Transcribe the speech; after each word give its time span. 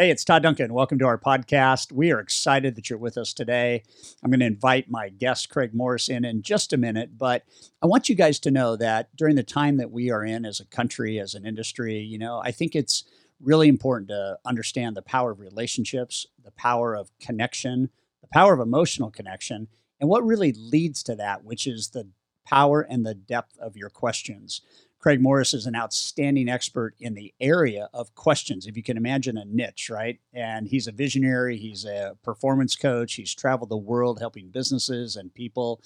Hey, 0.00 0.10
it's 0.10 0.24
Todd 0.24 0.42
Duncan. 0.42 0.72
Welcome 0.72 0.98
to 1.00 1.04
our 1.04 1.18
podcast. 1.18 1.92
We 1.92 2.10
are 2.10 2.20
excited 2.20 2.74
that 2.74 2.88
you're 2.88 2.98
with 2.98 3.18
us 3.18 3.34
today. 3.34 3.82
I'm 4.24 4.30
going 4.30 4.40
to 4.40 4.46
invite 4.46 4.88
my 4.90 5.10
guest, 5.10 5.50
Craig 5.50 5.74
Morris, 5.74 6.08
in 6.08 6.24
in 6.24 6.40
just 6.40 6.72
a 6.72 6.78
minute, 6.78 7.18
but 7.18 7.44
I 7.82 7.86
want 7.86 8.08
you 8.08 8.14
guys 8.14 8.38
to 8.38 8.50
know 8.50 8.76
that 8.76 9.14
during 9.14 9.36
the 9.36 9.42
time 9.42 9.76
that 9.76 9.90
we 9.90 10.10
are 10.10 10.24
in 10.24 10.46
as 10.46 10.58
a 10.58 10.64
country, 10.64 11.18
as 11.18 11.34
an 11.34 11.44
industry, 11.44 11.98
you 11.98 12.16
know, 12.16 12.40
I 12.42 12.50
think 12.50 12.74
it's 12.74 13.04
really 13.42 13.68
important 13.68 14.08
to 14.08 14.38
understand 14.46 14.96
the 14.96 15.02
power 15.02 15.32
of 15.32 15.38
relationships, 15.38 16.26
the 16.42 16.52
power 16.52 16.96
of 16.96 17.10
connection, 17.20 17.90
the 18.22 18.28
power 18.32 18.54
of 18.54 18.60
emotional 18.60 19.10
connection, 19.10 19.68
and 20.00 20.08
what 20.08 20.24
really 20.24 20.54
leads 20.54 21.02
to 21.02 21.16
that, 21.16 21.44
which 21.44 21.66
is 21.66 21.90
the 21.90 22.08
power 22.46 22.80
and 22.80 23.04
the 23.04 23.14
depth 23.14 23.58
of 23.58 23.76
your 23.76 23.90
questions. 23.90 24.62
Craig 25.00 25.22
Morris 25.22 25.54
is 25.54 25.64
an 25.64 25.74
outstanding 25.74 26.46
expert 26.46 26.94
in 27.00 27.14
the 27.14 27.32
area 27.40 27.88
of 27.94 28.14
questions. 28.14 28.66
If 28.66 28.76
you 28.76 28.82
can 28.82 28.98
imagine 28.98 29.38
a 29.38 29.46
niche, 29.46 29.88
right? 29.88 30.20
And 30.34 30.68
he's 30.68 30.86
a 30.86 30.92
visionary, 30.92 31.56
he's 31.56 31.86
a 31.86 32.18
performance 32.22 32.76
coach, 32.76 33.14
he's 33.14 33.34
traveled 33.34 33.70
the 33.70 33.78
world 33.78 34.20
helping 34.20 34.50
businesses 34.50 35.16
and 35.16 35.32
people 35.32 35.80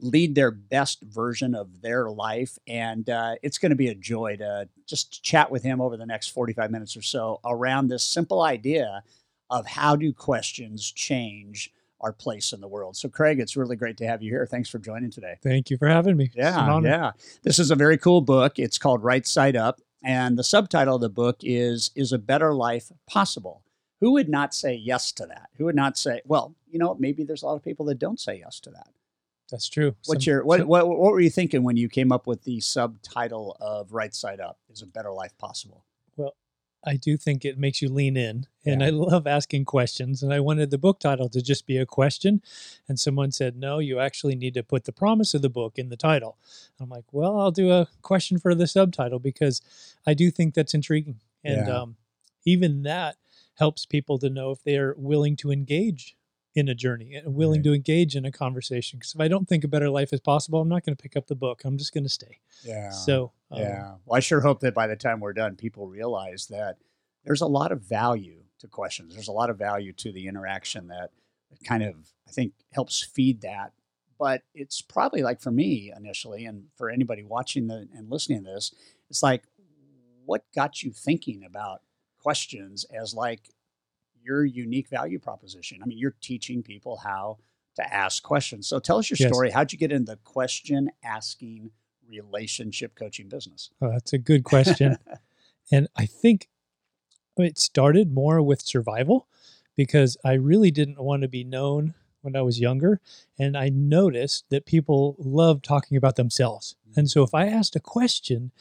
lead 0.00 0.34
their 0.34 0.50
best 0.50 1.00
version 1.02 1.54
of 1.54 1.80
their 1.80 2.10
life. 2.10 2.58
And 2.66 3.08
uh, 3.08 3.36
it's 3.40 3.58
going 3.58 3.70
to 3.70 3.76
be 3.76 3.88
a 3.88 3.94
joy 3.94 4.34
to 4.38 4.68
just 4.84 5.22
chat 5.22 5.48
with 5.48 5.62
him 5.62 5.80
over 5.80 5.96
the 5.96 6.04
next 6.04 6.28
45 6.28 6.72
minutes 6.72 6.96
or 6.96 7.02
so 7.02 7.38
around 7.44 7.86
this 7.86 8.02
simple 8.02 8.42
idea 8.42 9.04
of 9.48 9.64
how 9.64 9.94
do 9.94 10.12
questions 10.12 10.90
change 10.90 11.70
our 12.00 12.12
place 12.12 12.52
in 12.52 12.60
the 12.60 12.68
world. 12.68 12.96
So, 12.96 13.08
Craig, 13.08 13.40
it's 13.40 13.56
really 13.56 13.76
great 13.76 13.96
to 13.98 14.06
have 14.06 14.22
you 14.22 14.30
here. 14.30 14.46
Thanks 14.46 14.68
for 14.68 14.78
joining 14.78 15.10
today. 15.10 15.36
Thank 15.42 15.70
you 15.70 15.76
for 15.76 15.88
having 15.88 16.16
me. 16.16 16.30
Yeah, 16.34 16.80
yeah. 16.80 17.12
This 17.42 17.58
is 17.58 17.70
a 17.70 17.74
very 17.74 17.98
cool 17.98 18.20
book. 18.20 18.58
It's 18.58 18.78
called 18.78 19.02
Right 19.02 19.26
Side 19.26 19.56
Up, 19.56 19.80
and 20.04 20.38
the 20.38 20.44
subtitle 20.44 20.96
of 20.96 21.00
the 21.00 21.08
book 21.08 21.38
is 21.42 21.90
"Is 21.94 22.12
a 22.12 22.18
Better 22.18 22.54
Life 22.54 22.92
Possible?" 23.06 23.62
Who 24.00 24.12
would 24.12 24.28
not 24.28 24.54
say 24.54 24.74
yes 24.74 25.10
to 25.12 25.26
that? 25.26 25.48
Who 25.56 25.64
would 25.64 25.74
not 25.74 25.96
say, 25.96 26.20
well, 26.26 26.54
you 26.70 26.78
know, 26.78 26.94
maybe 26.98 27.24
there's 27.24 27.42
a 27.42 27.46
lot 27.46 27.56
of 27.56 27.64
people 27.64 27.86
that 27.86 27.98
don't 27.98 28.20
say 28.20 28.38
yes 28.38 28.60
to 28.60 28.70
that. 28.70 28.88
That's 29.50 29.68
true. 29.68 29.94
What's 30.04 30.24
Some, 30.24 30.30
your 30.30 30.44
what, 30.44 30.66
what 30.66 30.88
what 30.88 31.12
were 31.12 31.20
you 31.20 31.30
thinking 31.30 31.62
when 31.62 31.76
you 31.76 31.88
came 31.88 32.10
up 32.12 32.26
with 32.26 32.42
the 32.44 32.60
subtitle 32.60 33.56
of 33.60 33.92
Right 33.92 34.14
Side 34.14 34.40
Up? 34.40 34.58
Is 34.68 34.82
a 34.82 34.86
better 34.86 35.12
life 35.12 35.36
possible? 35.38 35.84
I 36.86 36.96
do 36.96 37.16
think 37.16 37.44
it 37.44 37.58
makes 37.58 37.82
you 37.82 37.88
lean 37.88 38.16
in. 38.16 38.46
And 38.64 38.80
yeah. 38.80 38.86
I 38.86 38.90
love 38.90 39.26
asking 39.26 39.64
questions. 39.64 40.22
And 40.22 40.32
I 40.32 40.38
wanted 40.40 40.70
the 40.70 40.78
book 40.78 41.00
title 41.00 41.28
to 41.30 41.42
just 41.42 41.66
be 41.66 41.78
a 41.78 41.86
question. 41.86 42.40
And 42.88 42.98
someone 42.98 43.32
said, 43.32 43.56
no, 43.56 43.80
you 43.80 43.98
actually 43.98 44.36
need 44.36 44.54
to 44.54 44.62
put 44.62 44.84
the 44.84 44.92
promise 44.92 45.34
of 45.34 45.42
the 45.42 45.50
book 45.50 45.78
in 45.78 45.88
the 45.88 45.96
title. 45.96 46.38
I'm 46.80 46.88
like, 46.88 47.04
well, 47.10 47.38
I'll 47.38 47.50
do 47.50 47.72
a 47.72 47.88
question 48.02 48.38
for 48.38 48.54
the 48.54 48.68
subtitle 48.68 49.18
because 49.18 49.60
I 50.06 50.14
do 50.14 50.30
think 50.30 50.54
that's 50.54 50.74
intriguing. 50.74 51.20
And 51.44 51.66
yeah. 51.66 51.80
um, 51.80 51.96
even 52.44 52.84
that 52.84 53.16
helps 53.54 53.84
people 53.84 54.18
to 54.18 54.30
know 54.30 54.52
if 54.52 54.62
they're 54.62 54.94
willing 54.96 55.36
to 55.36 55.50
engage 55.50 56.16
in 56.56 56.68
a 56.68 56.74
journey 56.74 57.14
and 57.14 57.34
willing 57.34 57.60
right. 57.60 57.64
to 57.64 57.74
engage 57.74 58.16
in 58.16 58.24
a 58.24 58.32
conversation. 58.32 58.98
Because 58.98 59.14
if 59.14 59.20
I 59.20 59.28
don't 59.28 59.48
think 59.48 59.64
a 59.64 59.68
better 59.68 59.90
life 59.90 60.12
is 60.12 60.20
possible, 60.20 60.60
I'm 60.60 60.68
not 60.68 60.84
going 60.84 60.96
to 60.96 61.02
pick 61.02 61.16
up 61.16 61.26
the 61.26 61.34
book. 61.34 61.62
I'm 61.64 61.78
just 61.78 61.92
going 61.92 62.04
to 62.04 62.10
stay. 62.10 62.40
Yeah. 62.64 62.90
So, 62.90 63.32
um, 63.50 63.60
yeah. 63.60 63.94
Well, 64.04 64.16
I 64.16 64.20
sure 64.20 64.40
hope 64.40 64.60
that 64.60 64.74
by 64.74 64.86
the 64.86 64.96
time 64.96 65.20
we're 65.20 65.32
done, 65.32 65.56
people 65.56 65.86
realize 65.86 66.46
that 66.48 66.78
there's 67.24 67.42
a 67.42 67.46
lot 67.46 67.72
of 67.72 67.82
value 67.82 68.42
to 68.58 68.68
questions. 68.68 69.14
There's 69.14 69.28
a 69.28 69.32
lot 69.32 69.50
of 69.50 69.58
value 69.58 69.92
to 69.94 70.12
the 70.12 70.26
interaction 70.26 70.88
that, 70.88 71.10
that 71.50 71.64
kind 71.64 71.82
of, 71.82 71.94
I 72.26 72.30
think, 72.30 72.52
helps 72.72 73.02
feed 73.02 73.42
that. 73.42 73.72
But 74.18 74.42
it's 74.54 74.80
probably 74.80 75.22
like 75.22 75.40
for 75.40 75.50
me 75.50 75.92
initially, 75.94 76.46
and 76.46 76.64
for 76.76 76.88
anybody 76.88 77.22
watching 77.22 77.66
the, 77.66 77.86
and 77.94 78.10
listening 78.10 78.44
to 78.44 78.50
this, 78.50 78.74
it's 79.10 79.22
like, 79.22 79.44
what 80.24 80.44
got 80.54 80.82
you 80.82 80.90
thinking 80.90 81.44
about 81.44 81.82
questions 82.18 82.84
as 82.92 83.14
like 83.14 83.50
your 84.26 84.44
unique 84.44 84.88
value 84.88 85.18
proposition. 85.18 85.78
I 85.82 85.86
mean, 85.86 85.98
you're 85.98 86.16
teaching 86.20 86.62
people 86.62 86.96
how 86.96 87.38
to 87.76 87.94
ask 87.94 88.22
questions. 88.22 88.66
So 88.66 88.78
tell 88.78 88.98
us 88.98 89.08
your 89.08 89.16
yes. 89.20 89.28
story. 89.28 89.50
How'd 89.50 89.72
you 89.72 89.78
get 89.78 89.92
in 89.92 90.04
the 90.04 90.16
question 90.24 90.90
asking 91.04 91.70
relationship 92.08 92.94
coaching 92.94 93.28
business? 93.28 93.70
Oh, 93.80 93.90
that's 93.90 94.12
a 94.12 94.18
good 94.18 94.44
question. 94.44 94.98
and 95.72 95.88
I 95.96 96.06
think 96.06 96.48
it 97.38 97.58
started 97.58 98.12
more 98.12 98.42
with 98.42 98.62
survival 98.62 99.28
because 99.76 100.16
I 100.24 100.32
really 100.32 100.70
didn't 100.70 101.00
want 101.00 101.22
to 101.22 101.28
be 101.28 101.44
known 101.44 101.94
when 102.22 102.34
I 102.34 102.42
was 102.42 102.58
younger. 102.58 103.00
And 103.38 103.56
I 103.56 103.68
noticed 103.68 104.46
that 104.50 104.66
people 104.66 105.16
love 105.18 105.62
talking 105.62 105.96
about 105.96 106.16
themselves. 106.16 106.76
And 106.96 107.06
mm. 107.06 107.10
so 107.10 107.22
if 107.22 107.34
I 107.34 107.46
asked 107.46 107.76
a 107.76 107.80
question, 107.80 108.52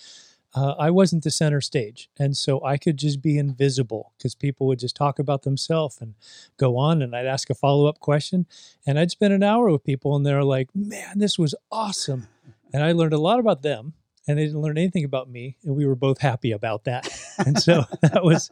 uh, 0.56 0.74
I 0.80 0.90
wasn't 0.90 1.24
the 1.24 1.32
center 1.32 1.60
stage. 1.60 2.10
And 2.18 2.36
so 2.36 2.64
I 2.64 2.78
could 2.78 2.98
just 2.98 3.22
be 3.22 3.38
invisible 3.38 4.14
because 4.18 4.36
people 4.36 4.68
would 4.68 4.80
just 4.80 4.96
talk 4.96 5.20
about 5.20 5.44
themselves 5.44 5.98
and 6.00 6.16
go 6.58 6.78
on. 6.78 7.02
And 7.02 7.14
I'd 7.14 7.26
ask 7.26 7.50
a 7.50 7.54
follow 7.56 7.88
up 7.88 8.00
question. 8.00 8.46
And 8.88 8.98
I'd 8.98 9.12
spend 9.12 9.34
an 9.34 9.44
hour 9.44 9.70
with 9.70 9.84
people 9.84 10.16
and 10.16 10.26
they're 10.26 10.44
like, 10.44 10.70
man, 10.74 11.20
this 11.20 11.38
was 11.38 11.56
awesome. 11.72 12.30
And 12.74 12.84
I 12.84 12.94
learned 12.94 13.14
a 13.14 13.20
lot 13.20 13.40
about 13.40 13.62
them. 13.64 13.94
And 14.28 14.40
they 14.40 14.46
didn't 14.46 14.62
learn 14.62 14.80
anything 14.80 15.04
about 15.04 15.30
me, 15.30 15.56
and 15.64 15.76
we 15.76 15.86
were 15.86 15.94
both 15.94 16.20
happy 16.20 16.52
about 16.52 16.86
that. 16.86 17.08
and 17.38 17.62
so 17.62 17.84
that 18.02 18.24
was 18.24 18.50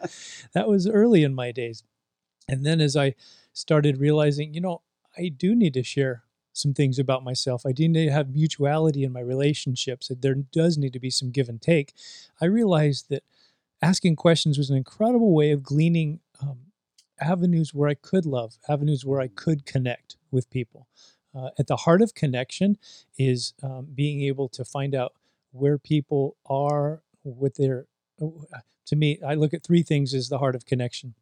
that 0.53 0.67
was 0.67 0.87
early 0.87 1.23
in 1.23 1.33
my 1.33 1.51
days. 1.51 1.81
And 2.47 2.63
then 2.63 2.79
as 2.79 2.95
I 2.95 3.15
started 3.53 3.97
realizing, 3.97 4.53
you 4.53 4.61
know, 4.61 4.83
I 5.17 5.29
do 5.29 5.55
need 5.55 5.73
to 5.73 5.81
share 5.81 6.25
some 6.53 6.73
things 6.73 6.99
about 6.99 7.23
myself. 7.23 7.65
I 7.65 7.71
do 7.71 7.87
need 7.87 8.05
to 8.05 8.11
have 8.11 8.33
mutuality 8.33 9.03
in 9.03 9.11
my 9.11 9.19
relationships. 9.19 10.11
There 10.21 10.35
does 10.35 10.77
need 10.77 10.93
to 10.93 10.99
be 10.99 11.09
some 11.09 11.31
give 11.31 11.49
and 11.49 11.61
take. 11.61 11.93
I 12.39 12.45
realized 12.45 13.09
that 13.09 13.23
asking 13.81 14.15
questions 14.15 14.57
was 14.57 14.69
an 14.69 14.77
incredible 14.77 15.33
way 15.33 15.51
of 15.51 15.63
gleaning 15.63 16.19
um, 16.41 16.59
avenues 17.19 17.73
where 17.73 17.89
I 17.89 17.95
could 17.95 18.25
love, 18.25 18.57
avenues 18.69 19.03
where 19.03 19.19
I 19.19 19.27
could 19.27 19.65
connect 19.65 20.15
with 20.31 20.49
people. 20.49 20.87
Uh, 21.35 21.49
at 21.57 21.67
the 21.67 21.77
heart 21.77 22.01
of 22.01 22.13
connection 22.13 22.77
is 23.17 23.53
um, 23.63 23.87
being 23.93 24.21
able 24.21 24.47
to 24.49 24.63
find 24.63 24.93
out 24.93 25.13
where 25.51 25.77
people 25.77 26.37
are 26.45 27.01
what 27.23 27.55
they're. 27.55 27.87
to 28.85 28.95
me, 28.95 29.19
I 29.25 29.33
look 29.33 29.53
at 29.53 29.63
three 29.63 29.81
things 29.81 30.13
as 30.13 30.29
the 30.29 30.37
heart 30.37 30.55
of 30.55 30.65
connection 30.65 31.15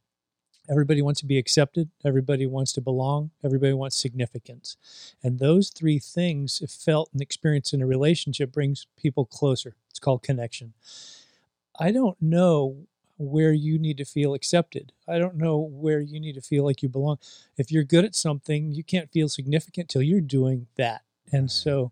Everybody 0.69 1.01
wants 1.01 1.19
to 1.21 1.25
be 1.25 1.37
accepted. 1.37 1.89
Everybody 2.05 2.45
wants 2.45 2.71
to 2.73 2.81
belong. 2.81 3.31
Everybody 3.43 3.73
wants 3.73 3.97
significance. 3.97 4.77
And 5.23 5.39
those 5.39 5.69
three 5.69 5.99
things, 5.99 6.61
if 6.61 6.71
felt 6.71 7.09
and 7.11 7.21
experienced 7.21 7.73
in 7.73 7.81
a 7.81 7.87
relationship, 7.87 8.51
brings 8.51 8.87
people 8.95 9.25
closer. 9.25 9.75
It's 9.89 9.99
called 9.99 10.23
connection. 10.23 10.73
I 11.79 11.91
don't 11.91 12.21
know 12.21 12.85
where 13.17 13.53
you 13.53 13.79
need 13.79 13.97
to 13.97 14.05
feel 14.05 14.33
accepted. 14.33 14.93
I 15.07 15.19
don't 15.19 15.35
know 15.35 15.57
where 15.57 15.99
you 15.99 16.19
need 16.19 16.35
to 16.35 16.41
feel 16.41 16.63
like 16.63 16.81
you 16.81 16.89
belong. 16.89 17.17
If 17.57 17.71
you're 17.71 17.83
good 17.83 18.05
at 18.05 18.15
something, 18.15 18.71
you 18.71 18.83
can't 18.83 19.11
feel 19.11 19.29
significant 19.29 19.89
till 19.89 20.01
you're 20.01 20.21
doing 20.21 20.67
that. 20.77 21.01
And 21.31 21.49
so 21.49 21.91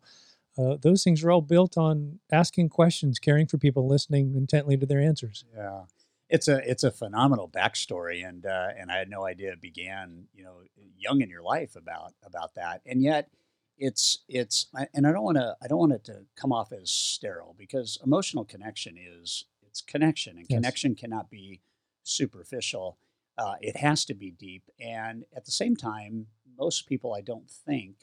uh, 0.58 0.78
those 0.82 1.04
things 1.04 1.24
are 1.24 1.32
all 1.32 1.42
built 1.42 1.78
on 1.78 2.20
asking 2.32 2.70
questions, 2.70 3.20
caring 3.20 3.48
for 3.48 3.58
people, 3.58 3.88
listening 3.88 4.36
intently 4.36 4.78
to 4.78 4.86
their 4.86 5.00
answers. 5.00 5.44
Yeah 5.56 5.84
it's 6.30 6.48
a 6.48 6.70
it's 6.70 6.84
a 6.84 6.92
phenomenal 6.92 7.50
backstory, 7.50 8.28
and 8.28 8.46
uh, 8.46 8.70
and 8.78 8.92
I 8.92 8.98
had 8.98 9.10
no 9.10 9.26
idea 9.26 9.52
it 9.52 9.62
began 9.62 10.26
you 10.34 10.44
know 10.44 10.62
young 10.98 11.22
in 11.22 11.30
your 11.30 11.42
life 11.42 11.76
about 11.76 12.14
about 12.24 12.56
that, 12.56 12.82
and 12.86 13.02
yet 13.02 13.30
it's 13.78 14.20
it's 14.28 14.68
and 14.94 15.08
I 15.08 15.12
don't 15.12 15.24
want 15.24 15.38
to 15.38 15.56
I 15.62 15.68
don't 15.68 15.80
want 15.80 15.94
it 15.94 16.04
to 16.06 16.26
come 16.36 16.54
off 16.54 16.72
as 16.72 16.92
sterile 16.92 17.56
because 17.58 17.98
emotional 18.06 18.46
connection 18.46 18.96
is 18.98 19.46
it's 19.66 19.82
connection, 19.82 20.38
and 20.38 20.46
yes. 20.48 20.58
connection 20.58 20.96
cannot 20.96 21.30
be 21.30 21.62
superficial. 22.04 22.98
Uh, 23.38 23.56
it 23.62 23.78
has 23.78 24.06
to 24.06 24.14
be 24.14 24.32
deep, 24.32 24.70
and 24.80 25.26
at 25.36 25.46
the 25.46 25.52
same 25.52 25.76
time, 25.76 26.28
most 26.58 26.88
people 26.88 27.14
I 27.14 27.22
don't 27.22 27.50
think 27.50 27.96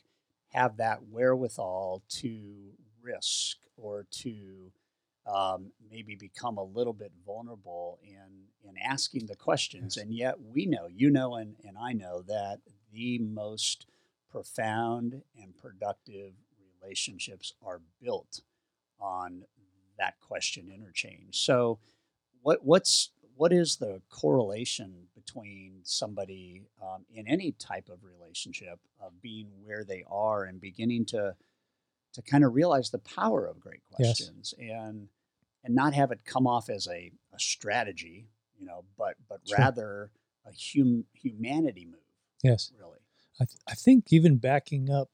have 0.48 0.78
that 0.78 1.06
wherewithal 1.10 2.02
to 2.08 2.72
risk 3.02 3.58
or 3.76 4.06
to 4.10 4.72
um, 5.26 5.72
maybe 5.90 6.14
become 6.14 6.56
a 6.58 6.62
little 6.62 6.92
bit 6.92 7.12
vulnerable 7.24 7.98
in 8.02 8.46
in 8.68 8.76
asking 8.78 9.26
the 9.26 9.36
questions. 9.36 9.96
Yes. 9.96 10.02
And 10.04 10.14
yet 10.14 10.40
we 10.40 10.66
know, 10.66 10.86
you 10.88 11.10
know, 11.10 11.36
and, 11.36 11.56
and 11.64 11.76
I 11.78 11.92
know 11.92 12.22
that 12.22 12.58
the 12.92 13.18
most 13.18 13.86
profound 14.30 15.22
and 15.40 15.56
productive 15.56 16.32
relationships 16.82 17.52
are 17.64 17.80
built 18.02 18.40
on 19.00 19.44
that 19.98 20.18
question 20.20 20.68
interchange. 20.72 21.38
So 21.38 21.78
what 22.42 22.64
what's 22.64 23.10
what 23.36 23.52
is 23.52 23.76
the 23.76 24.00
correlation 24.08 25.08
between 25.14 25.80
somebody 25.82 26.62
um, 26.82 27.04
in 27.12 27.26
any 27.28 27.52
type 27.52 27.88
of 27.90 27.98
relationship 28.02 28.78
of 29.00 29.20
being 29.20 29.48
where 29.62 29.84
they 29.84 30.04
are 30.10 30.44
and 30.44 30.60
beginning 30.60 31.04
to 31.06 31.34
to 32.14 32.22
kind 32.22 32.44
of 32.44 32.54
realize 32.54 32.90
the 32.90 32.98
power 32.98 33.46
of 33.46 33.60
great 33.60 33.82
Yes. 33.98 34.16
questions 34.18 34.54
and 34.58 35.08
and 35.66 35.74
not 35.74 35.92
have 35.92 36.10
it 36.12 36.20
come 36.24 36.46
off 36.46 36.70
as 36.70 36.86
a, 36.86 37.10
a 37.34 37.38
strategy, 37.38 38.28
you 38.58 38.64
know, 38.64 38.84
but 38.96 39.16
but 39.28 39.40
Sure. 39.44 39.58
rather 39.58 40.10
a 40.46 40.50
hum, 40.74 41.04
humanity 41.12 41.84
move, 41.84 42.00
Yes. 42.42 42.70
really. 42.78 43.00
I, 43.40 43.44
th- 43.44 43.58
I 43.68 43.74
think 43.74 44.12
even 44.12 44.36
backing 44.38 44.88
up, 44.90 45.10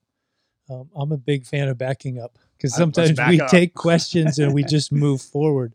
um, 0.68 0.90
I'm 0.94 1.10
a 1.10 1.16
big 1.16 1.46
fan 1.46 1.68
of 1.68 1.78
backing 1.78 2.20
up 2.20 2.38
because 2.56 2.74
sometimes 2.76 3.18
we 3.28 3.40
up. 3.40 3.50
take 3.50 3.74
questions 3.74 4.38
and 4.38 4.52
we 4.54 4.62
just 4.76 4.92
move 4.92 5.20
forward. 5.22 5.74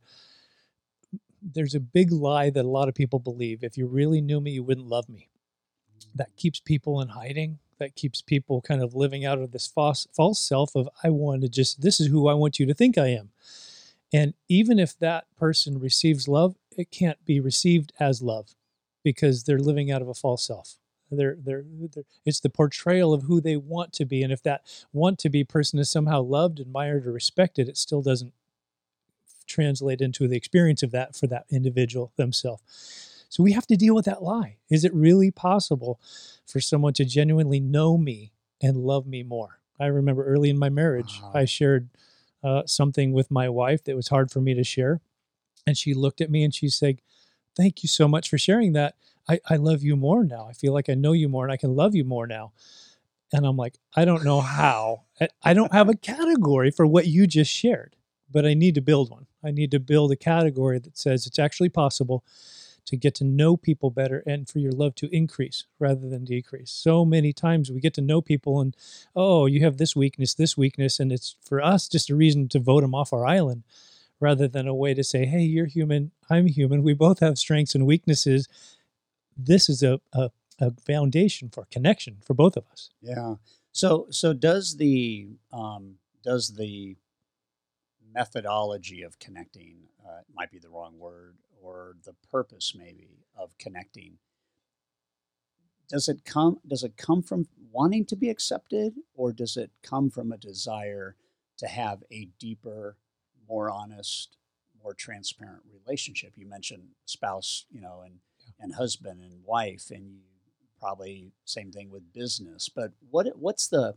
There's 1.41 1.75
a 1.75 1.80
big 1.80 2.12
lie 2.12 2.50
that 2.51 2.63
a 2.65 2.69
lot 2.69 2.88
of 2.88 2.95
people 2.95 3.19
believe. 3.19 3.63
If 3.63 3.77
you 3.77 3.88
really 3.88 4.21
knew 4.21 4.39
me, 4.39 4.51
you 4.51 4.63
wouldn't 4.63 4.88
love 4.88 5.09
me. 5.09 5.30
That 6.15 6.35
keeps 6.38 6.59
people 6.59 7.01
in 7.01 7.09
hiding. 7.09 7.59
That 7.80 7.95
keeps 7.95 8.21
people 8.21 8.62
kind 8.62 8.81
of 8.81 8.95
living 8.95 9.25
out 9.25 9.39
of 9.39 9.51
this 9.51 9.68
false, 9.68 10.07
false 10.15 10.39
self 10.39 10.75
of, 10.75 10.88
I 11.03 11.09
want 11.09 11.41
to 11.41 11.50
just, 11.50 11.81
this 11.81 12.00
is 12.00 12.07
who 12.07 12.27
I 12.27 12.33
want 12.33 12.59
you 12.59 12.65
to 12.65 12.73
think 12.73 12.97
I 12.97 13.07
am. 13.07 13.31
And 14.13 14.33
even 14.48 14.80
if 14.80 14.98
that 15.00 15.25
person 15.38 15.80
receives 15.80 16.27
love, 16.27 16.56
it 16.77 16.92
can't 16.92 17.24
be 17.25 17.39
received 17.39 17.92
as 18.00 18.21
love 18.21 18.56
because 19.04 19.44
they're 19.44 19.59
living 19.59 19.92
out 19.92 20.01
of 20.01 20.07
a 20.07 20.13
false 20.13 20.45
self. 20.45 20.75
They're, 21.09 21.38
they're, 21.39 21.63
they're, 21.65 22.04
it's 22.25 22.39
the 22.39 22.50
portrayal 22.50 23.13
of 23.13 23.24
who 23.24 23.39
they 23.39 23.56
want 23.56 23.94
to 23.94 24.06
be. 24.06 24.24
And 24.24 24.33
if 24.33 24.44
that 24.44 24.62
want 24.92 25.19
to 25.19 25.30
be 25.30 25.44
person 25.44 25.80
is 25.80 25.89
somehow 25.89 26.21
loved, 26.21 26.59
admired, 26.59 27.07
or 27.07 27.13
respected, 27.13 27.69
it 27.69 27.77
still 27.77 28.01
doesn't 28.01 28.33
translate 29.48 30.01
into 30.01 30.27
the 30.27 30.36
experience 30.36 30.83
of 30.83 30.92
that 30.92 31.15
for 31.15 31.27
that 31.27 31.45
individual 31.50 32.12
themselves. 32.18 33.25
So 33.30 33.44
we 33.44 33.54
have 33.54 33.68
to 33.68 33.77
deal 33.77 33.95
with 33.95 34.06
that 34.06 34.24
lie. 34.24 34.57
Is 34.69 34.83
it 34.86 34.94
really 34.94 35.31
possible 35.31 36.00
for 36.45 36.59
someone 36.59 36.94
to 36.94 37.06
genuinely 37.06 37.59
know 37.59 37.98
me 37.98 38.31
and 38.62 38.77
love 38.77 39.07
me 39.07 39.24
more? 39.24 39.59
I 39.80 39.86
remember 39.88 40.25
early 40.25 40.50
in 40.50 40.57
my 40.57 40.69
marriage, 40.69 41.21
Wow. 41.21 41.31
I 41.33 41.45
shared 41.45 41.89
uh, 42.44 42.63
something 42.66 43.13
with 43.13 43.31
my 43.31 43.50
wife 43.50 43.84
that 43.86 43.95
was 43.95 44.10
hard 44.10 44.31
for 44.31 44.42
me 44.42 44.54
to 44.54 44.63
share. 44.63 45.01
And 45.66 45.78
she 45.78 45.94
looked 45.94 46.22
at 46.22 46.31
me 46.31 46.44
and 46.44 46.54
she 46.54 46.69
said, 46.69 47.01
Thank 47.56 47.84
you 47.84 47.89
so 47.89 48.07
much 48.07 48.30
for 48.30 48.38
sharing 48.38 48.74
that. 48.74 48.95
I, 49.30 49.39
I 49.50 49.57
love 49.57 49.84
you 49.84 49.95
more 49.95 50.24
now. 50.24 50.48
I 50.50 50.54
feel 50.54 50.74
like 50.74 50.89
I 50.89 50.94
know 50.95 51.13
you 51.13 51.30
more 51.30 51.44
and 51.45 51.51
I 51.51 51.57
can 51.57 51.75
love 51.75 51.95
you 51.95 52.06
more 52.06 52.28
now. 52.28 52.54
And 53.34 53.45
I'm 53.45 53.57
like, 53.57 53.78
I 53.95 54.06
don't 54.06 54.24
know 54.24 54.42
how. 54.42 55.04
I- 55.22 55.30
I 55.44 55.54
don't 55.54 55.74
have 55.74 55.89
a 55.89 55.95
category 55.95 56.72
for 56.72 56.88
what 56.88 57.07
you 57.07 57.28
just 57.28 57.51
shared, 57.51 57.95
but 58.31 58.45
I 58.45 58.54
need 58.54 58.75
to 58.75 58.81
build 58.81 59.12
one. 59.12 59.28
I 59.44 59.51
need 59.51 59.72
to 59.72 59.80
build 59.80 60.12
a 60.12 60.16
category 60.16 60.80
that 60.80 60.98
says 60.98 61.28
it's 61.28 61.40
actually 61.40 61.69
possible 61.69 62.24
to 62.88 62.98
get 62.98 63.13
to 63.16 63.24
know 63.24 63.57
people 63.57 63.92
better 63.92 64.24
and 64.25 64.50
for 64.50 64.60
your 64.60 64.72
love 64.72 64.95
to 64.95 65.16
increase 65.16 65.66
rather 65.78 66.10
than 66.10 66.25
decrease. 66.25 66.72
So 66.72 67.06
many 67.06 67.34
times 67.34 67.69
we 67.69 67.80
get 67.81 67.94
to 67.95 68.01
know 68.01 68.22
people 68.22 68.60
and, 68.60 68.75
oh, 69.16 69.45
you 69.45 69.62
have 69.62 69.78
this 69.78 69.95
weakness, 69.95 70.34
this 70.34 70.57
weakness. 70.57 71.00
And 71.00 71.12
it's 71.12 71.36
for 71.44 71.62
us 71.62 71.88
just 71.88 72.10
a 72.10 72.16
reason 72.16 72.48
to 72.50 72.60
vote 72.60 72.81
them 72.81 72.95
off 72.95 73.13
our 73.13 73.25
island 73.25 73.63
rather 74.19 74.48
than 74.48 74.68
a 74.68 74.74
way 74.74 74.94
to 74.94 75.04
say, 75.04 75.25
hey, 75.25 75.42
you're 75.42 75.66
human, 75.66 76.12
I'm 76.30 76.48
human. 76.48 76.81
We 76.81 76.94
both 76.94 77.19
have 77.19 77.38
strengths 77.38 77.75
and 77.75 77.86
weaknesses. 77.86 78.48
This 79.38 79.69
is 79.69 79.83
a, 79.83 80.00
a, 80.13 80.31
a 80.60 80.72
foundation 80.72 81.50
for 81.50 81.68
connection 81.69 82.18
for 82.25 82.33
both 82.33 82.57
of 82.57 82.63
us. 82.72 82.90
Yeah. 83.01 83.36
So 83.74 84.07
so 84.10 84.33
does 84.33 84.78
the 84.78 85.28
um, 85.54 85.98
does 86.24 86.56
the 86.56 86.95
methodology 88.12 89.04
of 89.04 89.19
connecting 89.19 89.75
uh, 90.04 90.22
might 90.33 90.50
be 90.50 90.57
the 90.57 90.69
wrong 90.69 90.98
word 90.98 91.36
or 91.68 91.96
the 92.06 92.14
purpose 92.31 92.74
maybe 92.75 93.25
of 93.36 93.58
connecting. 93.58 94.18
Does 95.90 96.08
it 96.08 96.25
come 96.25 96.60
does 96.68 96.84
it 96.84 96.98
come 96.98 97.22
from 97.22 97.48
wanting 97.72 98.06
to 98.06 98.16
be 98.16 98.30
accepted 98.30 98.96
or 99.14 99.31
does 99.31 99.58
it 99.58 99.72
come 99.84 100.10
from 100.10 100.31
a 100.31 100.38
desire 100.38 101.16
to 101.58 101.68
have 101.68 102.04
a 102.12 102.30
deeper 102.40 102.98
more 103.48 103.69
honest 103.69 104.38
more 104.84 104.94
transparent 104.94 105.64
relationship? 105.86 106.34
You 106.36 106.48
mentioned 106.48 106.90
spouse 107.06 107.66
you 107.69 107.81
know 107.81 108.02
and 108.06 108.19
and 108.60 108.75
husband 108.75 109.22
and 109.22 109.44
wife 109.46 109.92
and 109.92 110.06
you 110.60 110.68
probably 110.80 111.31
same 111.46 111.72
thing 111.72 111.90
with 111.90 112.14
business 112.14 112.69
but 112.69 112.92
what 113.10 113.28
what's 113.38 113.68
the 113.68 113.96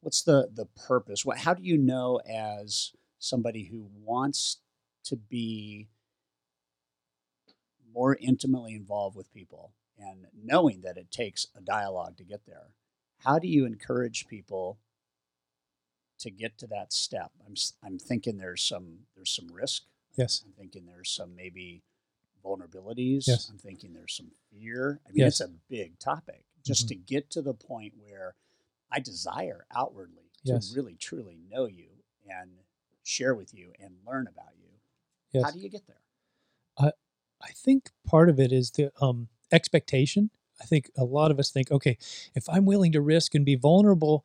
what's 0.00 0.22
the 0.22 0.48
the 0.54 0.66
purpose? 0.86 1.24
What 1.24 1.38
how 1.38 1.54
do 1.54 1.64
you 1.64 1.76
know 1.76 2.20
as 2.28 2.92
somebody 3.18 3.64
who 3.64 3.88
wants 4.04 4.58
to 5.04 5.16
be 5.16 5.88
more 7.96 8.16
intimately 8.20 8.74
involved 8.74 9.16
with 9.16 9.32
people 9.32 9.72
and 9.98 10.26
knowing 10.44 10.82
that 10.82 10.98
it 10.98 11.10
takes 11.10 11.46
a 11.56 11.60
dialogue 11.62 12.14
to 12.18 12.24
get 12.24 12.44
there 12.46 12.68
how 13.24 13.38
do 13.38 13.48
you 13.48 13.64
encourage 13.64 14.28
people 14.28 14.78
to 16.18 16.30
get 16.30 16.58
to 16.58 16.66
that 16.66 16.92
step 16.92 17.30
i'm 17.46 17.54
i'm 17.82 17.98
thinking 17.98 18.36
there's 18.36 18.62
some 18.62 18.98
there's 19.16 19.30
some 19.34 19.48
risk 19.50 19.82
Yes. 20.16 20.42
i'm 20.46 20.52
thinking 20.52 20.84
there's 20.86 21.10
some 21.10 21.34
maybe 21.34 21.82
vulnerabilities 22.44 23.26
Yes. 23.26 23.48
i'm 23.50 23.58
thinking 23.58 23.94
there's 23.94 24.14
some 24.14 24.30
fear 24.52 25.00
i 25.06 25.10
mean 25.10 25.20
Yes. 25.24 25.40
it's 25.40 25.50
a 25.50 25.54
big 25.68 25.98
topic 25.98 26.44
just 26.64 26.84
Mhm. 26.84 26.88
to 26.88 26.94
get 26.96 27.30
to 27.30 27.40
the 27.42 27.54
point 27.54 27.94
where 27.98 28.34
i 28.92 29.00
desire 29.00 29.66
outwardly 29.74 30.30
Yes. 30.42 30.68
to 30.68 30.76
really 30.76 30.96
truly 30.96 31.38
know 31.48 31.64
you 31.64 31.88
and 32.28 32.58
share 33.02 33.34
with 33.34 33.54
you 33.54 33.72
and 33.78 33.96
learn 34.06 34.26
about 34.26 34.54
you 34.58 34.68
Yes. 35.32 35.44
how 35.44 35.50
do 35.50 35.58
you 35.60 35.70
get 35.70 35.86
there 35.86 36.00
I 37.46 37.52
think 37.52 37.90
part 38.06 38.28
of 38.28 38.40
it 38.40 38.52
is 38.52 38.72
the 38.72 38.90
um, 39.00 39.28
expectation. 39.52 40.30
I 40.60 40.64
think 40.64 40.90
a 40.96 41.04
lot 41.04 41.30
of 41.30 41.38
us 41.38 41.50
think, 41.50 41.70
okay, 41.70 41.98
if 42.34 42.48
I'm 42.48 42.64
willing 42.64 42.92
to 42.92 43.00
risk 43.00 43.34
and 43.34 43.44
be 43.44 43.56
vulnerable, 43.56 44.24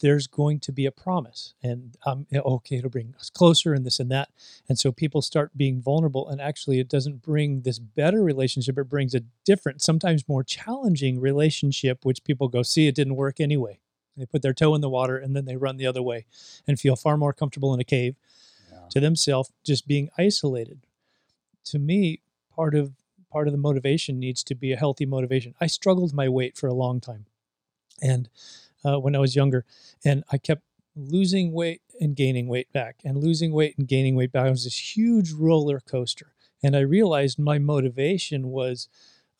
there's 0.00 0.26
going 0.26 0.60
to 0.60 0.72
be 0.72 0.86
a 0.86 0.92
promise, 0.92 1.54
and 1.62 1.96
um, 2.06 2.26
okay, 2.34 2.76
it'll 2.76 2.90
bring 2.90 3.14
us 3.20 3.30
closer, 3.30 3.72
and 3.72 3.84
this 3.84 4.00
and 4.00 4.10
that. 4.10 4.30
And 4.68 4.78
so 4.78 4.90
people 4.90 5.22
start 5.22 5.56
being 5.56 5.80
vulnerable, 5.80 6.28
and 6.28 6.40
actually, 6.40 6.80
it 6.80 6.88
doesn't 6.88 7.22
bring 7.22 7.62
this 7.62 7.78
better 7.78 8.22
relationship. 8.22 8.78
It 8.78 8.88
brings 8.88 9.14
a 9.14 9.22
different, 9.44 9.82
sometimes 9.82 10.28
more 10.28 10.42
challenging 10.42 11.20
relationship, 11.20 12.04
which 12.04 12.24
people 12.24 12.48
go, 12.48 12.62
see, 12.62 12.88
it 12.88 12.94
didn't 12.94 13.16
work 13.16 13.38
anyway. 13.38 13.78
They 14.16 14.26
put 14.26 14.42
their 14.42 14.54
toe 14.54 14.74
in 14.74 14.80
the 14.80 14.90
water, 14.90 15.16
and 15.16 15.36
then 15.36 15.44
they 15.44 15.56
run 15.56 15.76
the 15.76 15.86
other 15.86 16.02
way, 16.02 16.26
and 16.66 16.80
feel 16.80 16.96
far 16.96 17.16
more 17.16 17.32
comfortable 17.32 17.72
in 17.74 17.80
a 17.80 17.84
cave 17.84 18.16
yeah. 18.72 18.88
to 18.90 19.00
themselves 19.00 19.52
just 19.64 19.86
being 19.86 20.10
isolated 20.18 20.80
to 21.64 21.78
me 21.78 22.20
part 22.62 22.76
of 22.76 22.92
part 23.32 23.48
of 23.48 23.52
the 23.52 23.58
motivation 23.58 24.20
needs 24.20 24.44
to 24.44 24.54
be 24.54 24.72
a 24.72 24.76
healthy 24.76 25.04
motivation. 25.04 25.54
I 25.60 25.66
struggled 25.66 26.12
my 26.14 26.28
weight 26.28 26.56
for 26.56 26.68
a 26.68 26.74
long 26.74 27.00
time 27.00 27.26
and 28.00 28.28
uh, 28.84 28.98
when 29.00 29.16
i 29.16 29.18
was 29.18 29.34
younger 29.34 29.64
and 30.04 30.22
i 30.30 30.38
kept 30.38 30.62
losing 30.94 31.52
weight 31.52 31.80
and 32.00 32.14
gaining 32.14 32.46
weight 32.46 32.70
back 32.72 32.96
and 33.04 33.16
losing 33.16 33.52
weight 33.52 33.74
and 33.78 33.88
gaining 33.88 34.14
weight 34.14 34.30
back. 34.30 34.46
It 34.46 34.50
was 34.50 34.64
this 34.64 34.96
huge 34.96 35.32
roller 35.32 35.80
coaster 35.80 36.34
and 36.62 36.76
i 36.76 36.80
realized 36.80 37.38
my 37.38 37.58
motivation 37.58 38.48
was 38.50 38.88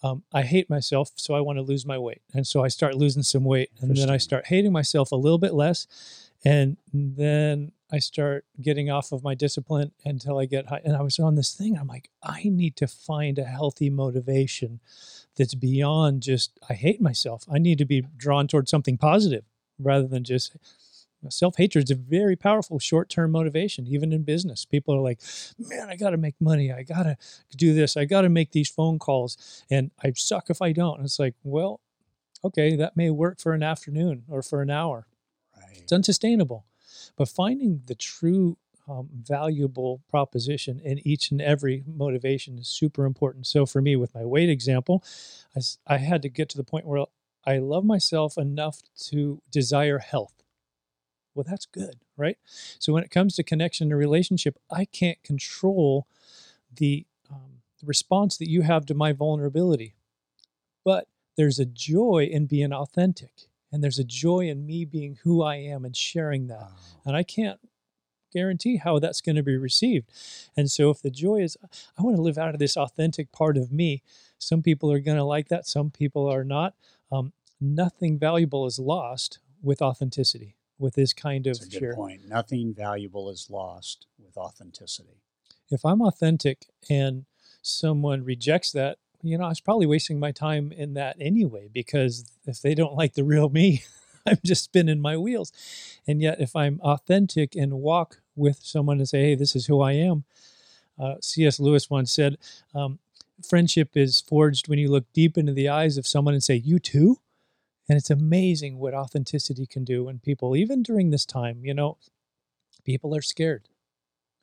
um, 0.03 0.25
i 0.33 0.43
hate 0.43 0.69
myself 0.69 1.11
so 1.15 1.35
i 1.35 1.41
want 1.41 1.59
to 1.59 1.63
lose 1.63 1.87
my 1.87 1.99
weight 1.99 2.23
and 2.35 2.45
so 2.47 2.65
i 2.65 2.69
start 2.69 2.97
losing 2.97 3.23
some 3.23 3.45
weight 3.45 3.71
and 3.81 3.97
then 3.97 4.11
i 4.11 4.17
start 4.17 4.47
hating 4.47 4.73
myself 4.73 5.13
a 5.13 5.17
little 5.17 5.39
bit 5.39 5.55
less 5.55 5.87
and 6.45 6.77
then 6.93 7.73
I 7.93 7.99
start 7.99 8.47
getting 8.61 8.91
off 8.91 9.13
of 9.13 9.23
my 9.23 9.35
discipline 9.35 9.93
until 10.05 10.39
I 10.39 10.47
get 10.47 10.69
high. 10.69 10.81
And 10.85 10.97
I 10.97 11.03
was 11.03 11.19
on 11.19 11.35
this 11.35 11.55
thing. 11.55 11.77
I'm 11.77 11.87
like, 11.87 12.09
I 12.23 12.43
need 12.45 12.75
to 12.77 12.87
find 12.87 13.39
a 13.39 13.45
healthy 13.45 13.91
motivation 13.91 14.81
that's 15.37 15.55
beyond 15.55 16.23
just, 16.23 16.59
I 16.69 16.75
hate 16.75 17.01
myself. 17.01 17.45
I 17.53 17.59
need 17.59 17.79
to 17.79 17.85
be 17.85 18.03
drawn 18.17 18.49
towards 18.49 18.71
something 18.71 18.97
positive 18.97 19.45
rather 19.79 20.09
than 20.09 20.25
just 20.25 20.57
self 21.29 21.57
hatred 21.57 21.85
is 21.85 21.91
a 21.91 21.95
very 21.95 22.35
powerful 22.35 22.79
short 22.79 23.09
term 23.09 23.31
motivation, 23.31 23.87
even 23.87 24.13
in 24.13 24.23
business. 24.23 24.65
People 24.65 24.95
are 24.95 25.01
like, 25.01 25.21
man, 25.59 25.89
I 25.89 25.97
got 25.97 26.11
to 26.11 26.17
make 26.17 26.35
money. 26.41 26.73
I 26.73 26.83
got 26.83 27.05
to 27.05 27.17
do 27.57 27.75
this. 27.75 27.97
I 27.97 28.07
got 28.07 28.23
to 28.23 28.29
make 28.29 28.53
these 28.53 28.69
phone 28.69 28.99
calls. 28.99 29.65
And 29.71 29.91
I 30.03 30.13
suck 30.17 30.51
if 30.51 30.61
I 30.61 30.73
don't. 30.73 30.97
And 30.97 31.05
it's 31.05 31.19
like, 31.19 31.35
well, 31.45 31.81
okay, 32.43 32.75
that 32.77 32.97
may 32.97 33.11
work 33.11 33.39
for 33.39 33.53
an 33.53 33.63
afternoon 33.63 34.25
or 34.29 34.43
for 34.43 34.63
an 34.63 34.71
hour 34.71 35.07
right 35.73 35.83
it's 35.83 35.93
unsustainable. 35.93 36.65
But 37.17 37.29
finding 37.29 37.83
the 37.87 37.95
true 37.95 38.57
um, 38.89 39.09
valuable 39.13 40.03
proposition 40.09 40.81
in 40.81 41.07
each 41.07 41.31
and 41.31 41.41
every 41.41 41.85
motivation 41.87 42.59
is 42.59 42.69
super 42.69 43.05
important. 43.05 43.47
So 43.47 43.67
for 43.67 43.81
me, 43.81 43.97
with 43.97 44.15
my 44.15 44.25
weight 44.25 44.49
example, 44.49 45.05
I, 45.57 45.61
I 45.87 45.99
had 45.99 46.23
to 46.23 46.29
get 46.29 46.49
to 46.51 46.57
the 46.57 46.65
point 46.65 46.87
where 46.87 47.05
I 47.47 47.59
love 47.59 47.85
myself 47.85 48.37
enough 48.37 48.83
to 49.09 49.41
desire 49.51 49.99
health. 49.99 50.35
Well, 51.35 51.45
that's 51.49 51.67
good, 51.67 52.01
right? 52.17 52.37
So 52.79 52.93
when 52.93 53.05
it 53.05 53.11
comes 53.11 53.37
to 53.37 53.43
connection 53.43 53.91
and 53.91 53.99
relationship, 53.99 54.59
I 54.71 54.85
can't 54.85 55.23
control 55.23 56.07
the, 56.75 57.07
um, 57.31 57.63
the 57.81 57.87
response 57.87 58.37
that 58.37 58.51
you 58.51 58.63
have 58.63 58.85
to 58.87 58.95
my 58.95 59.13
vulnerability, 59.13 59.95
but 60.85 61.09
there's 61.37 61.59
a 61.59 61.65
joy 61.65 62.29
in 62.31 62.47
being 62.47 62.73
authentic 62.73 63.49
and 63.73 63.83
there's 63.83 63.99
a 63.99 64.05
joy 64.05 64.49
in 64.49 64.67
me 64.67 64.85
being 64.85 65.19
who 65.25 65.43
I 65.43 65.57
am 65.57 65.85
and 65.85 65.97
sharing 65.97 66.47
that. 66.49 66.61
Wow. 66.61 66.77
And 67.07 67.17
I 67.17 67.23
can't 67.23 67.59
guarantee 68.33 68.77
how 68.77 68.99
that's 68.99 69.21
going 69.21 69.37
to 69.37 69.43
be 69.43 69.57
received. 69.57 70.11
And 70.57 70.71
so 70.71 70.91
if 70.91 71.03
the 71.03 71.11
joy 71.11 71.43
is 71.43 71.57
I 71.99 72.03
want 72.03 72.17
to 72.17 72.23
live 72.23 72.39
out 72.39 72.55
of 72.55 72.59
this 72.59 72.77
authentic 72.77 73.33
part 73.33 73.57
of 73.57 73.73
me, 73.73 74.03
some 74.39 74.63
people 74.63 74.91
are 74.93 75.01
going 75.01 75.17
to 75.19 75.25
like 75.25 75.49
that, 75.49 75.67
some 75.67 75.91
people 75.91 76.27
are 76.29 76.45
not. 76.45 76.75
Um, 77.11 77.33
nothing 77.61 78.19
valuable 78.19 78.67
is 78.67 78.79
lost 78.79 79.39
with 79.63 79.81
authenticity. 79.83 80.57
with 80.79 80.95
this 80.95 81.13
kind 81.13 81.47
of 81.47 81.59
That's 81.61 81.67
a 81.67 81.71
good 81.71 81.79
share. 81.79 81.95
point. 81.95 82.23
Nothing 82.29 82.75
valuable 82.75 83.31
is 83.31 83.49
lost 83.49 84.07
with 84.19 84.37
authenticity. 84.37 85.23
If 85.71 85.85
I'm 85.85 86.01
authentic 86.03 86.67
and 86.91 87.25
someone 87.63 88.25
rejects 88.25 88.73
that, 88.73 88.99
you 89.23 89.39
know, 89.39 89.45
I 89.45 89.49
was 89.49 89.61
probably 89.61 89.87
wasting 89.87 90.19
my 90.19 90.33
time 90.33 90.73
in 90.73 90.95
that 90.95 91.17
anyway, 91.21 91.69
because 91.73 92.25
if 92.47 92.61
they 92.61 92.75
don't 92.75 92.95
like 92.95 93.15
the 93.15 93.25
real 93.25 93.49
me, 93.49 93.83
I'm 94.27 94.39
just 94.45 94.65
spinning 94.65 95.01
my 95.01 95.17
wheels. 95.17 95.53
And 96.07 96.21
yet, 96.21 96.41
if 96.41 96.55
I'm 96.57 96.81
authentic 96.83 97.55
and 97.55 97.75
walk 97.75 98.21
with 98.37 98.61
someone 98.63 98.99
and 98.99 99.09
say, 99.09 99.23
hey, 99.23 99.35
this 99.35 99.55
is 99.57 99.67
who 99.67 99.81
I 99.81 99.93
am, 99.93 100.25
uh, 100.99 101.17
C.S. 101.21 101.59
Lewis 101.61 101.91
once 101.91 102.13
said, 102.13 102.39
um, 102.75 102.99
friendship 103.49 103.97
is 103.97 104.21
forged 104.21 104.69
when 104.69 104.79
you 104.79 104.91
look 104.91 105.05
deep 105.13 105.37
into 105.37 105.53
the 105.53 105.69
eyes 105.69 105.99
of 105.99 106.07
someone 106.07 106.35
and 106.35 106.43
say, 106.43 106.55
you 106.55 106.79
too? 106.79 107.19
And 107.89 107.99
it's 107.99 108.11
amazing 108.11 108.79
what 108.79 108.95
authenticity 108.95 109.67
can 109.67 109.85
do 109.85 110.05
when 110.05 110.19
people, 110.19 110.57
even 110.57 110.83
during 110.83 111.11
this 111.11 111.27
time, 111.27 111.65
you 111.65 111.75
know, 111.75 111.99
people 112.85 113.15
are 113.15 113.23
scared. 113.23 113.69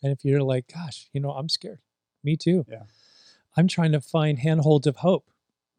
And 0.03 0.12
if 0.12 0.24
you're 0.24 0.43
like, 0.43 0.71
gosh, 0.74 1.09
you 1.13 1.19
know, 1.21 1.31
I'm 1.31 1.50
scared. 1.50 1.79
Me 2.24 2.36
too. 2.38 2.65
Yeah. 2.69 2.83
I'm 3.58 3.68
trying 3.68 3.91
to 3.91 4.01
find 4.01 4.39
handholds 4.39 4.88
of 4.88 4.98
hope. 4.98 5.29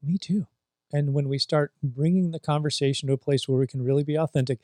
Me 0.03 0.19
too. 0.19 0.47
And 0.93 1.15
when 1.15 1.29
we 1.29 1.39
start 1.39 1.73
bringing 1.83 2.31
the 2.31 2.41
conversation 2.41 3.07
to 3.07 3.15
a 3.15 3.19
place 3.19 3.49
where 3.49 3.59
we 3.59 3.67
can 3.67 3.85
really 3.85 4.03
be 4.03 4.19
authentic, 4.19 4.59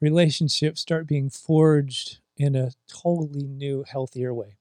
relationships 0.00 0.80
start 0.80 1.06
being 1.06 1.30
forged 1.30 2.18
in 2.36 2.54
a 2.54 2.72
totally 2.88 3.46
new, 3.46 3.84
healthier 3.88 4.34
way. 4.34 4.56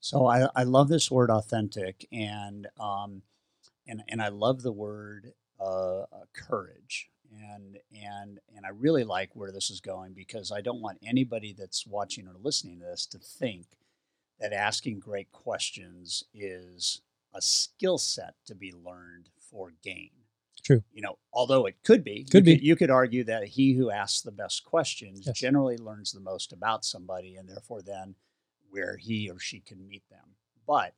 So 0.00 0.26
I, 0.26 0.48
I 0.56 0.64
love 0.64 0.88
this 0.88 1.10
word 1.12 1.30
authentic 1.30 2.08
and 2.10 2.66
um, 2.80 3.22
and 3.86 4.02
and 4.08 4.20
I 4.20 4.28
love 4.28 4.62
the 4.62 4.72
word 4.72 5.32
uh, 5.60 6.00
uh, 6.02 6.06
courage 6.34 7.08
and 7.32 7.78
and 7.92 8.40
and 8.56 8.66
I 8.66 8.70
really 8.70 9.04
like 9.04 9.30
where 9.34 9.52
this 9.52 9.70
is 9.70 9.80
going 9.80 10.12
because 10.12 10.50
I 10.50 10.60
don't 10.60 10.80
want 10.80 10.98
anybody 11.06 11.54
that's 11.56 11.86
watching 11.86 12.26
or 12.26 12.34
listening 12.42 12.80
to 12.80 12.86
this 12.86 13.06
to 13.06 13.18
think 13.18 13.66
that 14.40 14.52
asking 14.52 14.98
great 14.98 15.30
questions 15.30 16.24
is 16.34 17.00
a 17.34 17.40
skill 17.42 17.98
set 17.98 18.34
to 18.46 18.54
be 18.54 18.72
learned 18.72 19.28
for 19.50 19.72
gain. 19.82 20.10
True. 20.62 20.82
You 20.92 21.02
know, 21.02 21.18
although 21.32 21.66
it 21.66 21.76
could 21.82 22.04
be, 22.04 22.24
Could 22.24 22.46
you 22.46 22.56
be. 22.58 22.64
you 22.64 22.76
could 22.76 22.90
argue 22.90 23.24
that 23.24 23.44
he 23.48 23.72
who 23.74 23.90
asks 23.90 24.20
the 24.22 24.30
best 24.30 24.64
questions 24.64 25.22
Yes. 25.26 25.36
generally 25.36 25.76
learns 25.76 26.12
the 26.12 26.20
most 26.20 26.52
about 26.52 26.84
somebody, 26.84 27.36
and 27.36 27.48
therefore 27.48 27.82
then 27.82 28.14
where 28.70 28.96
he 28.96 29.28
or 29.28 29.38
she 29.40 29.60
can 29.60 29.86
meet 29.88 30.08
them. 30.08 30.36
But 30.66 30.94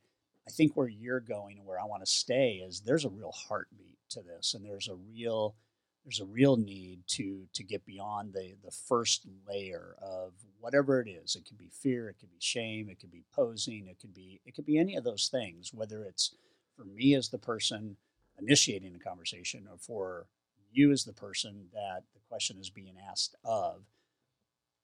I 0.47 0.51
think 0.51 0.77
where 0.77 0.89
you're 0.89 1.21
going 1.21 1.57
and 1.59 1.67
where 1.67 1.81
I 1.81 1.85
want 1.87 2.05
to 2.05 2.11
stay 2.11 2.57
is 2.57 2.81
there's 2.81 3.07
a 3.07 3.09
real 3.09 3.33
heartbeat 3.33 3.99
to 4.11 4.23
this, 4.23 4.53
and 4.53 4.65
there's 4.65 4.89
a 4.89 4.95
real 4.97 5.57
there's 6.05 6.21
a 6.21 6.25
real 6.27 6.57
need 6.57 7.01
to 7.07 7.47
to 7.55 7.63
get 7.63 7.85
beyond 7.87 8.33
the 8.33 8.55
the 8.63 8.71
first 8.71 9.27
layer 9.49 9.97
of 10.03 10.33
whatever 10.61 11.01
it 11.01 11.09
is. 11.09 11.35
It 11.37 11.47
could 11.47 11.59
be 11.59 11.71
fear, 11.71 12.09
it 12.09 12.19
could 12.21 12.31
be 12.31 12.41
shame, 12.41 12.89
it 12.91 13.01
could 13.01 13.11
be 13.11 13.25
posing, 13.35 13.87
it 13.89 13.99
could 14.01 14.15
be 14.15 14.41
it 14.45 14.55
could 14.55 14.67
be 14.67 14.79
any 14.79 14.97
of 14.97 15.05
those 15.05 15.29
things. 15.29 15.73
Whether 15.73 16.05
it's 16.05 16.35
for 16.77 16.85
me 16.85 17.15
as 17.15 17.29
the 17.29 17.39
person 17.39 17.97
initiating 18.39 18.93
the 18.93 18.99
conversation, 18.99 19.67
or 19.71 19.79
for 19.79 20.27
you 20.73 20.91
as 20.91 21.05
the 21.05 21.13
person 21.13 21.67
that 21.73 22.03
the 22.13 22.21
question 22.29 22.59
is 22.59 22.69
being 22.69 22.97
asked 23.11 23.37
of. 23.45 23.83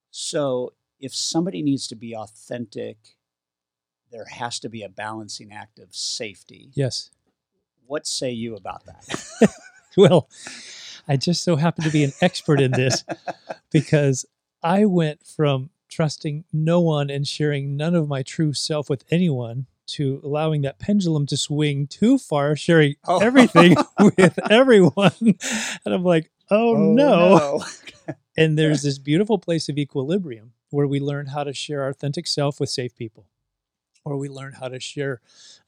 So 0.09 0.73
if 0.99 1.13
somebody 1.13 1.61
needs 1.61 1.87
to 1.87 1.95
be 1.95 2.15
authentic, 2.15 2.97
there 4.11 4.25
has 4.25 4.59
to 4.59 4.69
be 4.69 4.83
a 4.83 4.89
balancing 4.89 5.51
act 5.51 5.79
of 5.79 5.93
safety. 5.95 6.69
Yes. 6.73 7.11
What 7.85 8.07
say 8.07 8.31
you 8.31 8.55
about 8.55 8.85
that? 8.85 9.53
Well, 9.97 10.29
I 11.11 11.17
just 11.17 11.43
so 11.43 11.57
happen 11.57 11.83
to 11.83 11.89
be 11.91 12.05
an 12.05 12.13
expert 12.21 12.61
in 12.61 12.71
this 12.71 13.03
because 13.71 14.25
I 14.63 14.85
went 14.85 15.25
from 15.27 15.69
trusting 15.89 16.45
no 16.53 16.79
one 16.79 17.09
and 17.09 17.27
sharing 17.27 17.75
none 17.75 17.95
of 17.95 18.07
my 18.07 18.23
true 18.23 18.53
self 18.53 18.89
with 18.89 19.03
anyone 19.11 19.65
to 19.87 20.21
allowing 20.23 20.61
that 20.61 20.79
pendulum 20.79 21.25
to 21.25 21.35
swing 21.35 21.85
too 21.85 22.17
far, 22.17 22.55
sharing 22.55 22.95
Oh. 23.05 23.19
everything 23.21 23.75
with 23.99 24.39
everyone. 24.49 25.11
And 25.19 25.93
I'm 25.93 26.05
like, 26.05 26.31
oh, 26.49 26.77
oh 26.77 26.93
no. 26.93 27.63
And 28.37 28.57
there's 28.57 28.81
this 28.83 28.97
beautiful 28.97 29.37
place 29.37 29.67
of 29.67 29.77
equilibrium 29.77 30.53
where 30.69 30.87
we 30.87 31.01
learn 31.01 31.25
how 31.25 31.43
to 31.43 31.51
share 31.53 31.81
our 31.81 31.89
authentic 31.89 32.25
self 32.25 32.57
with 32.61 32.69
safe 32.69 32.95
people. 32.95 33.25
Or 34.03 34.17
we 34.17 34.29
learn 34.29 34.53
how 34.53 34.67
to 34.67 34.79
share, 34.79 35.21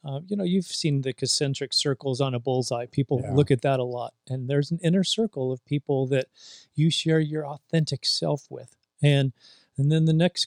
uh, 0.04 0.22
you 0.28 0.36
know, 0.36 0.44
you've 0.44 0.66
seen 0.66 1.02
the 1.02 1.14
concentric 1.14 1.72
circles 1.72 2.20
on 2.20 2.34
a 2.34 2.40
bullseye. 2.40 2.88
People 2.88 3.22
Yeah. 3.24 3.34
look 3.34 3.52
at 3.52 3.62
that 3.62 3.80
a 3.80 3.84
lot. 3.84 4.16
And 4.28 4.50
there's 4.50 4.72
an 4.72 4.80
inner 4.82 5.04
circle 5.04 5.52
of 5.52 5.64
people 5.66 6.08
that 6.08 6.30
you 6.74 6.90
share 6.90 7.20
your 7.20 7.46
authentic 7.46 8.06
self 8.06 8.50
with. 8.50 8.76
And 9.02 9.34
and 9.76 9.92
then 9.92 10.06
the 10.06 10.14
next 10.14 10.46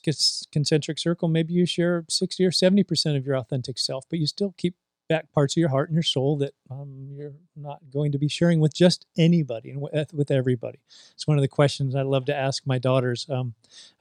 concentric 0.53 1.01
circle, 1.01 1.27
maybe 1.27 1.53
you 1.53 1.67
share 1.67 2.05
60 2.09 2.45
or 2.45 2.53
70% 2.53 3.17
of 3.17 3.27
your 3.27 3.35
authentic 3.37 3.77
self, 3.77 4.09
but 4.09 4.21
you 4.21 4.27
still 4.29 4.55
keep 4.57 4.77
back 5.09 5.33
parts 5.33 5.55
of 5.57 5.61
your 5.61 5.71
heart 5.71 5.89
and 5.89 5.97
your 5.97 6.03
soul 6.05 6.37
that 6.37 6.55
um, 6.71 7.09
you're 7.13 7.35
not 7.57 7.81
going 7.91 8.13
to 8.13 8.19
be 8.19 8.29
sharing 8.29 8.61
with 8.61 8.73
just 8.73 9.05
anybody 9.19 9.71
and 9.71 9.81
with, 9.81 10.15
with 10.15 10.31
everybody. 10.31 10.79
It's 11.13 11.27
one 11.27 11.37
of 11.39 11.43
the 11.43 11.49
questions 11.49 11.97
I 11.97 12.03
love 12.03 12.25
to 12.27 12.37
ask 12.37 12.65
my 12.69 12.79
daughters. 12.79 13.27
Um, 13.29 13.55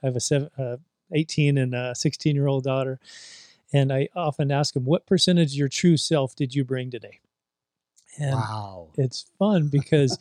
I 0.03 0.05
have 0.07 0.15
a 0.15 0.19
seven, 0.19 0.49
uh, 0.59 0.77
18 1.11 1.57
and 1.57 1.73
a 1.73 1.95
16 1.95 2.35
year 2.35 2.45
old 2.45 2.63
daughter, 2.63 2.99
and 3.75 3.91
I 3.91 4.07
often 4.15 4.51
ask 4.51 4.73
them, 4.73 4.85
"What 4.85 5.05
percentage 5.05 5.51
of 5.51 5.57
your 5.57 5.67
true 5.67 5.97
self 5.97 6.35
did 6.35 6.55
you 6.55 6.63
bring 6.63 6.89
today?" 6.89 7.19
And 8.17 8.35
wow. 8.35 8.87
it's 8.95 9.25
fun 9.37 9.67
because 9.71 10.17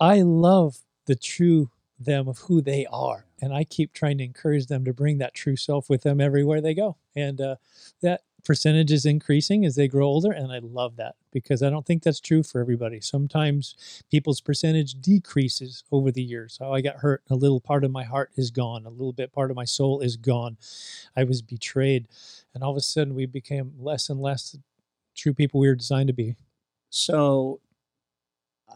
I 0.00 0.22
love 0.22 0.78
the 1.06 1.16
true 1.16 1.70
them 1.98 2.28
of 2.28 2.38
who 2.38 2.62
they 2.62 2.86
are, 2.86 3.26
and 3.42 3.52
I 3.52 3.64
keep 3.64 3.92
trying 3.92 4.18
to 4.18 4.24
encourage 4.24 4.66
them 4.66 4.84
to 4.84 4.92
bring 4.92 5.18
that 5.18 5.34
true 5.34 5.56
self 5.56 5.90
with 5.90 6.02
them 6.02 6.20
everywhere 6.20 6.60
they 6.60 6.74
go, 6.74 6.96
and 7.16 7.40
uh, 7.40 7.56
that 8.02 8.22
percentage 8.44 8.92
is 8.92 9.06
increasing 9.06 9.64
as 9.64 9.74
they 9.74 9.88
grow 9.88 10.06
older, 10.06 10.32
and 10.32 10.52
I 10.52 10.58
love 10.58 10.96
that 10.96 11.16
because 11.32 11.62
I 11.62 11.70
don't 11.70 11.86
think 11.86 12.02
that's 12.02 12.20
true 12.20 12.42
for 12.42 12.60
everybody. 12.60 13.00
Sometimes 13.00 14.02
people's 14.10 14.40
percentage 14.40 15.00
decreases 15.00 15.84
over 15.92 16.10
the 16.10 16.22
years. 16.22 16.58
Oh, 16.60 16.72
I 16.72 16.80
got 16.80 16.96
hurt. 16.96 17.22
A 17.30 17.34
little 17.34 17.60
part 17.60 17.84
of 17.84 17.90
my 17.90 18.04
heart 18.04 18.30
is 18.36 18.50
gone. 18.50 18.86
A 18.86 18.90
little 18.90 19.12
bit 19.12 19.32
part 19.32 19.50
of 19.50 19.56
my 19.56 19.64
soul 19.64 20.00
is 20.00 20.16
gone. 20.16 20.56
I 21.16 21.24
was 21.24 21.42
betrayed, 21.42 22.08
and 22.54 22.62
all 22.62 22.72
of 22.72 22.76
a 22.76 22.80
sudden 22.80 23.14
we 23.14 23.26
became 23.26 23.72
less 23.78 24.08
and 24.08 24.20
less 24.20 24.56
true 25.14 25.34
people 25.34 25.60
we 25.60 25.68
were 25.68 25.74
designed 25.74 26.08
to 26.08 26.12
be. 26.12 26.36
So, 26.90 27.60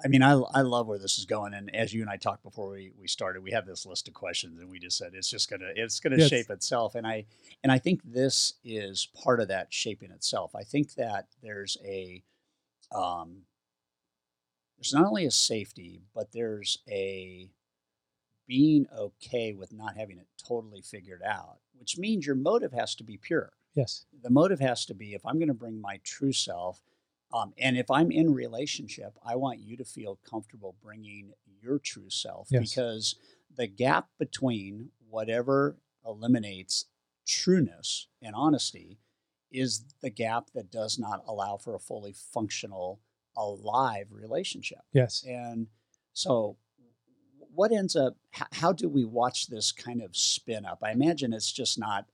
I 0.03 0.09
mean, 0.09 0.23
I, 0.23 0.33
I 0.33 0.63
love 0.63 0.87
where 0.87 0.99
this 0.99 1.19
is 1.19 1.25
going. 1.25 1.55
And 1.55 1.75
as 1.75 1.93
you 1.93 2.01
and 2.03 2.11
I 2.11 2.17
talked 2.17 2.43
before 2.43 2.71
we, 2.71 2.93
we 2.99 3.07
started, 3.07 3.43
we 3.43 3.53
have 3.53 3.67
this 3.67 3.85
list 3.87 4.09
of 4.09 4.15
questions 4.15 4.59
and 4.61 4.71
we 4.71 4.79
just 4.79 4.97
said, 4.97 5.13
it's 5.15 5.29
just 5.29 5.49
going 5.51 5.61
to, 5.61 5.73
it's 5.77 6.01
to 6.01 6.11
Yes. 6.19 6.29
shape 6.29 6.51
itself. 6.51 6.95
And 6.95 7.07
I, 7.07 7.27
and 7.63 7.71
I 7.71 7.79
think 7.79 8.01
this 8.05 8.55
is 8.65 9.09
part 9.23 9.41
of 9.41 9.49
that 9.49 9.73
shaping 9.73 10.11
itself. 10.11 10.55
I 10.55 10.63
think 10.63 10.95
that 10.95 11.27
there's 11.43 11.77
a, 11.85 12.23
um, 12.95 13.43
there's 14.79 14.93
not 14.95 15.07
only 15.07 15.27
a 15.27 15.31
safety, 15.31 16.03
but 16.15 16.33
there's 16.33 16.79
a 16.89 17.49
being 18.47 18.87
okay 18.97 19.53
with 19.53 19.73
not 19.73 19.97
having 19.97 20.19
it 20.19 20.27
totally 20.47 20.83
figured 20.83 21.23
out, 21.23 21.59
which 21.79 21.97
means 21.99 22.27
your 22.27 22.37
motive 22.37 22.73
has 22.73 22.95
to 22.97 23.05
be 23.05 23.17
pure 23.17 23.53
Yes. 23.75 24.05
the 24.23 24.31
motive 24.31 24.61
has 24.61 24.85
to 24.87 24.95
be 24.95 25.15
if 25.15 25.25
I'm 25.27 25.39
going 25.39 25.49
to 25.49 25.55
bring 25.55 25.81
my 25.81 25.99
true 26.05 26.33
self, 26.33 26.81
um, 27.35 27.53
and 27.59 27.77
if 27.77 27.91
I'm 27.91 28.11
in 28.11 28.33
relationship, 28.33 29.19
I 29.25 29.35
want 29.37 29.59
you 29.59 29.77
to 29.77 29.85
feel 29.85 30.19
comfortable 30.29 30.77
bringing 30.83 31.33
your 31.61 31.79
true 31.79 32.09
self 32.09 32.49
Yes. 32.51 32.71
because 32.71 33.17
the 33.55 33.67
gap 33.67 34.09
between 34.19 34.91
whatever 35.11 35.77
eliminates 36.07 36.87
trueness 37.27 38.07
and 38.23 38.35
honesty 38.35 38.99
is 39.51 39.85
the 40.01 40.11
gap 40.11 40.51
that 40.55 40.71
does 40.71 40.99
not 40.99 41.23
allow 41.27 41.57
for 41.57 41.75
a 41.75 41.79
fully 41.81 42.13
functional, 42.13 43.01
alive 43.37 44.07
relationship. 44.11 44.81
Yes. 44.93 45.25
And 45.27 45.69
so, 46.13 46.57
what 47.55 47.71
ends 47.73 47.95
up, 47.97 48.17
h- 48.37 48.49
how 48.53 48.73
do 48.73 48.89
we 48.89 49.05
watch 49.05 49.47
this 49.47 49.71
kind 49.73 50.03
of 50.03 50.17
spin 50.17 50.65
up? 50.67 50.79
I 50.83 50.91
imagine 50.91 51.33
it's 51.33 51.53
just 51.53 51.79
not, 51.79 52.07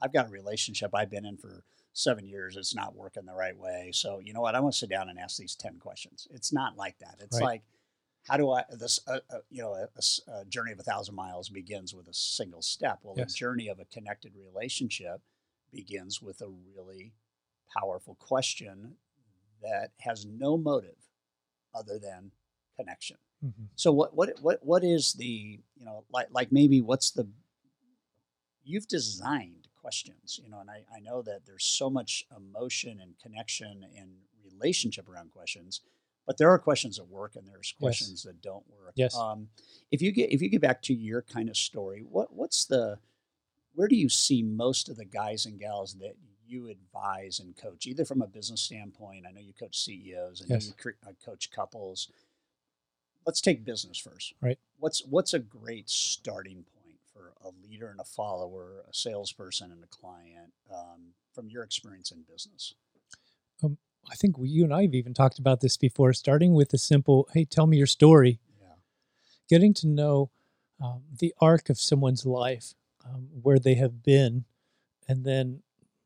I've 0.00 0.12
got 0.12 0.26
a 0.26 0.30
relationship 0.30 0.90
I've 0.94 1.10
been 1.10 1.26
in 1.26 1.36
for 1.36 1.64
seven 1.98 2.26
years. 2.26 2.56
It's 2.56 2.74
not 2.74 2.94
working 2.94 3.26
the 3.26 3.34
right 3.34 3.56
way. 3.56 3.90
So, 3.92 4.20
you 4.20 4.32
know 4.32 4.40
what? 4.40 4.54
I 4.54 4.60
want 4.60 4.72
to 4.74 4.78
sit 4.78 4.88
down 4.90 5.08
and 5.08 5.18
ask 5.18 5.36
these 5.36 5.56
10 5.56 5.78
questions. 5.78 6.28
It's 6.30 6.52
not 6.52 6.76
like 6.76 6.98
that. 6.98 7.16
It's 7.20 7.36
Right. 7.36 7.44
like, 7.44 7.62
how 8.28 8.36
do 8.36 8.50
I, 8.50 8.64
this, 8.70 9.00
uh, 9.06 9.20
uh, 9.30 9.38
you 9.50 9.62
know, 9.62 9.74
a 10.28 10.44
journey 10.44 10.72
of 10.72 10.78
a 10.78 10.82
thousand 10.82 11.14
miles 11.14 11.48
begins 11.48 11.94
with 11.94 12.08
a 12.08 12.14
single 12.14 12.62
step. 12.62 13.00
Well, 13.02 13.14
Yes. 13.16 13.32
the 13.32 13.36
journey 13.38 13.68
of 13.68 13.80
a 13.80 13.84
connected 13.86 14.32
relationship 14.36 15.22
begins 15.72 16.22
with 16.22 16.40
a 16.40 16.48
really 16.48 17.14
powerful 17.76 18.14
question 18.14 18.96
that 19.62 19.90
has 20.00 20.24
no 20.24 20.56
motive 20.56 21.08
other 21.74 21.98
than 21.98 22.30
connection. 22.76 23.16
hmm 23.40 23.64
So 23.74 23.92
what 23.92 24.14
what 24.14 24.40
what 24.40 24.64
what 24.64 24.84
is 24.84 25.14
the 25.14 25.60
you 25.76 25.84
know 25.84 26.04
like 26.10 26.28
like 26.30 26.52
maybe 26.52 26.80
what's 26.80 27.10
the 27.10 27.28
you've 28.62 28.86
designed 28.86 29.57
questions 29.80 30.40
you 30.42 30.50
know 30.50 30.60
and 30.60 30.70
I, 30.70 30.84
I 30.94 31.00
know 31.00 31.22
that 31.22 31.46
there's 31.46 31.64
so 31.64 31.88
much 31.88 32.26
emotion 32.36 33.00
and 33.00 33.18
connection 33.22 33.86
and 33.96 34.10
relationship 34.44 35.08
around 35.08 35.30
questions 35.30 35.80
but 36.28 36.36
there 36.36 36.50
are 36.50 36.58
questions 36.58 36.98
that 36.98 37.08
work 37.08 37.36
and 37.36 37.48
there's 37.48 37.74
questions 37.80 38.22
that 38.24 38.42
don't 38.42 38.64
work. 38.68 38.92
Yes. 38.96 39.16
Um, 39.16 39.48
if 39.90 40.02
you 40.02 40.12
get 40.12 40.30
if 40.30 40.42
you 40.42 40.50
get 40.50 40.60
back 40.60 40.82
to 40.82 40.92
your 40.94 41.22
kind 41.22 41.48
of 41.48 41.56
story, 41.56 42.04
what 42.06 42.34
what's 42.34 42.66
the 42.66 42.98
where 43.74 43.88
do 43.88 43.96
you 43.96 44.10
see 44.10 44.42
most 44.42 44.90
of 44.90 44.96
the 44.98 45.06
guys 45.06 45.46
and 45.46 45.58
gals 45.58 45.94
that 45.94 46.16
you 46.46 46.68
advise 46.68 47.40
and 47.40 47.56
coach, 47.56 47.86
either 47.86 48.04
from 48.04 48.20
a 48.20 48.26
business 48.26 48.60
standpoint? 48.60 49.24
I 49.26 49.32
know 49.32 49.40
you 49.40 49.54
coach 49.54 49.82
CEOs 49.82 50.42
and 50.42 50.50
Yes. 50.50 50.66
you 50.66 50.74
cre- 50.74 51.08
uh, 51.08 51.12
coach 51.24 51.50
couples. 51.50 52.10
Let's 53.24 53.40
take 53.40 53.64
business 53.64 53.96
first. 53.96 54.34
Right. 54.42 54.58
What's 54.78 55.06
what's 55.06 55.32
a 55.32 55.38
great 55.38 55.88
starting 55.88 56.64
point 56.74 56.77
a 57.48 57.66
leader 57.66 57.88
and 57.90 58.00
a 58.00 58.04
follower, 58.04 58.84
a 58.88 58.94
salesperson 58.94 59.72
and 59.72 59.82
a 59.82 59.86
client, 59.86 60.52
um, 60.72 61.14
from 61.34 61.48
your 61.48 61.62
experience 61.64 62.10
in 62.10 62.22
business? 62.22 62.74
I 64.10 64.14
think 64.14 64.38
we, 64.38 64.48
you 64.48 64.64
and 64.64 64.72
I 64.72 64.82
have 64.82 64.94
even 64.94 65.14
talked 65.14 65.38
about 65.38 65.60
this 65.60 65.76
before, 65.76 66.12
starting 66.12 66.54
with 66.54 66.70
the 66.70 66.78
simple, 66.78 67.28
hey, 67.34 67.44
tell 67.44 67.66
me 67.66 67.76
your 67.76 67.86
story, 67.86 68.40
Yeah. 68.60 68.68
getting 69.48 69.74
to 69.74 69.86
know 69.86 70.30
um, 70.80 71.02
the 71.18 71.34
arc 71.40 71.68
of 71.68 71.78
someone's 71.78 72.24
life, 72.24 72.74
um, 73.04 73.28
where 73.42 73.58
they 73.58 73.74
have 73.74 74.02
been, 74.02 74.44
and 75.08 75.24
then 75.24 75.62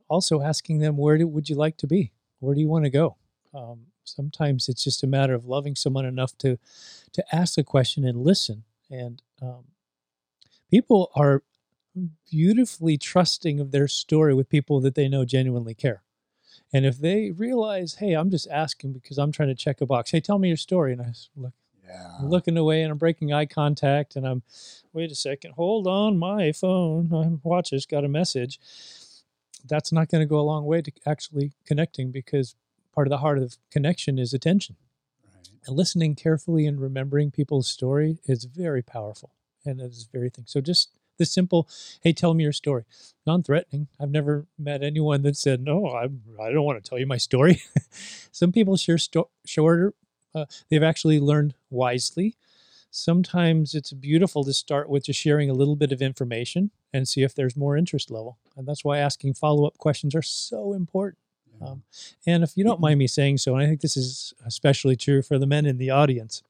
also 0.09 0.41
asking 0.41 0.79
them, 0.79 0.97
where 0.97 1.19
do, 1.19 1.27
would 1.29 1.49
you 1.49 1.57
like 1.57 1.77
to 1.79 1.87
be? 1.87 2.13
Where 2.41 2.55
do 2.55 2.61
you 2.61 2.69
want 2.69 2.85
to 2.85 2.91
go? 2.91 3.17
Um, 3.55 3.87
sometimes 4.05 4.69
it's 4.69 4.83
just 4.83 5.05
a 5.05 5.07
matter 5.07 5.35
of 5.35 5.47
loving 5.47 5.77
someone 5.77 6.05
enough 6.05 6.37
to 6.39 6.59
to 7.13 7.35
ask 7.35 7.59
a 7.59 7.63
question 7.63 8.05
and 8.05 8.19
listen. 8.19 8.65
And 8.91 9.23
um, 9.41 9.65
people 10.73 11.13
are 11.15 11.43
beautifully 12.31 12.97
trusting 12.97 13.61
of 13.61 13.73
their 13.73 13.87
story 13.87 14.33
with 14.33 14.49
people 14.49 14.81
that 14.81 14.95
they 14.95 15.07
know 15.07 15.23
genuinely 15.23 15.75
care. 15.75 16.03
And 16.73 16.87
if 16.87 16.97
they 16.99 17.31
realize, 17.31 17.97
hey, 17.97 18.15
I'm 18.15 18.31
just 18.31 18.49
asking 18.51 18.95
because 18.95 19.19
I'm 19.19 19.33
trying 19.33 19.51
to 19.51 19.55
check 19.55 19.83
a 19.83 19.87
box. 19.87 20.11
Hey, 20.11 20.21
tell 20.21 20.39
me 20.39 20.49
your 20.49 20.57
story. 20.57 20.95
And 20.95 21.03
I 21.03 21.13
look, 21.37 21.53
Yeah. 21.87 22.13
I'm 22.19 22.31
looking 22.31 22.57
away 22.57 22.83
and 22.83 22.91
I'm 22.91 22.97
breaking 22.97 23.35
eye 23.35 23.45
contact 23.45 24.17
and 24.17 24.27
I'm, 24.27 24.43
wait 24.95 25.13
a 25.13 25.15
second, 25.15 25.53
hold 25.53 25.87
on, 25.87 26.17
my 26.17 26.53
phone, 26.53 27.11
my 27.11 27.29
watch 27.43 27.69
has 27.71 27.85
got 27.85 28.05
a 28.05 28.09
message. 28.09 28.59
That's 29.69 29.93
not 29.93 30.09
going 30.09 30.23
to 30.23 30.27
go 30.27 30.41
a 30.41 30.51
long 30.53 30.65
way 30.65 30.81
to 30.81 30.91
actually 31.07 31.53
connecting 31.67 32.11
because 32.11 32.57
part 32.95 33.07
of 33.07 33.11
the 33.11 33.19
heart 33.19 33.39
of 33.39 33.59
connection 33.71 34.19
is 34.19 34.33
attention. 34.33 34.77
Right. 35.23 35.51
And 35.67 35.77
listening 35.77 36.15
carefully 36.15 36.67
and 36.67 36.81
remembering 36.81 37.31
people's 37.31 37.69
story 37.69 38.21
is 38.25 38.45
very 38.45 38.83
powerful 38.83 39.35
and 39.65 39.81
it 39.81 39.91
is 39.91 40.09
very 40.13 40.31
thing. 40.31 40.45
So 40.47 40.61
just 40.61 40.91
the 41.19 41.27
simple, 41.27 41.69
hey, 42.03 42.13
tell 42.13 42.35
me 42.35 42.43
your 42.45 42.53
story. 42.53 42.85
Non-threatening. 43.27 43.89
I've 44.01 44.11
never 44.11 44.47
met 44.59 44.83
anyone 44.83 45.23
that 45.23 45.37
said, 45.37 45.63
no, 45.63 45.87
I, 45.89 46.05
I 46.43 46.51
don't 46.51 46.65
want 46.65 46.83
to 46.83 46.89
tell 46.89 46.99
you 46.99 47.07
my 47.07 47.19
story. 47.19 47.63
Some 48.33 48.51
people 48.53 48.77
share 48.77 48.99
sto- 48.99 49.31
shorter. 49.45 49.95
Uh, 50.35 50.47
they've 50.71 50.83
actually 50.83 51.21
learned 51.21 51.55
wisely. 51.71 52.37
Sometimes 52.91 53.75
it's 53.75 53.93
beautiful 53.93 54.45
to 54.45 54.53
start 54.53 54.89
with 54.89 55.05
just 55.05 55.21
sharing 55.21 55.49
a 55.49 55.55
little 55.55 55.77
bit 55.77 55.93
of 55.93 56.03
information 56.03 56.71
and 56.93 57.09
see 57.09 57.23
if 57.23 57.35
there's 57.35 57.57
more 57.57 57.77
interest 57.77 58.11
level. 58.11 58.39
And 58.57 58.67
that's 58.67 58.85
why 58.85 58.99
asking 58.99 59.35
follow-up 59.35 59.79
questions 59.79 60.15
are 60.15 60.23
so 60.23 60.73
important. 60.73 61.19
Um, 61.61 61.85
And 62.27 62.43
if 62.43 62.57
you 62.57 62.65
don't 62.65 62.81
mind 62.81 62.99
me 62.99 63.07
saying 63.07 63.39
so, 63.39 63.55
and 63.55 63.63
I 63.63 63.67
think 63.67 63.81
this 63.83 63.97
is 63.97 64.35
especially 64.45 64.97
true 64.97 65.23
for 65.23 65.39
the 65.39 65.47
men 65.47 65.65
in 65.65 65.79
the 65.79 65.91
audience, 65.91 66.43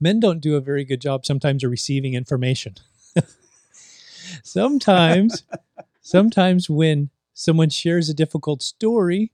men 0.00 0.20
don't 0.20 0.40
do 0.40 0.56
a 0.56 0.60
very 0.60 0.84
good 0.84 1.00
job 1.00 1.24
sometimes 1.24 1.64
of 1.64 1.70
receiving 1.70 2.14
information. 2.14 2.74
sometimes, 4.42 5.44
sometimes 6.00 6.70
when 6.70 7.10
someone 7.34 7.70
shares 7.70 8.08
a 8.08 8.14
difficult 8.14 8.62
story, 8.62 9.32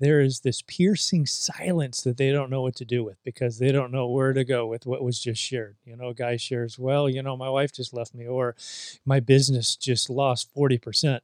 there 0.00 0.20
is 0.20 0.40
this 0.40 0.62
piercing 0.62 1.24
silence 1.24 2.02
that 2.02 2.16
they 2.16 2.32
don't 2.32 2.50
know 2.50 2.62
what 2.62 2.74
to 2.76 2.84
do 2.84 3.04
with 3.04 3.16
because 3.24 3.58
they 3.58 3.70
don't 3.70 3.92
know 3.92 4.08
where 4.08 4.32
to 4.32 4.44
go 4.44 4.66
with 4.66 4.86
what 4.86 5.02
was 5.02 5.20
just 5.20 5.40
shared. 5.40 5.76
You 5.84 5.96
know, 5.96 6.08
a 6.08 6.14
guy 6.14 6.36
shares, 6.36 6.78
well, 6.78 7.08
you 7.08 7.22
know, 7.22 7.36
my 7.36 7.48
wife 7.48 7.72
just 7.72 7.94
left 7.94 8.14
me, 8.14 8.26
or 8.26 8.56
my 9.04 9.20
business 9.20 9.76
just 9.76 10.10
lost 10.10 10.52
40%. 10.54 11.20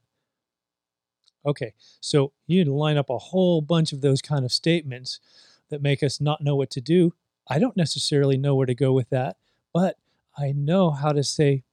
Okay, 1.44 1.72
so 2.00 2.32
you 2.46 2.64
line 2.64 2.96
up 2.96 3.10
a 3.10 3.18
whole 3.18 3.60
bunch 3.60 3.92
of 3.92 4.02
those 4.02 4.20
kind 4.20 4.44
of 4.44 4.52
statements 4.52 5.20
that 5.70 5.82
make 5.82 6.02
us 6.02 6.20
not 6.20 6.42
know 6.42 6.54
what 6.54 6.70
to 6.70 6.80
do. 6.80 7.14
I 7.50 7.58
don't 7.58 7.76
necessarily 7.76 8.36
know 8.36 8.54
where 8.54 8.66
to 8.66 8.74
go 8.74 8.92
with 8.92 9.10
that, 9.10 9.36
but 9.74 9.96
I 10.38 10.52
know 10.52 10.90
how 10.90 11.12
to 11.12 11.24
say, 11.24 11.64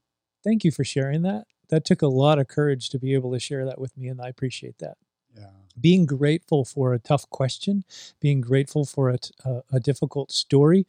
thank 0.44 0.63
you 0.63 0.72
for 0.72 0.84
sharing 0.84 1.22
that. 1.22 1.46
That 1.70 1.86
took 1.86 2.02
a 2.02 2.08
lot 2.08 2.40
of 2.40 2.48
courage 2.48 2.90
to 2.90 3.00
be 3.00 3.13
able 3.13 3.32
to 3.34 3.40
share 3.40 3.66
that 3.66 3.80
with 3.80 3.96
me, 3.98 4.08
and 4.08 4.22
I 4.22 4.28
appreciate 4.28 4.80
that. 4.80 4.98
Yeah. 5.38 5.50
Being 5.80 6.06
grateful 6.06 6.66
for 6.66 6.94
a 6.94 7.00
tough 7.00 7.30
question, 7.30 7.84
being 8.20 8.42
grateful 8.42 8.86
for 8.86 9.16
a 9.72 9.80
difficult 9.80 10.32
story 10.32 10.88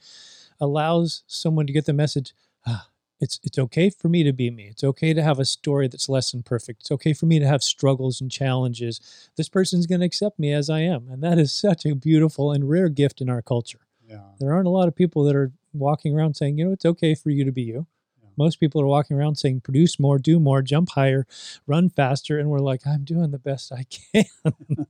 allows 0.60 1.22
someone 1.26 1.66
to 1.66 1.72
get 1.72 1.84
the 1.84 1.92
message 1.92 2.32
ah, 2.66 2.88
it's, 3.20 3.40
it's 3.42 3.58
okay 3.58 3.90
for 3.90 4.08
me 4.08 4.22
to 4.22 4.32
be 4.32 4.50
me. 4.50 4.64
It's 4.64 4.84
okay 4.84 5.12
to 5.12 5.22
have 5.22 5.38
a 5.38 5.44
story 5.44 5.88
that's 5.88 6.08
less 6.08 6.30
than 6.30 6.42
perfect. 6.42 6.82
It's 6.82 6.90
okay 6.92 7.12
for 7.12 7.26
me 7.26 7.38
to 7.40 7.46
have 7.46 7.62
struggles 7.62 8.20
and 8.20 8.30
challenges. 8.30 9.30
This 9.36 9.48
person's 9.48 9.86
going 9.86 10.00
to 10.00 10.06
accept 10.06 10.38
me 10.38 10.52
as 10.52 10.70
I 10.70 10.80
am. 10.80 11.08
And 11.08 11.22
that 11.22 11.38
is 11.38 11.52
such 11.52 11.84
a 11.84 11.94
beautiful 11.94 12.52
and 12.52 12.68
rare 12.68 12.88
gift 12.88 13.20
in 13.20 13.28
our 13.28 13.42
culture. 13.42 13.80
Yeah. 14.08 14.22
There 14.40 14.52
aren't 14.54 14.66
a 14.66 14.70
lot 14.70 14.88
of 14.88 14.96
people 14.96 15.22
that 15.24 15.36
are 15.36 15.52
walking 15.74 16.14
around 16.16 16.34
saying, 16.34 16.56
you 16.58 16.64
know, 16.64 16.72
it's 16.72 16.86
okay 16.86 17.14
for 17.14 17.30
you 17.30 17.44
to 17.44 17.52
be 17.52 17.62
you. 17.62 17.86
Yeah. 18.22 18.30
Most 18.36 18.58
people 18.58 18.80
are 18.80 18.86
walking 18.86 19.16
around 19.16 19.36
saying, 19.36 19.60
produce 19.60 20.00
more, 20.00 20.18
do 20.18 20.40
more, 20.40 20.62
jump 20.62 20.90
higher, 20.90 21.26
run 21.66 21.90
faster. 21.90 22.38
And 22.38 22.48
we're 22.48 22.58
like, 22.60 22.86
I'm 22.86 23.04
doing 23.04 23.30
the 23.32 23.38
best 23.38 23.70
I 23.72 23.84
can. 24.14 24.24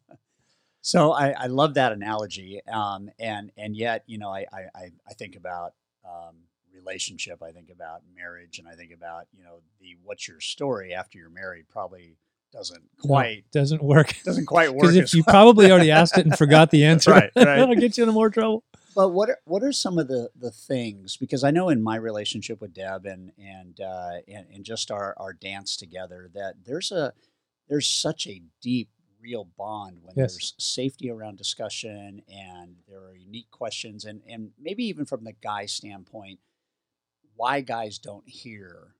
So 0.81 1.12
I, 1.12 1.31
I 1.37 1.46
love 1.48 1.74
that 1.74 1.92
analogy, 1.92 2.62
um, 2.66 3.11
and 3.18 3.50
and 3.59 3.76
yet 3.76 4.04
you 4.07 4.16
know 4.16 4.31
I 4.31 4.46
I, 4.52 4.90
I- 5.07 5.14
think 5.14 5.37
about 5.37 5.74
um, 6.04 6.37
relationship, 6.72 7.42
I 7.42 7.50
think 7.50 7.68
about 7.70 8.02
marriage, 8.16 8.59
and 8.59 8.66
I 8.68 8.72
think 8.74 8.92
about 8.92 9.26
you 9.37 9.42
know 9.44 9.59
the 9.81 9.96
what's 10.04 10.26
your 10.28 10.40
story 10.40 10.94
after 10.94 11.18
you're 11.18 11.31
married 11.31 11.68
probably 11.68 12.16
doesn't 12.52 12.81
No, 13.04 13.09
quite 13.09 13.44
doesn't 13.52 13.83
work. 13.83 14.14
doesn't 14.24 14.46
quite 14.46 14.70
work. 14.72 14.83
Because 14.83 14.96
if 14.96 15.12
you 15.12 15.24
well. 15.26 15.33
probably 15.35 15.70
already 15.70 15.90
asked 15.90 16.16
it 16.16 16.24
and 16.24 16.38
forgot 16.38 16.70
the 16.70 16.85
answer, 16.85 17.11
Right, 17.11 17.31
right. 17.37 17.44
that'll 17.44 17.74
get 17.74 17.98
you 17.98 18.04
into 18.04 18.12
more 18.12 18.31
trouble. 18.31 18.62
But 18.98 19.11
what 19.11 19.30
are, 19.30 19.38
what 19.44 19.62
are 19.62 19.70
some 19.70 19.96
of 19.96 20.08
the, 20.08 20.28
the 20.34 20.50
things? 20.50 21.16
Because 21.16 21.44
I 21.44 21.52
know 21.52 21.68
in 21.68 21.80
my 21.80 21.94
relationship 21.94 22.61
with 22.61 22.74
Deb 22.74 23.06
and 23.06 23.30
and 23.38 23.80
uh, 23.80 24.14
and, 24.26 24.46
and 24.52 24.64
just 24.64 24.90
our, 24.90 25.14
our 25.18 25.32
dance 25.32 25.76
together 25.76 26.28
that 26.34 26.54
there's 26.66 26.90
a 26.90 27.12
there's 27.68 27.87
such 27.87 28.26
a 28.26 28.42
deep 28.61 28.88
real 29.22 29.44
bond 29.56 29.98
when 30.02 30.14
Yes. 30.16 30.32
there's 30.32 30.54
safety 30.58 31.12
around 31.12 31.38
discussion 31.38 32.22
and 32.28 32.74
there 32.88 32.98
are 32.98 33.14
unique 33.14 33.52
questions 33.52 34.04
and 34.04 34.20
and 34.28 34.50
maybe 34.58 34.82
even 34.82 35.06
from 35.06 35.22
the 35.22 35.32
guy 35.32 35.66
standpoint 35.66 36.40
why 37.37 37.61
guys 37.61 38.00
don't 38.00 38.28
hear 38.28 38.96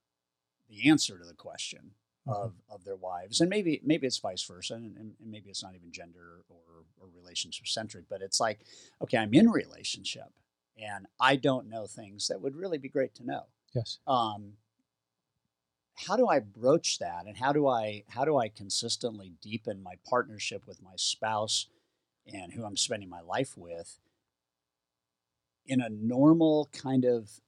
the 0.71 0.89
answer 0.89 1.19
to 1.19 1.25
the 1.25 1.35
question. 1.35 1.91
Of, 2.29 2.53
of 2.71 2.85
their 2.85 2.97
wives 2.97 3.41
and 3.41 3.49
maybe 3.51 3.81
maybe 3.85 4.07
it's 4.07 4.19
vice 4.19 4.43
versa 4.45 4.75
and, 4.75 4.97
and, 4.97 5.13
and 5.21 5.31
maybe 5.31 5.49
it's 5.51 5.63
not 5.63 5.75
even 5.75 5.91
gender 5.91 6.43
or, 6.49 6.57
or 7.01 7.09
relationship 7.17 7.67
centric 7.67 8.05
but 8.09 8.23
it's 8.23 8.41
like 8.41 8.61
okay 9.03 9.17
i'm 9.19 9.33
in 9.35 9.49
a 9.49 9.53
relationship 9.53 10.31
and 10.81 11.07
i 11.21 11.37
don't 11.37 11.69
know 11.69 11.87
things 11.87 12.29
that 12.29 12.41
would 12.41 12.55
really 12.57 12.79
be 12.79 12.89
great 12.89 13.15
to 13.15 13.25
know 13.25 13.43
Yes. 13.75 13.99
um, 14.07 14.53
how 16.07 16.17
do 16.17 16.29
i 16.29 16.39
broach 16.39 16.99
that 16.99 17.25
and 17.27 17.37
how 17.37 17.53
do 17.53 17.67
i 17.67 18.05
how 18.09 18.25
do 18.25 18.37
i 18.39 18.49
consistently 18.49 19.33
deepen 19.43 19.83
my 19.83 19.95
partnership 20.09 20.67
with 20.67 20.83
my 20.83 20.93
spouse 20.97 21.67
and 22.33 22.53
who 22.53 22.65
i'm 22.65 22.77
spending 22.77 23.09
my 23.09 23.21
life 23.21 23.57
with 23.57 23.99
in 25.67 25.81
a 25.81 25.89
normal 25.91 26.69
kind 26.73 27.05
of 27.05 27.41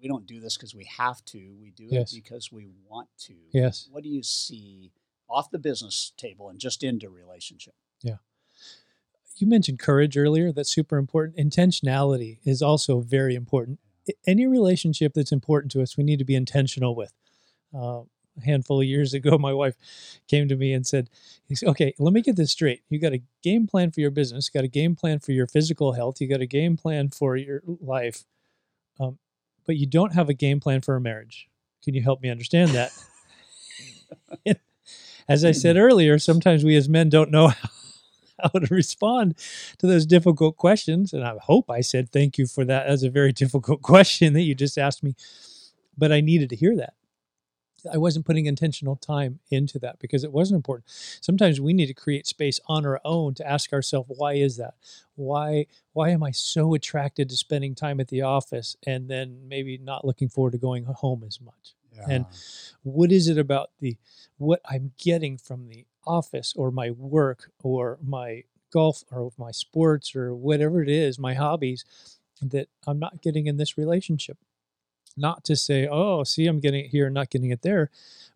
we 0.00 0.08
don't 0.08 0.26
do 0.26 0.40
this 0.40 0.56
because 0.56 0.74
we 0.74 0.84
have 0.84 1.24
to 1.26 1.54
we 1.60 1.70
do 1.70 1.86
Yes. 1.90 2.12
it 2.12 2.16
because 2.16 2.50
we 2.52 2.66
want 2.88 3.08
to 3.26 3.34
Yes. 3.52 3.88
what 3.90 4.02
do 4.02 4.08
you 4.08 4.22
see 4.22 4.92
off 5.28 5.50
the 5.50 5.58
business 5.58 6.12
table 6.16 6.48
and 6.48 6.58
just 6.58 6.82
into 6.82 7.08
relationship 7.10 7.74
Yeah. 8.02 8.16
You 9.36 9.46
mentioned 9.46 9.78
courage 9.78 10.16
earlier. 10.16 10.50
That's 10.50 10.68
super 10.70 10.96
important. 10.96 11.36
Intentionality 11.36 12.38
is 12.44 12.60
also 12.60 13.00
very 13.00 13.34
important. 13.36 13.78
Any 14.26 14.46
relationship 14.48 15.12
that's 15.14 15.30
important 15.30 15.70
to 15.72 15.82
us, 15.82 15.96
we 15.96 16.02
need 16.02 16.18
to 16.18 16.24
be 16.24 16.34
intentional 16.34 16.94
with. 16.96 17.12
Uh, 17.72 18.02
a 18.36 18.44
handful 18.44 18.80
of 18.80 18.86
years 18.86 19.14
ago, 19.18 19.38
my 19.38 19.52
wife 19.52 19.76
came 20.26 20.48
to 20.48 20.56
me 20.56 20.72
and 20.72 20.86
said, 20.86 21.08
Okay, 21.62 21.94
let 21.98 22.12
me 22.12 22.20
get 22.22 22.34
this 22.36 22.50
straight. 22.50 22.82
You 22.88 22.98
got 22.98 23.12
a 23.12 23.22
game 23.42 23.66
plan 23.68 23.90
for 23.92 24.00
your 24.00 24.10
business, 24.10 24.48
you 24.52 24.58
got 24.58 24.64
a 24.64 24.68
game 24.68 24.96
plan 24.96 25.18
for 25.20 25.32
your 25.32 25.46
physical 25.46 25.92
health, 25.92 26.20
you 26.20 26.26
got 26.28 26.40
a 26.40 26.46
game 26.46 26.76
plan 26.76 27.08
for 27.10 27.36
your 27.36 27.62
life, 27.80 28.24
um, 28.98 29.18
but 29.68 29.76
you 29.76 29.86
don't 29.86 30.14
have 30.14 30.30
a 30.30 30.34
game 30.34 30.60
plan 30.60 30.80
for 30.80 30.96
a 30.96 31.00
marriage. 31.00 31.46
Can 31.84 31.94
you 31.94 32.02
help 32.02 32.22
me 32.22 32.30
understand 32.30 32.70
that? 32.70 32.90
as 35.28 35.44
I 35.44 35.52
said 35.52 35.76
earlier, 35.76 36.18
sometimes 36.18 36.64
we 36.64 36.74
as 36.74 36.88
men 36.88 37.10
don't 37.10 37.30
know 37.30 37.48
how, 37.48 37.68
how 38.42 38.58
to 38.58 38.74
respond 38.74 39.36
to 39.76 39.86
those 39.86 40.06
difficult 40.06 40.56
questions. 40.56 41.12
And 41.12 41.22
I 41.22 41.36
hope 41.42 41.70
I 41.70 41.82
said 41.82 42.10
thank 42.10 42.38
you 42.38 42.46
for 42.46 42.64
that. 42.64 42.88
That's 42.88 43.02
a 43.02 43.10
very 43.10 43.32
difficult 43.44 43.82
question 43.82 44.32
that 44.32 44.40
you 44.40 44.54
just 44.54 44.78
asked 44.78 45.02
me. 45.04 45.14
But 45.98 46.12
I 46.12 46.22
needed 46.22 46.48
to 46.48 46.56
hear 46.56 46.74
that. 46.76 46.94
I 47.92 47.96
wasn't 47.96 48.26
putting 48.26 48.46
intentional 48.46 48.96
time 48.96 49.38
into 49.50 49.78
that 49.80 49.98
because 49.98 50.24
it 50.24 50.32
wasn't 50.32 50.56
important. 50.56 50.86
Sometimes 51.20 51.60
we 51.60 51.72
need 51.72 51.86
to 51.86 51.94
create 51.94 52.26
space 52.26 52.60
on 52.66 52.84
our 52.84 53.00
own 53.04 53.34
to 53.34 53.48
ask 53.48 53.72
ourselves, 53.72 54.10
why 54.16 54.34
is 54.34 54.56
that? 54.56 54.74
Why 55.14 55.66
why 55.92 56.10
am 56.10 56.22
I 56.22 56.30
so 56.30 56.74
attracted 56.74 57.28
to 57.28 57.36
spending 57.36 57.74
time 57.74 58.00
at 58.00 58.08
the 58.08 58.22
office 58.22 58.76
and 58.86 59.08
then 59.08 59.48
maybe 59.48 59.78
not 59.78 60.04
looking 60.04 60.28
forward 60.28 60.52
to 60.52 60.58
going 60.58 60.84
home 60.84 61.24
as 61.26 61.40
much? 61.40 61.74
Yeah. 61.92 62.04
And 62.08 62.26
what 62.82 63.12
is 63.12 63.28
it 63.28 63.38
about 63.38 63.70
the 63.80 63.96
what 64.38 64.60
I'm 64.64 64.92
getting 64.98 65.38
from 65.38 65.68
the 65.68 65.86
office 66.06 66.54
or 66.56 66.70
my 66.70 66.90
work 66.90 67.50
or 67.62 67.98
my 68.02 68.44
golf 68.72 69.04
or 69.10 69.32
my 69.38 69.50
sports 69.50 70.14
or 70.14 70.34
whatever 70.34 70.82
it 70.82 70.88
is, 70.88 71.18
my 71.18 71.34
hobbies 71.34 71.84
that 72.40 72.68
I'm 72.86 72.98
not 72.98 73.22
getting 73.22 73.46
in 73.46 73.56
this 73.56 73.76
relationship? 73.76 74.38
Not 75.18 75.44
to 75.44 75.56
say, 75.56 75.86
oh, 75.90 76.24
see, 76.24 76.46
I'm 76.46 76.60
getting 76.60 76.84
it 76.84 76.88
here 76.90 77.10
not 77.10 77.30
getting 77.30 77.50
it 77.50 77.62
there, 77.62 77.90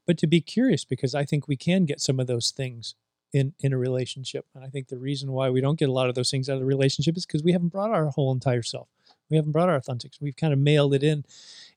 but 0.07 0.19
to 0.19 0.27
be 0.27 0.41
curious 0.41 0.85
because 0.85 1.15
I 1.15 1.25
think 1.25 1.49
we 1.49 1.57
can 1.57 1.85
get 1.85 2.01
some 2.01 2.19
of 2.21 2.27
those 2.27 2.51
things 2.51 2.95
in 3.33 3.55
in 3.61 3.73
a 3.73 3.79
relationship. 3.79 4.47
And 4.55 4.65
I 4.65 4.69
think 4.69 4.89
the 4.89 4.99
reason 4.99 5.33
why 5.33 5.49
we 5.51 5.61
don't 5.61 5.79
get 5.79 5.89
a 5.89 5.93
lot 5.93 6.09
of 6.09 6.15
those 6.15 6.31
things 6.31 6.49
out 6.51 6.55
of 6.55 6.61
the 6.61 6.67
relationship 6.67 7.17
is 7.17 7.25
because 7.25 7.43
we 7.43 7.53
haven't 7.53 7.69
brought 7.69 7.91
our 7.91 8.07
whole 8.07 8.33
entire 8.33 8.63
self. 8.63 8.89
We 9.31 9.37
haven't 9.37 9.53
brought 9.53 9.71
our 9.71 9.77
authentic. 9.77 10.13
We've 10.21 10.37
kind 10.37 10.53
of 10.53 10.59
mailed 10.59 10.93
it 10.95 11.03
in 11.03 11.25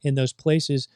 in 0.01 0.15
those 0.15 0.33
places, 0.33 0.87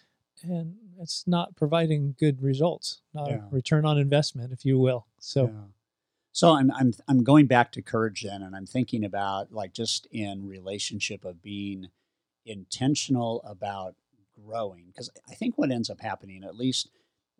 and 0.44 0.76
it's 1.00 1.26
not 1.26 1.56
providing 1.56 2.16
good 2.20 2.42
results, 2.42 3.00
not 3.14 3.30
Yeah. 3.30 3.46
a 3.46 3.50
return 3.52 3.86
on 3.86 3.98
investment, 3.98 4.52
if 4.52 4.66
you 4.66 4.78
will. 4.78 5.06
So 5.20 5.46
Yeah. 5.48 5.64
So 6.32 6.52
I'm 6.52 6.72
I'm 6.72 6.94
I'm 7.08 7.24
going 7.24 7.48
back 7.48 7.72
to 7.74 7.82
courage 7.82 8.24
then, 8.24 8.42
and 8.44 8.56
I'm 8.56 8.66
thinking 8.66 9.04
about 9.06 9.52
like 9.52 9.74
just 9.74 10.08
in 10.12 10.48
relationship 10.48 11.26
of 11.26 11.42
being 11.42 11.88
intentional 12.46 13.42
about 13.44 13.96
growing 14.46 14.86
because 14.88 15.10
I 15.30 15.36
think 15.36 15.58
what 15.58 15.72
ends 15.72 15.90
up 15.90 16.00
happening, 16.02 16.44
at 16.44 16.56
least 16.56 16.90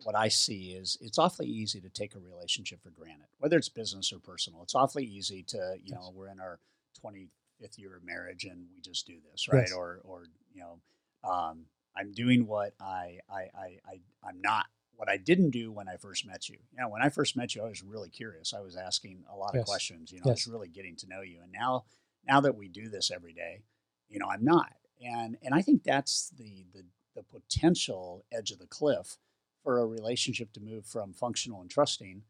what 0.04 0.14
I 0.14 0.28
see, 0.28 0.72
is 0.72 0.96
it's 1.00 1.18
awfully 1.18 1.46
easy 1.48 1.80
to 1.80 1.88
take 1.88 2.14
a 2.14 2.18
relationship 2.18 2.82
for 2.82 2.90
granted, 2.90 3.26
whether 3.38 3.56
it's 3.56 3.68
business 3.68 4.12
or 4.12 4.18
personal. 4.18 4.62
It's 4.62 4.74
awfully 4.74 5.04
easy 5.04 5.42
to 5.48 5.76
you 5.82 5.92
know 5.94 6.06
Yes. 6.06 6.12
we're 6.14 6.28
in 6.28 6.40
our 6.40 6.58
25th 7.04 7.78
year 7.78 7.96
of 7.96 8.04
marriage 8.04 8.44
and 8.44 8.66
we 8.74 8.80
just 8.80 9.06
do 9.06 9.16
this 9.30 9.48
right, 9.48 9.60
Yes. 9.68 9.72
or 9.72 10.00
or 10.04 10.24
you 10.52 10.60
know 10.62 10.80
um, 11.28 11.66
I'm 11.96 12.12
doing 12.12 12.46
what 12.46 12.74
I 12.80 13.18
I 13.28 13.48
I, 13.54 13.78
I 13.86 14.00
I'm 14.26 14.40
not 14.40 14.66
what 14.96 15.08
I 15.08 15.16
didn't 15.16 15.50
do 15.50 15.72
when 15.72 15.88
I 15.88 15.96
first 15.96 16.26
met 16.26 16.48
you. 16.50 16.58
You 16.72 16.80
know, 16.82 16.88
when 16.90 17.00
I 17.00 17.08
first 17.08 17.34
met 17.36 17.54
you, 17.54 17.62
I 17.62 17.68
was 17.68 17.82
really 17.82 18.10
curious. 18.10 18.52
I 18.52 18.60
was 18.60 18.76
asking 18.76 19.24
a 19.32 19.34
lot 19.36 19.56
of 19.56 19.64
questions. 19.64 20.12
You 20.12 20.18
know, 20.18 20.24
I 20.26 20.30
was 20.32 20.46
really 20.46 20.68
getting 20.68 20.94
to 20.96 21.08
know 21.08 21.22
you. 21.22 21.38
And 21.42 21.50
now, 21.50 21.84
now 22.28 22.42
that 22.42 22.54
we 22.54 22.68
do 22.68 22.90
this 22.90 23.10
every 23.10 23.32
day, 23.32 23.62
you 24.10 24.18
know, 24.18 24.26
I'm 24.28 24.44
not. 24.44 24.70
And 25.04 25.36
and 25.42 25.54
I 25.54 25.62
think 25.62 25.82
that's 25.84 26.30
the 26.30 26.64
the 26.72 26.84
the 27.14 27.22
potential 27.22 28.24
edge 28.32 28.50
of 28.50 28.58
the 28.58 28.66
cliff 28.66 29.18
for 29.62 29.78
a 29.78 29.86
relationship 29.86 30.52
to 30.52 30.60
move 30.60 30.86
from 30.86 31.12
functional 31.12 31.60
and 31.60 31.70
trusting 31.70 32.22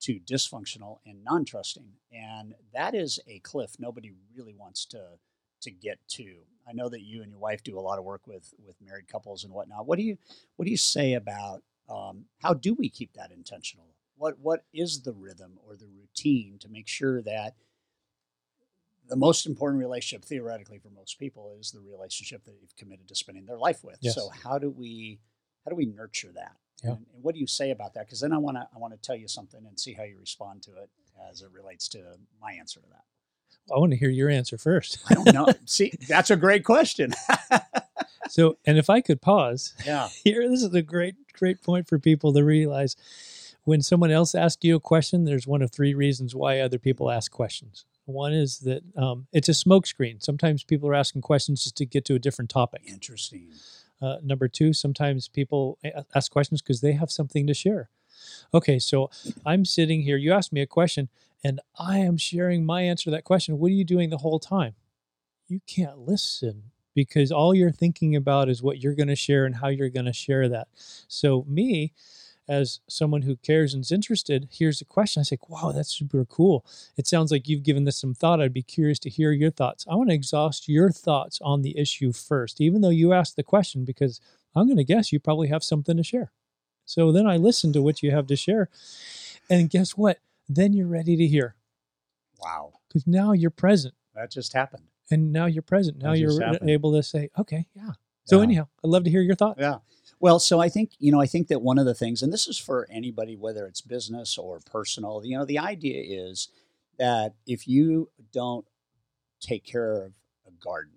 to 0.00 0.20
dysfunctional 0.20 0.98
and 1.06 1.24
non-trusting. 1.24 1.94
And 2.12 2.54
that 2.74 2.94
is 2.94 3.18
a 3.26 3.38
cliff 3.40 3.72
nobody 3.78 4.12
really 4.36 4.54
wants 4.54 4.84
to 4.86 5.18
to 5.62 5.70
get 5.70 5.98
to. 6.08 6.36
I 6.68 6.72
know 6.72 6.88
that 6.88 7.02
you 7.02 7.22
and 7.22 7.30
your 7.30 7.40
wife 7.40 7.62
do 7.62 7.78
a 7.78 7.80
lot 7.80 7.98
of 7.98 8.04
work 8.04 8.26
with 8.26 8.52
with 8.64 8.76
married 8.80 9.08
couples 9.08 9.44
and 9.44 9.52
whatnot. 9.52 9.86
What 9.86 9.98
do 9.98 10.04
you 10.04 10.18
what 10.56 10.64
do 10.64 10.70
you 10.70 10.76
say 10.76 11.14
about 11.14 11.62
um, 11.88 12.26
how 12.42 12.54
do 12.54 12.74
we 12.74 12.88
keep 12.88 13.12
that 13.14 13.32
intentional? 13.32 13.94
What 14.16 14.38
what 14.38 14.64
is 14.72 15.02
the 15.02 15.12
rhythm 15.12 15.58
or 15.66 15.76
the 15.76 15.88
routine 15.88 16.58
to 16.60 16.68
make 16.68 16.88
sure 16.88 17.22
that 17.22 17.54
the 19.08 19.16
most 19.16 19.46
important 19.46 19.80
relationship 19.80 20.24
theoretically 20.24 20.78
for 20.78 20.90
most 20.90 21.18
people 21.18 21.54
is 21.58 21.70
the 21.70 21.80
relationship 21.80 22.44
that 22.44 22.54
you've 22.60 22.76
committed 22.76 23.08
to 23.08 23.14
spending 23.14 23.46
their 23.46 23.58
life 23.58 23.84
with. 23.84 23.98
Yes. 24.00 24.14
So 24.14 24.28
how 24.42 24.58
do 24.58 24.70
we 24.70 25.20
how 25.64 25.70
do 25.70 25.76
we 25.76 25.86
nurture 25.86 26.32
that? 26.34 26.56
Yeah. 26.82 26.90
And, 26.90 27.06
and 27.14 27.22
what 27.22 27.34
do 27.34 27.40
you 27.40 27.46
say 27.46 27.70
about 27.70 27.94
that? 27.94 28.06
Because 28.06 28.20
then 28.20 28.32
I 28.32 28.38
want 28.38 28.56
to 28.56 28.68
I 28.74 28.78
want 28.78 28.94
to 28.94 29.00
tell 29.00 29.16
you 29.16 29.28
something 29.28 29.64
and 29.66 29.78
see 29.78 29.92
how 29.92 30.04
you 30.04 30.18
respond 30.18 30.62
to 30.64 30.72
it 30.72 30.90
as 31.30 31.42
it 31.42 31.50
relates 31.52 31.88
to 31.88 32.02
my 32.40 32.52
answer 32.52 32.80
to 32.80 32.86
that. 32.88 33.04
I 33.74 33.78
want 33.78 33.92
to 33.92 33.96
hear 33.96 34.10
your 34.10 34.30
answer 34.30 34.58
first. 34.58 34.98
I 35.08 35.14
don't 35.14 35.34
know. 35.34 35.48
see, 35.64 35.92
that's 36.08 36.30
a 36.30 36.36
great 36.36 36.64
question. 36.64 37.12
so, 38.28 38.58
and 38.64 38.78
if 38.78 38.88
I 38.88 39.00
could 39.00 39.20
pause, 39.20 39.74
yeah. 39.84 40.08
here 40.24 40.48
this 40.48 40.62
is 40.62 40.74
a 40.74 40.82
great 40.82 41.14
great 41.32 41.62
point 41.62 41.86
for 41.88 41.98
people 41.98 42.32
to 42.32 42.42
realize 42.42 42.96
when 43.64 43.82
someone 43.82 44.10
else 44.10 44.34
asks 44.34 44.64
you 44.64 44.76
a 44.76 44.80
question 44.80 45.24
there's 45.24 45.46
one 45.46 45.60
of 45.60 45.70
three 45.70 45.92
reasons 45.92 46.34
why 46.34 46.60
other 46.60 46.78
people 46.78 47.10
ask 47.10 47.30
questions 47.30 47.84
one 48.06 48.32
is 48.34 48.60
that 48.60 48.82
um, 48.96 49.28
it's 49.32 49.48
a 49.50 49.52
smokescreen. 49.52 50.22
Sometimes 50.24 50.64
people 50.64 50.88
are 50.90 50.94
asking 50.94 51.22
questions 51.22 51.64
just 51.64 51.76
to 51.78 51.86
get 51.86 52.04
to 52.06 52.16
a 52.16 52.20
different 52.20 52.50
topic. 52.50 52.82
Interesting. 52.86 53.48
uh, 54.02 54.18
number 54.24 54.48
two 54.48 54.72
sometimes 54.72 55.28
people 55.28 55.78
ask 56.14 56.32
questions 56.32 56.62
because 56.62 56.80
they 56.82 56.92
have 56.92 57.10
something 57.10 57.46
to 57.46 57.54
share. 57.54 57.90
Okay 58.54 58.78
so 58.80 59.10
i'm 59.46 59.64
sitting 59.64 60.02
here 60.02 60.16
you 60.18 60.32
asked 60.32 60.52
me 60.52 60.62
a 60.62 60.66
question 60.66 61.08
and 61.44 61.60
i 61.78 61.98
am 61.98 62.16
sharing 62.18 62.66
my 62.66 62.82
answer 62.82 63.04
to 63.06 63.10
that 63.12 63.24
question. 63.24 63.58
What 63.58 63.68
are 63.68 63.74
you 63.74 63.84
doing 63.84 64.10
the 64.10 64.18
whole 64.18 64.40
time? 64.40 64.74
You 65.48 65.60
can't 65.66 65.98
listen 65.98 66.72
because 66.94 67.32
all 67.32 67.54
you're 67.54 67.72
thinking 67.72 68.16
about 68.16 68.48
is 68.48 68.62
what 68.62 68.80
you're 68.82 68.94
going 68.94 69.08
to 69.08 69.16
share 69.16 69.46
and 69.46 69.56
how 69.56 69.68
you're 69.68 69.90
going 69.90 70.06
to 70.06 70.12
share 70.12 70.48
that. 70.48 70.68
So, 71.08 71.44
me, 71.48 71.92
as 72.48 72.80
someone 72.88 73.22
who 73.22 73.36
cares 73.36 73.74
and 73.74 73.82
is 73.82 73.90
interested, 73.92 74.48
here's 74.52 74.78
the 74.78 74.84
question. 74.84 75.20
I 75.20 75.24
say, 75.24 75.38
wow, 75.48 75.72
that's 75.72 75.90
super 75.96 76.24
cool. 76.24 76.64
It 76.96 77.06
sounds 77.06 77.30
like 77.32 77.48
you've 77.48 77.62
given 77.64 77.84
this 77.84 77.96
some 77.96 78.14
thought. 78.14 78.40
I'd 78.40 78.52
be 78.52 78.62
curious 78.62 78.98
to 79.00 79.10
hear 79.10 79.32
your 79.32 79.50
thoughts. 79.50 79.84
I 79.90 79.94
want 79.96 80.10
to 80.10 80.14
exhaust 80.14 80.68
your 80.68 80.90
thoughts 80.90 81.40
on 81.42 81.62
the 81.62 81.76
issue 81.78 82.12
first, 82.12 82.60
even 82.60 82.80
though 82.82 82.90
you 82.90 83.12
asked 83.12 83.36
the 83.36 83.42
question, 83.42 83.84
because 83.84 84.20
I'm 84.54 84.66
going 84.66 84.76
to 84.76 84.84
guess 84.84 85.12
you 85.12 85.18
probably 85.20 85.48
have 85.48 85.64
something 85.64 85.96
to 85.96 86.02
share. 86.04 86.30
So 86.84 87.10
then 87.10 87.26
I 87.26 87.36
listen 87.36 87.72
to 87.72 87.82
what 87.82 88.02
you 88.02 88.12
have 88.12 88.28
to 88.28 88.36
share. 88.36 88.68
And 89.50 89.68
guess 89.68 89.92
what? 89.96 90.18
Then 90.48 90.72
you're 90.72 90.86
ready 90.86 91.16
to 91.16 91.26
hear 91.26 91.56
Wow. 92.40 92.74
because 92.88 93.06
now 93.06 93.32
you're 93.32 93.50
present 93.50 93.94
That 94.14 94.30
just 94.30 94.52
happened. 94.52 94.84
and 95.10 95.32
now 95.32 95.46
you're 95.46 95.62
present. 95.62 95.98
Now 96.00 96.12
you're 96.12 96.40
happened. 96.40 96.70
able 96.70 96.92
to 96.92 97.02
say, 97.02 97.30
okay, 97.38 97.66
yeah. 97.74 97.92
So 98.24 98.36
Yeah. 98.38 98.42
anyhow, 98.44 98.68
I'd 98.84 98.90
love 98.90 99.04
to 99.04 99.10
hear 99.10 99.22
your 99.22 99.34
thoughts. 99.34 99.58
Yeah. 99.60 99.78
Well, 100.18 100.38
so 100.38 100.60
I 100.60 100.68
think, 100.68 100.92
you 100.98 101.12
know, 101.12 101.20
I 101.20 101.26
think 101.26 101.48
that 101.48 101.60
one 101.62 101.78
of 101.78 101.84
the 101.84 101.94
things, 101.94 102.22
and 102.22 102.32
this 102.32 102.48
is 102.48 102.58
for 102.58 102.86
anybody, 102.90 103.36
whether 103.36 103.66
it's 103.66 103.80
business 103.82 104.38
or 104.38 104.60
personal, 104.60 105.22
you 105.24 105.36
know, 105.36 105.44
the 105.44 105.58
idea 105.58 106.02
is 106.06 106.48
that 106.98 107.34
if 107.46 107.68
you 107.68 108.10
don't 108.32 108.64
take 109.40 109.64
care 109.64 110.02
of 110.04 110.12
a 110.46 110.50
garden, 110.62 110.94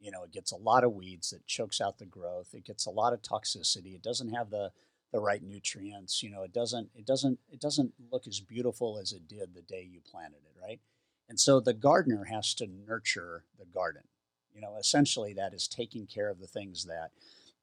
you 0.00 0.10
know, 0.10 0.24
it 0.24 0.32
gets 0.32 0.52
a 0.52 0.56
lot 0.56 0.84
of 0.84 0.94
weeds 0.94 1.30
that 1.30 1.46
chokes 1.46 1.80
out 1.80 1.98
the 1.98 2.06
growth. 2.06 2.54
It 2.54 2.64
gets 2.64 2.86
a 2.86 2.90
lot 2.90 3.12
of 3.12 3.22
toxicity. 3.22 3.94
It 3.94 4.02
doesn't 4.02 4.30
have 4.34 4.50
the 4.50 4.72
the 5.12 5.20
right 5.20 5.42
nutrients. 5.42 6.22
You 6.22 6.30
know, 6.30 6.42
it 6.42 6.52
doesn't 6.52 6.90
it 6.94 7.06
doesn't 7.06 7.38
it 7.50 7.60
doesn't 7.60 7.94
look 8.12 8.26
as 8.26 8.40
beautiful 8.40 8.98
as 9.00 9.12
it 9.12 9.28
did 9.28 9.54
the 9.54 9.62
day 9.62 9.88
you 9.90 10.00
planted 10.00 10.38
it, 10.44 10.60
right? 10.60 10.80
And 11.28 11.38
so 11.40 11.60
the 11.60 11.74
gardener 11.74 12.24
has 12.24 12.54
to 12.54 12.66
nurture 12.66 13.44
the 13.58 13.66
garden. 13.66 14.02
You 14.54 14.60
know, 14.62 14.76
essentially 14.78 15.34
that 15.34 15.54
is 15.54 15.68
taking 15.68 16.06
care 16.06 16.30
of 16.30 16.40
the 16.40 16.46
things 16.46 16.84
that 16.86 17.10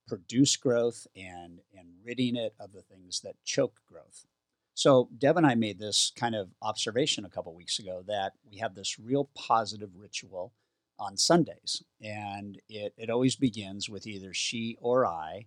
produce 0.07 0.55
growth 0.55 1.07
and 1.15 1.59
and 1.77 1.89
ridding 2.03 2.35
it 2.35 2.55
of 2.59 2.73
the 2.73 2.81
things 2.81 3.21
that 3.21 3.35
choke 3.43 3.81
growth. 3.87 4.25
So 4.73 5.09
Deb 5.17 5.37
and 5.37 5.45
I 5.45 5.55
made 5.55 5.79
this 5.79 6.11
kind 6.15 6.35
of 6.35 6.49
observation 6.61 7.25
a 7.25 7.29
couple 7.29 7.53
weeks 7.55 7.79
ago 7.79 8.03
that 8.07 8.33
we 8.49 8.57
have 8.57 8.75
this 8.75 8.99
real 8.99 9.29
positive 9.35 9.89
ritual 9.97 10.53
on 10.99 11.17
Sundays, 11.17 11.83
and 12.01 12.59
it 12.69 12.93
it 12.97 13.09
always 13.09 13.35
begins 13.35 13.89
with 13.89 14.07
either 14.07 14.33
she 14.33 14.77
or 14.79 15.05
I 15.05 15.45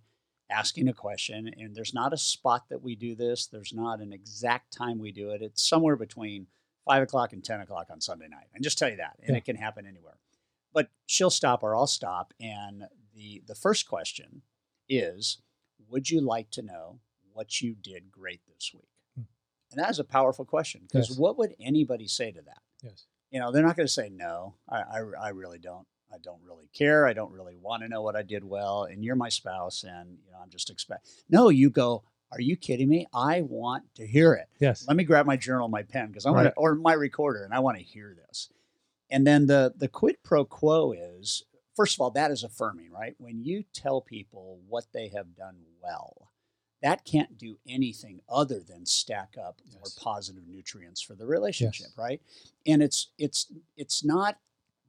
asking 0.49 0.89
a 0.89 0.93
question. 0.93 1.49
And 1.57 1.73
there's 1.75 1.93
not 1.93 2.11
a 2.13 2.17
spot 2.17 2.67
that 2.69 2.81
we 2.81 2.95
do 2.95 3.15
this. 3.15 3.47
There's 3.47 3.73
not 3.73 4.01
an 4.01 4.11
exact 4.11 4.73
time 4.73 4.99
we 4.99 5.13
do 5.13 5.29
it. 5.31 5.41
It's 5.41 5.67
somewhere 5.67 5.95
between 5.95 6.47
five 6.85 7.01
o'clock 7.03 7.31
and 7.31 7.43
ten 7.43 7.61
o'clock 7.61 7.87
on 7.89 8.01
Sunday 8.01 8.27
night. 8.27 8.47
And 8.53 8.63
just 8.63 8.77
tell 8.77 8.89
you 8.89 8.97
that, 8.97 9.17
and 9.21 9.29
Yeah. 9.31 9.37
it 9.37 9.45
can 9.45 9.55
happen 9.55 9.85
anywhere. 9.85 10.17
But 10.73 10.89
she'll 11.05 11.29
stop 11.29 11.63
or 11.63 11.75
I'll 11.75 11.87
stop, 11.87 12.33
and 12.39 12.87
the 13.13 13.41
the 13.47 13.55
first 13.55 13.87
question 13.87 14.41
is 14.91 15.37
would 15.89 16.09
you 16.09 16.21
like 16.21 16.49
to 16.51 16.61
know 16.61 16.99
what 17.33 17.61
you 17.61 17.73
did 17.73 18.11
great 18.11 18.41
this 18.53 18.71
week 18.73 18.89
Hmm. 19.15 19.21
and 19.71 19.79
that 19.79 19.89
is 19.89 19.99
a 19.99 20.03
powerful 20.03 20.45
question 20.45 20.81
because 20.87 21.09
Yes. 21.09 21.17
what 21.17 21.37
would 21.37 21.55
anybody 21.59 22.07
say 22.07 22.31
to 22.31 22.41
that 22.41 22.61
Yes. 22.83 23.05
you 23.29 23.39
know 23.39 23.51
they're 23.51 23.63
not 23.65 23.75
going 23.77 23.87
to 23.87 23.93
say 23.93 24.09
no 24.09 24.55
I, 24.69 24.81
I 24.81 24.97
i 25.21 25.29
really 25.29 25.59
don't 25.59 25.87
i 26.13 26.17
don't 26.17 26.41
really 26.43 26.67
care 26.73 27.05
i 27.07 27.13
don't 27.13 27.31
really 27.31 27.55
want 27.55 27.83
to 27.83 27.89
know 27.89 28.01
what 28.01 28.15
i 28.17 28.21
did 28.21 28.43
well 28.43 28.83
and 28.83 29.03
you're 29.03 29.15
my 29.15 29.29
spouse 29.29 29.83
and 29.83 30.17
you 30.25 30.31
know 30.31 30.39
i'm 30.43 30.49
just 30.49 30.69
expect 30.69 31.07
no 31.29 31.49
you 31.49 31.69
go 31.69 32.03
are 32.33 32.41
you 32.41 32.55
kidding 32.57 32.89
me 32.89 33.07
i 33.13 33.41
want 33.41 33.83
to 33.95 34.05
hear 34.05 34.33
it 34.33 34.47
Yes. 34.59 34.85
let 34.87 34.97
me 34.97 35.03
grab 35.05 35.25
my 35.25 35.37
journal 35.37 35.67
my 35.69 35.83
pen 35.83 36.07
because 36.07 36.25
i 36.25 36.29
want 36.31 36.45
Right. 36.45 36.51
to 36.53 36.55
or 36.57 36.75
my 36.75 36.93
recorder 36.93 37.43
and 37.43 37.53
i 37.53 37.59
want 37.59 37.77
to 37.77 37.83
hear 37.83 38.13
this 38.27 38.49
and 39.09 39.25
then 39.25 39.45
the 39.47 39.73
the 39.77 39.87
quid 39.87 40.17
pro 40.23 40.43
quo 40.45 40.91
is 40.93 41.43
first 41.75 41.95
of 41.95 42.01
all 42.01 42.11
that 42.11 42.31
is 42.31 42.43
affirming 42.43 42.91
right 42.91 43.15
when 43.17 43.43
you 43.43 43.63
tell 43.73 44.01
people 44.01 44.59
what 44.67 44.85
they 44.93 45.07
have 45.09 45.35
done 45.35 45.57
well 45.81 46.31
that 46.81 47.05
can't 47.05 47.37
do 47.37 47.57
anything 47.67 48.19
other 48.27 48.59
than 48.59 48.85
stack 48.85 49.35
up 49.43 49.61
Yes. 49.65 49.73
more 49.75 49.83
positive 50.13 50.47
nutrients 50.47 51.01
for 51.01 51.15
the 51.15 51.25
relationship 51.25 51.87
Yes. 51.89 51.97
right 51.97 52.21
and 52.65 52.81
it's 52.83 53.09
it's 53.17 53.51
it's 53.77 54.03
not 54.03 54.37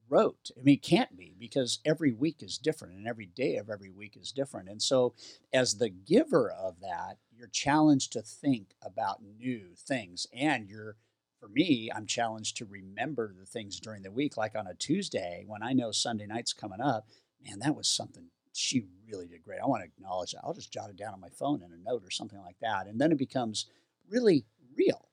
rote. 0.08 0.50
I 0.58 0.62
mean, 0.62 0.74
it 0.74 0.82
can't 0.82 1.16
be 1.16 1.34
because 1.38 1.78
every 1.84 2.12
week 2.12 2.42
is 2.42 2.58
different 2.58 2.94
and 2.96 3.08
every 3.08 3.26
day 3.26 3.56
of 3.56 3.70
every 3.70 3.90
week 3.90 4.16
is 4.20 4.30
different. 4.32 4.68
And 4.68 4.82
so, 4.82 5.14
as 5.52 5.78
the 5.78 5.88
giver 5.88 6.50
of 6.50 6.80
that, 6.80 7.16
you're 7.34 7.48
challenged 7.48 8.12
to 8.12 8.22
think 8.22 8.74
about 8.82 9.22
new 9.22 9.68
things. 9.76 10.26
And 10.32 10.68
you're, 10.68 10.96
for 11.42 11.48
me, 11.48 11.90
I'm 11.92 12.06
challenged 12.06 12.56
to 12.58 12.64
remember 12.66 13.34
the 13.36 13.44
things 13.44 13.80
during 13.80 14.02
the 14.02 14.12
week. 14.12 14.36
Like 14.36 14.54
on 14.54 14.68
a 14.68 14.74
Tuesday, 14.74 15.42
when 15.44 15.60
I 15.60 15.72
know 15.72 15.90
Sunday 15.90 16.24
night's 16.24 16.52
coming 16.52 16.80
up, 16.80 17.08
man, 17.44 17.58
that 17.58 17.74
was 17.74 17.88
something 17.88 18.26
she 18.52 18.84
really 19.10 19.26
did 19.26 19.42
great. 19.42 19.58
I 19.60 19.66
want 19.66 19.82
to 19.82 19.88
acknowledge 19.88 20.32
that. 20.32 20.42
I'll 20.44 20.54
just 20.54 20.72
jot 20.72 20.88
it 20.90 20.96
down 20.96 21.14
on 21.14 21.20
my 21.20 21.30
phone 21.30 21.60
in 21.64 21.72
a 21.72 21.76
note 21.90 22.04
or 22.04 22.10
something 22.10 22.38
like 22.40 22.58
that. 22.62 22.86
And 22.86 23.00
then 23.00 23.10
it 23.10 23.18
becomes 23.18 23.66
really 24.08 24.44
real. 24.76 25.08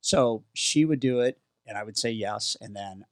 So 0.00 0.44
she 0.54 0.84
would 0.84 1.00
do 1.00 1.20
it, 1.20 1.40
and 1.66 1.76
I 1.76 1.82
would 1.82 1.98
say 1.98 2.12
yes. 2.12 2.56
And 2.60 2.76
then 2.76 3.04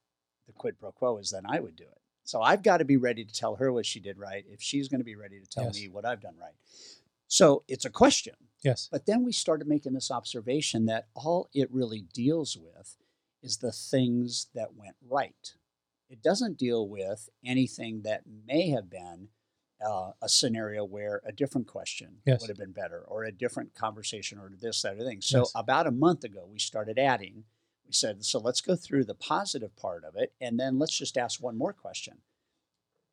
the 0.47 0.53
quid 0.53 0.79
pro 0.79 0.93
quo 0.93 1.19
is 1.19 1.31
then 1.31 1.47
I 1.49 1.59
would 1.59 1.75
do 1.75 1.83
it. 1.83 2.01
So 2.23 2.43
I've 2.43 2.63
got 2.63 2.77
to 2.79 2.85
be 2.85 2.97
ready 2.97 3.25
to 3.25 3.35
tell 3.35 3.57
her 3.57 3.73
what 3.73 3.87
she 3.87 3.99
did 3.99 4.19
right 4.19 4.45
if 4.49 4.63
she's 4.63 4.89
going 4.89 5.01
to 5.01 5.05
be 5.05 5.17
ready 5.17 5.41
to 5.41 5.47
tell 5.49 5.65
Yes. 5.65 5.75
me 5.81 5.89
what 5.89 6.05
I've 6.05 6.21
done 6.21 6.37
right. 6.41 6.55
So 7.27 7.65
it's 7.67 7.85
a 7.85 7.91
question. 7.91 8.35
Yes. 8.67 8.89
But 8.91 9.07
then 9.07 9.23
we 9.25 9.31
started 9.31 9.69
making 9.69 9.93
this 9.93 10.11
observation 10.11 10.87
that 10.87 11.07
all 11.15 11.49
it 11.55 11.71
really 11.73 12.01
deals 12.13 12.57
with 12.57 12.97
is 13.41 13.59
the 13.59 13.71
things 13.71 14.49
that 14.55 14.75
went 14.75 14.97
right. 15.09 15.55
It 16.11 16.21
doesn't 16.21 16.59
deal 16.59 16.89
with 16.89 17.29
anything 17.45 18.03
that 18.03 18.23
may 18.27 18.71
have 18.71 18.91
been 18.91 19.29
uh, 19.81 20.13
a 20.21 20.29
scenario 20.29 20.85
where 20.85 21.21
a 21.25 21.31
different 21.31 21.69
question 21.69 22.23
Yes. 22.27 22.41
would 22.41 22.51
have 22.51 22.59
been 22.59 22.73
better 22.73 23.03
or 23.07 23.23
a 23.23 23.31
different 23.31 23.73
conversation 23.75 24.39
or 24.39 24.51
this, 24.61 24.83
that, 24.83 24.97
or 24.97 25.05
thing. 25.05 25.21
So 25.21 25.39
Yes. 25.39 25.53
about 25.55 25.87
a 25.87 25.93
month 25.93 26.25
ago, 26.25 26.49
we 26.51 26.59
started 26.59 26.99
adding. 26.99 27.45
We 27.87 27.93
said, 27.93 28.25
so 28.25 28.41
let's 28.41 28.61
go 28.61 28.75
through 28.75 29.05
the 29.05 29.15
positive 29.15 29.77
part 29.77 30.03
of 30.05 30.17
it 30.17 30.33
and 30.41 30.59
then 30.59 30.77
let's 30.79 30.99
just 30.99 31.17
ask 31.17 31.41
one 31.41 31.57
more 31.57 31.73
question. 31.73 32.23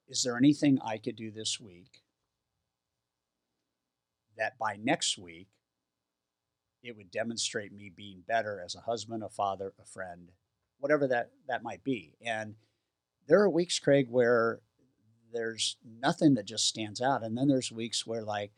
Is 0.08 0.24
there 0.24 0.38
anything 0.38 0.80
I 0.82 0.98
could 0.98 1.16
do 1.16 1.30
this 1.30 1.60
week 1.60 2.03
that 4.38 4.58
by 4.58 4.76
next 4.82 5.18
week 5.18 5.48
it 6.84 6.98
would 6.98 7.12
demonstrate 7.12 7.72
me 7.72 7.90
being 7.96 8.24
better 8.28 8.62
as 8.64 8.76
a 8.76 8.82
husband, 8.82 9.24
a 9.24 9.30
father, 9.30 9.74
a 9.82 9.86
friend, 9.86 10.32
whatever 10.80 11.08
that 11.08 11.32
that 11.48 11.64
might 11.64 11.84
be. 11.84 12.14
And 12.22 12.56
there 13.28 13.40
are 13.42 13.50
weeks, 13.50 13.80
Craig, 13.80 14.08
where 14.10 14.60
there's 15.32 15.78
nothing 16.02 16.34
that 16.36 16.46
just 16.46 16.68
stands 16.68 17.02
out, 17.02 17.24
and 17.24 17.38
then 17.38 17.48
there's 17.48 17.72
weeks 17.72 18.06
where 18.06 18.22
like 18.24 18.52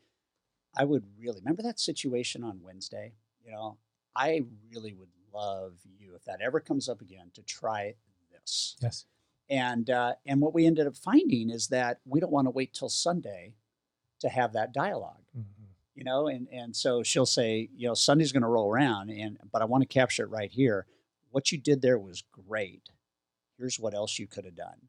I 0.76 0.84
would 0.84 1.04
really 1.18 1.40
remember 1.40 1.62
that 1.62 1.78
situation 1.80 2.42
on 2.42 2.60
Wednesday. 2.62 3.14
You 3.44 3.52
know, 3.52 3.78
I 4.14 4.42
really 4.74 4.92
would 4.92 5.08
love 5.32 5.74
you 5.98 6.14
if 6.16 6.24
that 6.24 6.40
ever 6.40 6.58
comes 6.60 6.88
up 6.88 7.00
again 7.00 7.30
to 7.34 7.42
try 7.42 7.94
this. 8.32 8.76
Yes. 8.82 9.04
And 9.48 9.88
uh, 9.88 10.14
and 10.26 10.40
what 10.40 10.52
we 10.52 10.66
ended 10.66 10.88
up 10.88 10.96
finding 10.96 11.48
is 11.50 11.68
that 11.68 12.00
we 12.04 12.18
don't 12.18 12.32
want 12.32 12.46
to 12.46 12.50
wait 12.50 12.74
till 12.74 12.88
Sunday 12.88 13.54
to 14.18 14.28
have 14.28 14.52
that 14.54 14.72
dialogue 14.72 15.22
Mhm. 15.36 15.44
You 15.96 16.04
know 16.04 16.28
and 16.28 16.46
and 16.52 16.76
so 16.76 17.02
she'll 17.02 17.26
say 17.26 17.68
you 17.74 17.88
know 17.88 17.94
sunday's 17.94 18.30
going 18.32 18.42
to 18.42 18.48
roll 18.48 18.70
around 18.70 19.10
and 19.10 19.38
but 19.52 19.62
i 19.62 19.64
want 19.64 19.82
to 19.82 19.88
capture 19.88 20.22
it 20.24 20.30
right 20.30 20.52
here 20.52 20.86
what 21.30 21.50
you 21.50 21.58
did 21.58 21.82
there 21.82 21.98
was 21.98 22.22
great 22.46 22.90
here's 23.58 23.80
what 23.80 23.94
else 23.94 24.18
you 24.18 24.26
could 24.26 24.44
have 24.44 24.54
done 24.54 24.88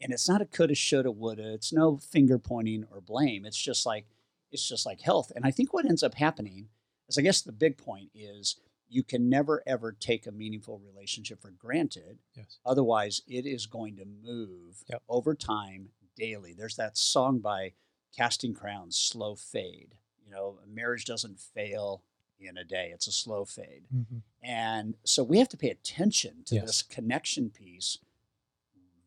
and 0.00 0.12
it's 0.12 0.28
not 0.28 0.40
a 0.40 0.46
coulda 0.46 0.74
shoulda 0.74 1.10
woulda 1.10 1.52
it's 1.52 1.72
no 1.72 1.96
finger 1.98 2.38
pointing 2.38 2.84
or 2.92 3.00
blame 3.00 3.44
it's 3.44 3.60
just 3.60 3.84
like 3.84 4.06
it's 4.52 4.66
just 4.68 4.86
like 4.86 5.00
health 5.00 5.30
and 5.36 5.44
i 5.44 5.50
think 5.50 5.72
what 5.74 5.84
ends 5.84 6.02
up 6.02 6.14
happening 6.14 6.68
is 7.08 7.18
i 7.18 7.22
guess 7.22 7.42
the 7.42 7.52
big 7.52 7.76
point 7.76 8.08
is 8.14 8.56
you 8.88 9.02
can 9.02 9.28
never 9.28 9.62
ever 9.66 9.90
take 9.90 10.26
a 10.28 10.32
meaningful 10.32 10.78
relationship 10.78 11.42
for 11.42 11.50
granted 11.50 12.18
Yes. 12.36 12.58
Otherwise, 12.64 13.20
it 13.26 13.44
is 13.46 13.66
going 13.66 13.96
to 13.96 14.04
move 14.04 14.84
Yep. 14.88 15.02
over 15.08 15.34
time 15.34 15.88
daily. 16.16 16.54
There's 16.56 16.76
that 16.76 16.96
song 16.96 17.40
by 17.40 17.72
Casting 18.16 18.54
Crowns, 18.54 18.96
Slow 18.96 19.34
Fade. 19.34 19.96
You 20.26 20.32
know, 20.32 20.58
marriage 20.66 21.04
doesn't 21.04 21.38
fail 21.38 22.02
in 22.38 22.58
a 22.58 22.64
day, 22.64 22.90
it's 22.92 23.06
a 23.06 23.12
slow 23.12 23.44
fade. 23.46 23.84
Mhm. 23.94 24.22
And 24.42 24.96
so 25.04 25.22
we 25.24 25.38
have 25.38 25.48
to 25.50 25.56
pay 25.56 25.70
attention 25.70 26.42
to 26.46 26.56
Yes. 26.56 26.66
this 26.66 26.82
connection 26.82 27.48
piece 27.50 27.98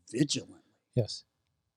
vigilantly. 0.09 0.61
Yes. 0.95 1.23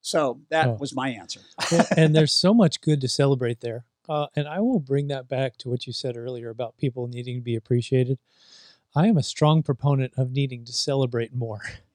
So 0.01 0.41
that 0.49 0.69
Oh. 0.69 0.75
was 0.75 0.95
my 0.95 1.11
answer. 1.11 1.41
and, 1.71 1.87
and 1.97 2.17
there's 2.17 2.33
so 2.33 2.55
much 2.55 2.81
good 2.81 3.01
to 3.03 3.09
celebrate 3.09 3.61
there. 3.61 3.85
Uh, 4.09 4.27
and 4.35 4.49
I 4.49 4.61
will 4.61 4.81
bring 4.81 5.09
that 5.09 5.29
back 5.29 5.57
to 5.59 5.69
what 5.69 5.87
you 5.87 5.93
said 5.93 6.17
earlier 6.17 6.49
about 6.51 6.77
people 6.77 7.07
needing 7.07 7.37
to 7.37 7.43
be 7.43 7.55
appreciated. 7.55 8.19
I 8.95 9.07
am 9.07 9.17
a 9.17 9.23
strong 9.23 9.63
proponent 9.63 10.13
of 10.17 10.33
needing 10.33 10.65
to 10.65 10.73
celebrate 10.73 11.33
more. 11.35 11.61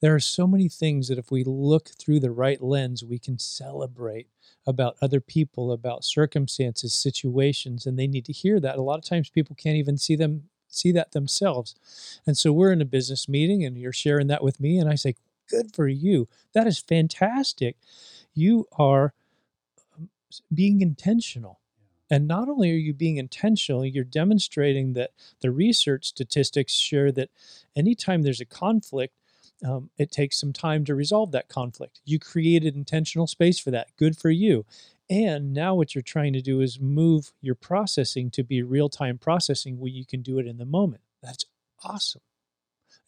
There 0.00 0.14
are 0.14 0.20
so 0.20 0.46
many 0.46 0.68
things 0.68 1.08
that 1.08 1.18
if 1.18 1.30
we 1.30 1.44
look 1.44 1.88
through 1.98 2.20
the 2.20 2.30
right 2.30 2.60
lens, 2.62 3.04
we 3.04 3.18
can 3.18 3.38
celebrate 3.38 4.28
about 4.66 4.96
other 5.00 5.20
people, 5.20 5.72
about 5.72 6.04
circumstances, 6.04 6.94
situations, 6.94 7.86
and 7.86 7.98
they 7.98 8.06
need 8.06 8.24
to 8.26 8.32
hear 8.32 8.60
that. 8.60 8.76
A 8.78 8.82
lot 8.82 8.98
of 8.98 9.04
times 9.04 9.30
people 9.30 9.56
can't 9.56 9.76
even 9.76 9.96
see 9.96 10.16
them 10.16 10.44
see 10.68 10.90
that 10.92 11.12
themselves. 11.12 11.76
And 12.26 12.36
so 12.36 12.52
we're 12.52 12.72
in 12.72 12.80
a 12.80 12.84
business 12.86 13.28
meeting 13.28 13.64
and 13.64 13.78
you're 13.78 13.92
sharing 13.92 14.26
that 14.26 14.42
with 14.42 14.58
me 14.58 14.78
and 14.78 14.90
I 14.90 14.96
say, 14.96 15.14
"Good 15.48 15.72
for 15.74 15.86
you. 15.88 16.28
That 16.52 16.66
is 16.66 16.78
fantastic. 16.80 17.76
You 18.34 18.66
are 18.76 19.14
um, 19.98 20.10
being 20.52 20.80
intentional." 20.82 21.60
And 22.10 22.28
not 22.28 22.48
only 22.48 22.70
are 22.72 22.76
you 22.76 22.94
being 22.94 23.16
intentional, 23.18 23.84
you're 23.86 24.04
demonstrating 24.04 24.92
that 24.94 25.10
the 25.40 25.50
research 25.50 26.06
statistics 26.06 26.74
share 26.74 27.12
that 27.12 27.30
anytime 27.76 28.22
there's 28.22 28.40
a 28.42 28.46
conflict, 28.46 29.14
um, 29.64 29.90
it 29.98 30.10
takes 30.10 30.38
some 30.38 30.52
time 30.52 30.84
to 30.84 30.94
resolve 30.94 31.32
that 31.32 31.48
conflict. 31.48 32.00
You 32.04 32.18
created 32.18 32.74
intentional 32.74 33.26
space 33.26 33.58
for 33.58 33.70
that. 33.70 33.88
Good 33.96 34.16
for 34.16 34.30
you. 34.30 34.64
And 35.10 35.52
now 35.52 35.74
what 35.74 35.94
you're 35.94 36.02
trying 36.02 36.32
to 36.32 36.40
do 36.40 36.60
is 36.60 36.80
move 36.80 37.32
your 37.40 37.54
processing 37.54 38.30
to 38.32 38.42
be 38.42 38.62
real 38.62 38.88
time 38.88 39.18
processing 39.18 39.78
where 39.78 39.90
you 39.90 40.06
can 40.06 40.22
do 40.22 40.38
it 40.38 40.46
in 40.46 40.56
the 40.56 40.64
moment. 40.64 41.02
That's 41.22 41.44
awesome. 41.82 42.22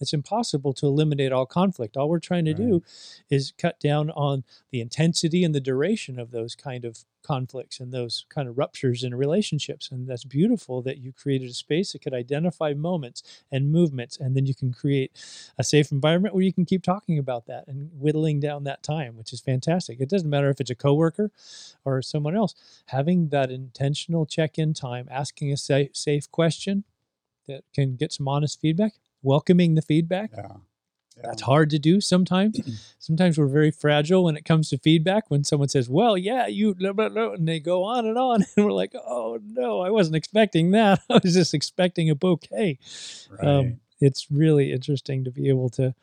It's 0.01 0.13
impossible 0.13 0.73
to 0.75 0.87
eliminate 0.87 1.33
all 1.33 1.47
conflict. 1.47 1.97
All 1.97 2.09
we're 2.09 2.19
trying 2.19 2.45
to 2.45 2.55
do 2.55 2.83
is 3.31 3.53
cut 3.57 3.81
down 3.81 4.11
on 4.11 4.45
the 4.71 4.81
intensity 4.81 5.43
and 5.45 5.55
the 5.55 5.61
duration 5.61 6.19
of 6.19 6.31
those 6.31 6.55
kind 6.55 6.85
of 6.85 7.05
conflicts 7.23 7.81
and 7.81 7.93
those 7.93 8.25
kind 8.29 8.49
of 8.49 8.57
ruptures 8.57 9.03
in 9.03 9.15
relationships. 9.15 9.91
And 9.91 10.07
that's 10.07 10.25
beautiful 10.25 10.81
that 10.83 10.99
you 10.99 11.13
created 11.13 11.51
a 11.51 11.55
space 11.55 11.93
that 11.93 12.03
could 12.03 12.15
identify 12.15 12.73
moments 12.73 13.23
and 13.51 13.73
movements, 13.73 14.17
and 14.17 14.37
then 14.37 14.47
you 14.47 14.55
can 14.55 14.73
create 14.73 15.11
a 15.59 15.65
safe 15.65 15.91
environment 15.91 16.35
where 16.35 16.45
you 16.45 16.53
can 16.53 16.65
keep 16.65 16.85
talking 16.85 17.19
about 17.19 17.47
that 17.47 17.67
and 17.67 17.91
whittling 17.95 18.39
down 18.39 18.65
that 18.65 18.83
time, 18.83 19.17
which 19.17 19.33
is 19.33 19.41
fantastic. 19.41 20.01
It 20.01 20.09
doesn't 20.09 20.31
matter 20.31 20.51
if 20.51 20.61
it's 20.61 20.71
a 20.71 20.77
coworker 20.77 21.33
or 21.85 22.01
someone 22.01 22.37
else. 22.37 22.55
Having 22.87 23.31
that 23.31 23.51
intentional 23.51 24.25
check-in 24.25 24.73
time, 24.73 25.09
asking 25.11 25.53
a 25.53 25.57
safe, 25.57 25.97
safe 25.97 26.31
question 26.31 26.85
that 27.49 27.65
can 27.75 27.97
get 27.97 28.13
some 28.13 28.29
honest 28.29 28.61
feedback, 28.61 28.95
welcoming 29.27 29.75
the 29.75 29.83
feedback. 29.83 30.31
Yeah. 30.35 30.57
That's 31.23 31.43
hard 31.43 31.71
to 31.71 31.79
do 31.79 32.01
sometimes. 32.01 32.61
sometimes 32.99 33.39
we're 33.39 33.47
very 33.47 33.71
fragile 33.71 34.25
when 34.25 34.37
it 34.37 34.45
comes 34.45 34.69
to 34.71 34.79
feedback. 34.79 35.31
When 35.31 35.45
someone 35.45 35.69
says, 35.69 35.89
"Well, 35.89 36.17
yeah, 36.17 36.47
you," 36.47 36.75
blah, 36.75 36.93
blah, 36.93 37.09
blah," 37.09 37.33
and 37.33 37.49
they 37.49 37.59
go 37.59 37.85
on 37.85 38.07
and 38.07 38.19
on, 38.19 38.45
and 38.57 38.65
we're 38.65 38.73
like, 38.73 38.95
"Oh 38.95 39.41
no, 39.43 39.81
I 39.81 39.91
wasn't 39.91 40.17
expecting 40.17 40.73
that. 40.73 41.01
I 41.11 41.21
was 41.23 41.35
just 41.35 41.55
expecting 41.55 42.11
a 42.11 42.15
bouquet." 42.15 42.79
Right. 43.31 43.49
Um, 43.49 43.81
it's 44.01 44.31
really 44.31 44.73
interesting 44.73 45.25
to 45.25 45.31
be 45.31 45.49
able 45.49 45.71
to 45.71 45.95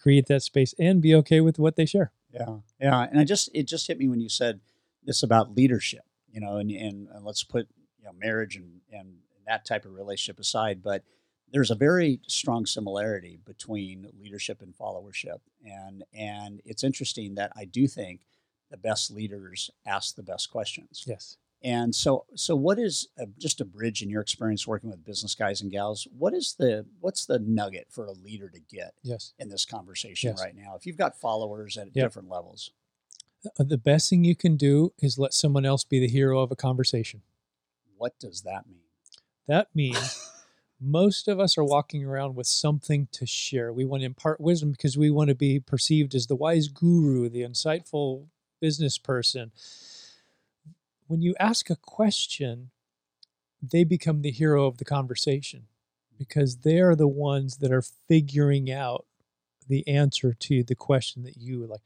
create 0.00 0.26
that 0.26 0.42
space 0.42 0.74
and 0.78 1.00
be 1.00 1.14
okay 1.14 1.40
with 1.40 1.58
what 1.58 1.76
they 1.76 1.86
share. 1.86 2.10
Yeah, 2.32 2.56
yeah, 2.80 3.06
and 3.08 3.20
I 3.20 3.24
just 3.24 3.48
it 3.54 3.64
just 3.64 3.86
hit 3.86 3.98
me 3.98 4.08
when 4.08 4.20
you 4.20 4.28
said 4.28 4.60
this 5.04 5.22
about 5.22 5.56
leadership, 5.56 6.04
you 6.30 6.40
know, 6.40 6.56
and 6.56 6.70
and, 6.72 7.08
and 7.08 7.24
let's 7.24 7.44
put 7.44 7.68
you 7.98 8.04
know 8.04 8.12
marriage 8.18 8.56
and 8.56 8.80
and 8.92 9.18
that 9.46 9.64
type 9.64 9.84
of 9.84 9.94
relationship 9.94 10.40
aside, 10.40 10.82
but 10.82 11.04
there's 11.52 11.70
a 11.70 11.74
very 11.76 12.20
strong 12.26 12.66
similarity 12.66 13.38
between 13.44 14.08
leadership 14.18 14.60
and 14.62 14.74
followership, 14.76 15.38
and 15.64 16.04
and 16.12 16.60
it's 16.64 16.84
interesting 16.84 17.34
that 17.36 17.52
I 17.56 17.64
do 17.64 17.86
think 17.86 18.26
the 18.70 18.76
best 18.76 19.10
leaders 19.10 19.70
ask 19.86 20.16
the 20.16 20.22
best 20.22 20.50
questions. 20.50 21.04
Yes. 21.06 21.36
And 21.62 21.94
so, 21.94 22.26
so 22.34 22.54
what 22.54 22.78
is 22.78 23.08
a, 23.18 23.26
just 23.38 23.60
a 23.60 23.64
bridge 23.64 24.02
in 24.02 24.10
your 24.10 24.20
experience 24.20 24.66
working 24.66 24.90
with 24.90 25.04
business 25.04 25.34
guys 25.34 25.62
and 25.62 25.70
gals? 25.72 26.06
What 26.16 26.34
is 26.34 26.54
the 26.58 26.84
what's 27.00 27.24
the 27.26 27.38
nugget 27.38 27.86
for 27.90 28.04
a 28.06 28.12
leader 28.12 28.48
to 28.50 28.60
get 28.60 28.92
Yes. 29.02 29.32
in 29.38 29.48
this 29.48 29.64
conversation 29.64 30.30
Yes. 30.30 30.40
right 30.40 30.54
now? 30.54 30.74
If 30.76 30.84
you've 30.84 30.98
got 30.98 31.18
followers 31.18 31.76
at 31.78 31.86
Yep. 31.86 31.94
different 31.94 32.28
levels, 32.28 32.70
Uh, 33.58 33.64
The 33.64 33.78
best 33.78 34.10
thing 34.10 34.24
you 34.24 34.34
can 34.36 34.56
do 34.56 34.92
is 34.98 35.18
let 35.18 35.32
someone 35.32 35.64
else 35.64 35.84
be 35.84 35.98
the 36.00 36.08
hero 36.08 36.40
of 36.40 36.50
a 36.50 36.56
conversation. 36.56 37.22
what 37.96 38.18
does 38.18 38.42
that 38.42 38.66
mean? 38.68 38.82
That 39.46 39.74
means 39.74 39.96
most 40.80 41.28
of 41.28 41.40
us 41.40 41.56
are 41.56 41.64
walking 41.64 42.04
around 42.04 42.34
with 42.34 42.46
something 42.46 43.08
to 43.12 43.26
share. 43.26 43.72
We 43.72 43.84
want 43.84 44.02
to 44.02 44.06
impart 44.06 44.40
wisdom 44.40 44.72
because 44.72 44.98
we 44.98 45.10
want 45.10 45.28
to 45.28 45.34
be 45.34 45.58
perceived 45.58 46.14
as 46.14 46.26
the 46.26 46.36
wise 46.36 46.68
guru, 46.68 47.28
the 47.28 47.42
insightful 47.42 48.26
business 48.60 48.98
person. 48.98 49.52
When 51.06 51.22
you 51.22 51.34
ask 51.40 51.70
a 51.70 51.76
question, 51.76 52.70
they 53.62 53.84
become 53.84 54.22
the 54.22 54.30
hero 54.30 54.66
of 54.66 54.78
the 54.78 54.84
conversation 54.84 55.64
because 56.18 56.58
they 56.58 56.80
are 56.80 56.94
the 56.94 57.08
ones 57.08 57.58
that 57.58 57.72
are 57.72 57.82
figuring 57.82 58.70
out 58.70 59.06
the 59.68 59.86
answer 59.88 60.32
to 60.32 60.62
the 60.62 60.74
question 60.74 61.22
that 61.24 61.36
you 61.36 61.66
like. 61.66 61.80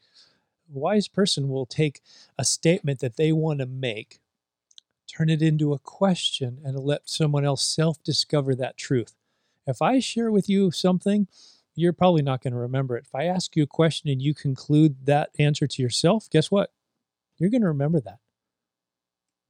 A 0.74 0.78
wise 0.78 1.08
person 1.08 1.48
will 1.48 1.66
take 1.66 2.00
a 2.38 2.44
statement 2.44 3.00
that 3.00 3.16
they 3.16 3.32
want 3.32 3.60
to 3.60 3.66
make, 3.66 4.20
turn 5.10 5.28
it 5.28 5.42
into 5.42 5.72
a 5.72 5.78
question, 5.78 6.58
and 6.64 6.78
let 6.78 7.08
someone 7.08 7.44
else 7.44 7.62
self 7.62 8.02
discover 8.02 8.54
that 8.54 8.76
truth. 8.76 9.14
If 9.66 9.82
I 9.82 9.98
share 9.98 10.30
with 10.30 10.48
you 10.48 10.70
something, 10.70 11.28
you're 11.74 11.92
probably 11.92 12.22
not 12.22 12.42
going 12.42 12.52
to 12.52 12.58
remember 12.58 12.96
it. 12.96 13.04
If 13.06 13.14
I 13.14 13.24
ask 13.24 13.56
you 13.56 13.62
a 13.62 13.68
question 13.68 14.10
and 14.10 14.20
you 14.20 14.34
conclude 14.34 15.06
that 15.06 15.30
answer 15.38 15.66
to 15.66 15.82
yourself, 15.82 16.28
guess 16.30 16.50
what? 16.50 16.72
You're 17.38 17.50
going 17.50 17.62
to 17.62 17.68
remember 17.68 18.00
that. 18.00 18.18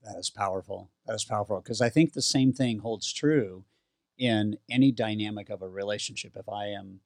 That 0.03 0.17
is 0.19 0.31
powerful. 0.31 0.91
That 1.07 1.15
is 1.15 1.25
powerful 1.25 1.61
because 1.61 1.81
I 1.81 1.89
think 1.89 2.13
the 2.13 2.23
same 2.23 2.53
thing 2.53 2.79
holds 2.79 3.13
true 3.13 3.65
in 4.17 4.59
any 4.71 4.93
dynamic 4.93 5.51
of 5.51 5.63
a 5.63 5.69
relationship. 5.69 6.37
If 6.37 6.49
I 6.49 6.67
am 6.67 7.01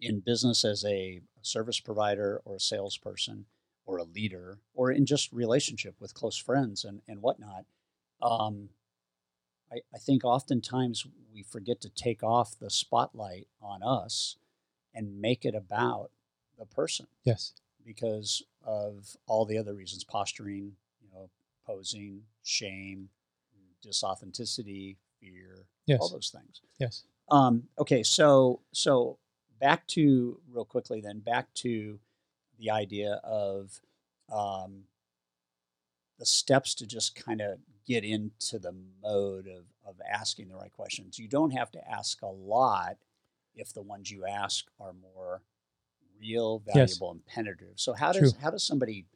in 0.00 0.20
business 0.20 0.64
as 0.64 0.84
a 0.84 1.20
service 1.42 1.80
provider 1.80 2.40
or 2.44 2.56
a 2.56 2.60
salesperson 2.60 3.46
or 3.86 3.98
a 3.98 4.04
leader 4.04 4.58
or 4.74 4.92
in 4.92 5.06
just 5.06 5.32
relationship 5.32 5.94
with 5.98 6.14
close 6.14 6.36
friends 6.36 6.84
and, 6.84 7.00
and 7.08 7.20
whatnot, 7.20 7.64
um, 8.22 8.70
I, 9.72 9.76
I 9.94 9.98
think 9.98 10.24
oftentimes 10.24 11.06
we 11.32 11.42
forget 11.42 11.80
to 11.82 11.88
take 11.88 12.22
off 12.22 12.58
the 12.58 12.70
spotlight 12.70 13.48
on 13.60 13.82
us 13.82 14.36
and 14.94 15.20
make 15.20 15.44
it 15.44 15.54
about 15.54 16.10
the 16.58 16.66
person. 16.66 17.06
Yes. 17.24 17.52
Because 17.84 18.42
of 18.64 19.16
all 19.26 19.44
the 19.44 19.58
other 19.58 19.74
reasons 19.74 20.04
posturing, 20.04 20.72
you 21.00 21.08
know, 21.12 21.30
posing, 21.66 22.22
shame, 22.42 23.08
disauthenticity, 23.86 24.96
fear, 25.20 25.66
yes. 25.86 25.98
all 26.00 26.08
those 26.08 26.30
things. 26.30 26.60
Yes. 26.78 27.04
Um, 27.30 27.64
okay, 27.78 28.02
so 28.02 28.60
so 28.72 29.18
back 29.60 29.86
to 29.88 30.40
real 30.50 30.64
quickly 30.64 31.00
then 31.00 31.18
back 31.18 31.52
to 31.52 31.98
the 32.58 32.70
idea 32.70 33.20
of 33.24 33.80
um, 34.32 34.84
the 36.18 36.26
steps 36.26 36.74
to 36.76 36.86
just 36.86 37.14
kind 37.14 37.40
of 37.40 37.58
get 37.88 38.04
into 38.04 38.58
the 38.58 38.74
mode 39.02 39.46
of, 39.46 39.64
of 39.86 39.96
asking 40.08 40.48
the 40.48 40.56
right 40.56 40.72
questions. 40.72 41.18
You 41.18 41.26
don't 41.26 41.52
have 41.52 41.70
to 41.72 41.90
ask 41.90 42.20
a 42.22 42.26
lot 42.26 42.98
if 43.54 43.72
the 43.72 43.82
ones 43.82 44.10
you 44.10 44.26
ask 44.26 44.66
are 44.78 44.92
more 44.92 45.42
real, 46.20 46.60
valuable, 46.60 46.86
yes. 46.86 47.00
and 47.00 47.26
penetrative. 47.26 47.74
So 47.76 47.94
how 47.94 48.12
does 48.12 48.32
True. 48.32 48.40
how 48.42 48.50
does 48.50 48.64
somebody? 48.64 49.06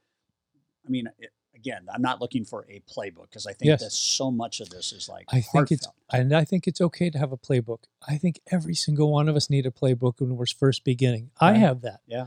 I 0.86 0.90
mean, 0.90 1.08
it, 1.18 1.30
again, 1.54 1.86
I'm 1.92 2.02
not 2.02 2.20
looking 2.20 2.44
for 2.44 2.66
a 2.68 2.80
playbook 2.90 3.30
because 3.30 3.46
I 3.46 3.52
think 3.52 3.68
yes. 3.68 3.82
that 3.82 3.92
so 3.92 4.30
much 4.30 4.60
of 4.60 4.70
this 4.70 4.92
is 4.92 5.08
like 5.08 5.26
I 5.28 5.40
think 5.40 5.68
heartfelt. 5.68 5.72
it's 5.72 5.88
and 6.10 6.34
I 6.34 6.44
think 6.44 6.66
it's 6.66 6.80
okay 6.80 7.10
to 7.10 7.18
have 7.18 7.32
a 7.32 7.36
playbook. 7.36 7.84
I 8.08 8.16
think 8.16 8.40
every 8.50 8.74
single 8.74 9.12
one 9.12 9.28
of 9.28 9.36
us 9.36 9.50
need 9.50 9.66
a 9.66 9.70
playbook 9.70 10.20
when 10.20 10.36
we're 10.36 10.46
first 10.46 10.84
beginning. 10.84 11.30
Right. 11.40 11.54
I 11.54 11.58
have 11.58 11.82
that. 11.82 12.00
Yeah. 12.06 12.26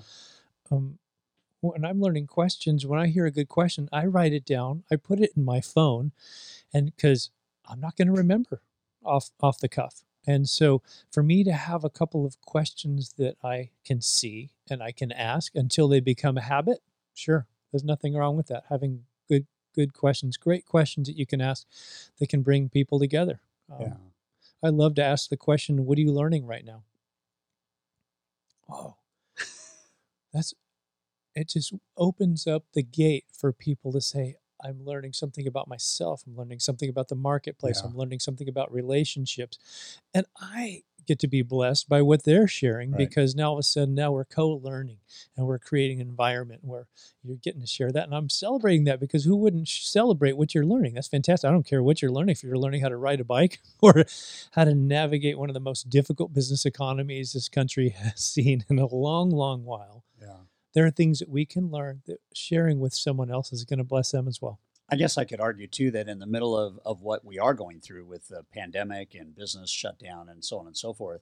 Um, 0.72 1.00
when 1.72 1.86
I'm 1.86 2.02
learning 2.02 2.28
questions, 2.28 2.86
when 2.86 3.00
I 3.00 3.08
hear 3.08 3.26
a 3.26 3.32
good 3.32 3.50
question, 3.50 3.90
I 3.92 4.06
write 4.06 4.34
it 4.34 4.46
down. 4.46 4.84
I 4.92 4.96
put 4.96 5.20
it 5.20 5.32
in 5.36 5.44
my 5.44 5.62
phone, 5.62 6.12
and 6.74 6.96
because 6.96 7.30
I'm 7.68 7.80
not 7.80 7.96
going 7.96 8.08
to 8.08 8.14
remember 8.14 8.62
off 9.04 9.32
off 9.42 9.60
the 9.60 9.70
cuff. 9.70 10.04
And 10.28 10.50
so 10.50 10.82
for 11.12 11.22
me 11.22 11.44
to 11.44 11.54
have 11.54 11.84
a 11.84 11.90
couple 11.90 12.26
of 12.26 12.42
questions 12.42 13.14
that 13.18 13.36
I 13.44 13.70
can 13.84 14.02
see 14.02 14.50
and 14.70 14.82
I 14.82 14.92
can 14.92 15.12
ask 15.12 15.54
until 15.56 15.88
they 15.88 16.00
become 16.00 16.38
a 16.38 16.42
habit, 16.42 16.80
sure, 17.14 17.46
there's 17.72 17.84
nothing 17.84 18.16
wrong 18.16 18.36
with 18.36 18.48
that. 18.48 18.64
Having 18.70 19.04
good 19.30 19.46
good 19.76 19.94
questions, 19.94 20.38
great 20.38 20.66
questions 20.66 21.08
that 21.08 21.18
you 21.18 21.26
can 21.26 21.42
ask 21.42 21.68
that 22.20 22.30
can 22.30 22.42
bring 22.42 22.70
people 22.70 23.00
together. 23.00 23.40
Um, 23.72 23.82
yeah. 23.82 23.94
I 24.64 24.70
love 24.70 24.96
to 24.96 25.04
ask 25.04 25.30
the 25.30 25.38
question, 25.38 25.86
what 25.86 25.98
are 25.98 26.02
you 26.02 26.12
learning 26.12 26.46
right 26.46 26.66
now? 26.66 26.84
Oh, 28.70 28.96
that's 30.34 30.54
it 31.36 31.50
just 31.50 31.74
opens 31.98 32.48
up 32.48 32.64
the 32.74 32.84
gate 32.84 33.26
for 33.38 33.52
people 33.52 33.92
to 33.92 34.02
say, 34.02 34.36
I'm 34.64 34.84
learning 34.84 35.14
something 35.14 35.48
about 35.48 35.68
myself. 35.68 36.24
I'm 36.26 36.36
learning 36.36 36.60
something 36.60 36.90
about 36.90 37.10
the 37.10 37.16
marketplace. 37.16 37.82
Yeah. 37.84 37.90
I'm 37.90 37.98
learning 37.98 38.20
something 38.20 38.48
about 38.48 38.72
relationships. 38.72 40.00
And 40.14 40.26
I 40.40 40.84
get 41.06 41.20
to 41.20 41.28
be 41.28 41.42
blessed 41.42 41.88
by 41.88 42.02
what 42.02 42.24
they're 42.24 42.48
sharing 42.48 42.92
right. 42.92 42.98
because 42.98 43.36
now 43.36 43.50
all 43.50 43.54
of 43.54 43.60
a 43.60 43.64
sudden 43.64 43.94
now 43.94 44.12
we're 44.12 44.26
co-learning 44.26 44.98
and 45.38 45.46
we're 45.46 45.60
creating 45.60 46.02
an 46.02 46.08
environment 46.08 46.62
where 46.64 46.88
you're 47.24 47.38
getting 47.38 47.62
to 47.62 47.68
share 47.68 47.92
that 47.92 48.06
and 48.06 48.16
i'm 48.16 48.30
celebrating 48.30 48.86
that 48.86 49.00
because 49.00 49.24
who 49.24 49.36
wouldn't 49.36 49.68
celebrate 49.68 50.36
what 50.36 50.56
you're 50.56 50.66
learning 50.66 50.96
that's 50.96 51.08
fantastic 51.08 51.48
i 51.48 51.52
don't 51.52 51.68
care 51.68 51.84
what 51.84 52.02
you're 52.02 52.12
learning 52.12 52.32
if 52.32 52.44
you're 52.44 52.58
learning 52.58 52.82
how 52.82 52.90
to 52.90 52.98
ride 52.98 53.20
a 53.20 53.24
bike 53.24 53.60
or 53.82 54.06
how 54.52 54.64
to 54.64 54.74
navigate 54.74 55.38
one 55.38 55.50
of 55.50 55.54
the 55.54 55.60
most 55.60 55.90
difficult 55.90 56.34
business 56.34 56.66
economies 56.66 57.34
this 57.34 57.50
country 57.50 57.90
has 57.98 58.20
seen 58.20 58.66
in 58.70 58.80
a 58.80 58.88
long 58.88 59.30
long 59.30 59.64
while 59.64 60.05
there 60.76 60.86
are 60.86 60.92
things 60.92 61.20
that 61.20 61.30
we 61.30 61.46
can 61.46 61.72
learn 61.72 62.02
that 62.06 62.20
sharing 62.34 62.80
with 62.80 62.94
someone 62.94 63.32
else 63.32 63.52
is 63.52 63.66
going 63.66 63.80
to 63.80 63.84
bless 63.84 64.12
them 64.12 64.28
as 64.28 64.42
well 64.42 64.60
I 64.90 64.98
guess 64.98 65.18
I 65.18 65.26
could 65.26 65.40
argue 65.40 65.68
too 65.68 65.92
that 65.92 66.08
in 66.08 66.20
the 66.20 66.28
middle 66.28 66.56
of, 66.56 66.80
of 66.86 67.02
what 67.02 67.26
we 67.26 67.40
are 67.40 67.54
going 67.54 67.80
through 67.80 68.06
with 68.06 68.28
the 68.28 68.44
pandemic 68.54 69.16
and 69.16 69.36
business 69.36 69.72
shutdown 69.72 70.30
and 70.30 70.46
so 70.46 70.60
on 70.60 70.68
and 70.68 70.78
so 70.78 70.94
forth, 70.94 71.22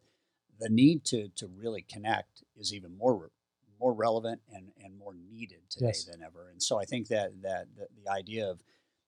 the 0.59 0.69
need 0.69 1.03
to 1.05 1.29
to 1.29 1.47
really 1.47 1.81
connect 1.81 2.43
is 2.57 2.73
even 2.73 2.97
more 2.97 3.31
more 3.79 3.93
relevant 3.93 4.41
and, 4.53 4.71
and 4.81 4.97
more 4.97 5.13
needed 5.29 5.59
today 5.69 5.87
yes. 5.87 6.05
than 6.05 6.21
ever. 6.21 6.49
And 6.51 6.61
so 6.61 6.79
I 6.79 6.85
think 6.85 7.07
that 7.07 7.41
that 7.41 7.67
the, 7.75 7.87
the, 8.03 8.11
idea 8.11 8.49
of 8.49 8.61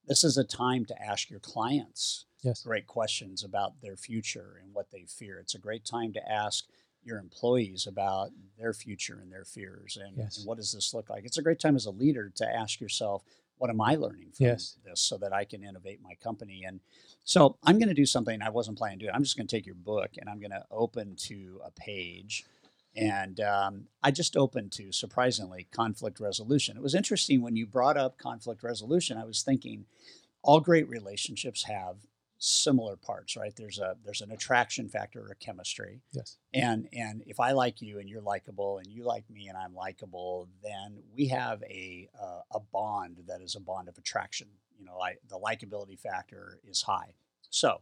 this 0.07 0.23
is 0.23 0.37
a 0.37 0.43
time 0.43 0.85
to 0.85 1.01
ask 1.01 1.29
your 1.29 1.39
clients 1.39 2.25
yes. 2.41 2.63
great 2.63 2.87
questions 2.87 3.43
about 3.43 3.81
their 3.81 3.97
future 3.97 4.59
and 4.61 4.73
what 4.73 4.91
they 4.91 5.05
fear. 5.07 5.37
It's 5.39 5.55
a 5.55 5.59
great 5.59 5.85
time 5.85 6.13
to 6.13 6.31
ask 6.31 6.65
your 7.05 7.19
employees 7.19 7.87
about 7.87 8.31
their 8.57 8.73
future 8.73 9.19
and 9.21 9.31
their 9.31 9.45
fears 9.45 9.97
and, 10.01 10.17
yes. 10.17 10.37
and 10.37 10.47
what 10.47 10.57
does 10.57 10.71
this 10.71 10.93
look 10.93 11.09
like. 11.09 11.25
It's 11.25 11.37
a 11.37 11.43
great 11.43 11.59
time 11.59 11.75
as 11.75 11.85
a 11.85 11.91
leader 11.91 12.31
to 12.35 12.45
ask 12.45 12.79
yourself 12.79 13.23
what 13.57 13.69
am 13.69 13.81
I 13.81 13.95
learning 13.95 14.31
from 14.33 14.47
yes. 14.47 14.77
this 14.83 14.99
so 14.99 15.17
that 15.17 15.33
I 15.33 15.45
can 15.45 15.63
innovate 15.63 16.01
my 16.03 16.13
company? 16.21 16.63
And 16.67 16.81
so 17.23 17.57
I'm 17.63 17.79
going 17.79 17.89
to 17.89 17.95
do 17.95 18.05
something 18.05 18.41
I 18.41 18.49
wasn't 18.49 18.77
planning 18.77 18.99
to 18.99 19.05
do. 19.05 19.11
I'm 19.13 19.23
just 19.23 19.37
going 19.37 19.47
to 19.47 19.55
take 19.55 19.65
your 19.65 19.75
book 19.75 20.11
and 20.17 20.29
I'm 20.29 20.39
going 20.39 20.51
to 20.51 20.65
open 20.69 21.15
to 21.27 21.61
a 21.65 21.71
page. 21.71 22.45
And 22.95 23.39
um, 23.39 23.87
I 24.03 24.11
just 24.11 24.37
opened 24.37 24.71
to, 24.73 24.91
surprisingly, 24.91 25.67
conflict 25.71 26.19
resolution. 26.19 26.77
It 26.77 26.83
was 26.83 26.95
interesting 26.95 27.41
when 27.41 27.55
you 27.55 27.65
brought 27.65 27.97
up 27.97 28.17
conflict 28.17 28.63
resolution. 28.63 29.17
I 29.17 29.25
was 29.25 29.41
thinking 29.41 29.85
all 30.41 30.61
great 30.61 30.87
relationships 30.87 31.63
have 31.63 31.97
similar 32.45 32.95
parts, 32.95 33.35
right? 33.35 33.55
There's 33.55 33.79
a 33.79 33.95
there's 34.03 34.21
an 34.21 34.31
attraction 34.31 34.87
factor 34.87 35.19
or 35.19 35.35
chemistry. 35.39 36.01
Yes. 36.11 36.37
And 36.53 36.87
and 36.93 37.23
if 37.25 37.39
I 37.39 37.51
like 37.51 37.81
you 37.81 37.99
and 37.99 38.07
you're 38.07 38.21
likable 38.21 38.77
and 38.77 38.87
you 38.87 39.03
like 39.03 39.29
me 39.29 39.47
and 39.47 39.57
I'm 39.57 39.73
likable, 39.73 40.47
then 40.63 41.01
we 41.15 41.27
have 41.27 41.63
a 41.63 42.07
uh, 42.21 42.41
a 42.51 42.59
bond 42.59 43.23
that 43.27 43.41
is 43.41 43.55
a 43.55 43.59
bond 43.59 43.87
of 43.87 43.97
attraction. 43.97 44.47
You 44.77 44.85
know, 44.85 44.99
I, 44.99 45.15
the 45.27 45.39
likability 45.39 45.99
factor 45.99 46.59
is 46.67 46.81
high. 46.81 47.15
So 47.49 47.81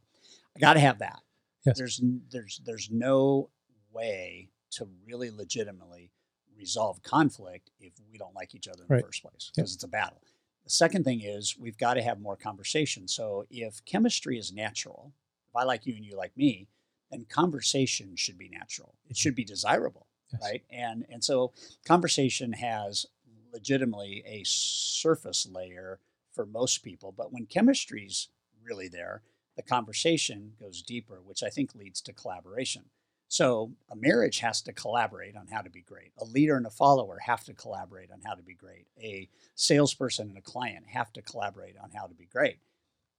I 0.56 0.60
got 0.60 0.74
to 0.74 0.80
have 0.80 1.00
that. 1.00 1.20
Yes. 1.66 1.78
There's 1.78 2.02
there's 2.32 2.62
there's 2.66 2.90
no 2.90 3.50
way 3.92 4.50
to 4.72 4.88
really 5.06 5.30
legitimately 5.30 6.12
resolve 6.58 7.02
conflict 7.04 7.70
if 7.80 7.94
we 8.12 8.18
don't 8.18 8.36
like 8.36 8.56
each 8.56 8.68
other 8.68 8.84
in 8.84 8.88
right. 8.90 8.98
the 8.98 9.08
first 9.08 9.22
place 9.22 9.52
because 9.54 9.72
yep. 9.72 9.76
it's 9.76 9.84
a 9.84 9.88
battle. 9.88 10.22
The 10.64 10.70
second 10.70 11.04
thing 11.04 11.22
is 11.22 11.58
we've 11.60 11.78
got 11.78 11.96
to 11.96 12.02
have 12.02 12.22
more 12.22 12.38
conversation. 12.38 13.08
So 13.08 13.46
if 13.50 13.84
chemistry 13.86 14.38
is 14.38 14.54
natural, 14.54 15.12
if 15.50 15.56
I 15.56 15.64
like 15.64 15.86
you 15.86 15.96
and 15.96 16.06
you 16.06 16.16
like 16.16 16.36
me, 16.38 16.68
then 17.12 17.26
conversation 17.30 18.16
should 18.16 18.38
be 18.38 18.50
natural. 18.50 18.96
It 19.10 19.18
should 19.18 19.34
mm-hmm. 19.34 19.38
be 19.38 19.46
desirable, 19.46 20.08
yes. 20.32 20.42
right? 20.42 20.64
And 20.72 21.06
and 21.10 21.24
so 21.24 21.52
conversation 21.86 22.54
has 22.54 23.06
legitimately 23.54 24.24
a 24.26 24.44
surface 24.46 25.48
layer 25.52 26.00
for 26.34 26.46
most 26.46 26.80
people, 26.84 27.14
but 27.16 27.32
when 27.32 27.46
chemistry's 27.46 28.30
really 28.64 28.88
there, 28.88 29.22
the 29.56 29.62
conversation 29.62 30.54
goes 30.60 30.82
deeper, 30.82 31.22
which 31.24 31.44
I 31.44 31.50
think 31.50 31.76
leads 31.76 32.02
to 32.02 32.14
collaboration. 32.14 32.86
So 33.34 33.72
a 33.90 33.96
marriage 33.96 34.42
has 34.42 34.62
to 34.62 34.72
collaborate 34.72 35.36
on 35.36 35.48
how 35.48 35.62
to 35.62 35.70
be 35.72 35.82
great. 35.82 36.12
A 36.20 36.24
leader 36.24 36.56
and 36.56 36.68
a 36.68 36.70
follower 36.70 37.18
have 37.18 37.44
to 37.46 37.54
collaborate 37.56 38.12
on 38.12 38.20
how 38.24 38.36
to 38.36 38.44
be 38.44 38.54
great. 38.54 38.86
A 39.02 39.28
salesperson 39.56 40.30
and 40.30 40.38
a 40.38 40.42
client 40.42 40.86
have 40.90 41.12
to 41.14 41.22
collaborate 41.24 41.76
on 41.84 41.90
how 41.96 42.06
to 42.06 42.14
be 42.14 42.28
great. 42.28 42.60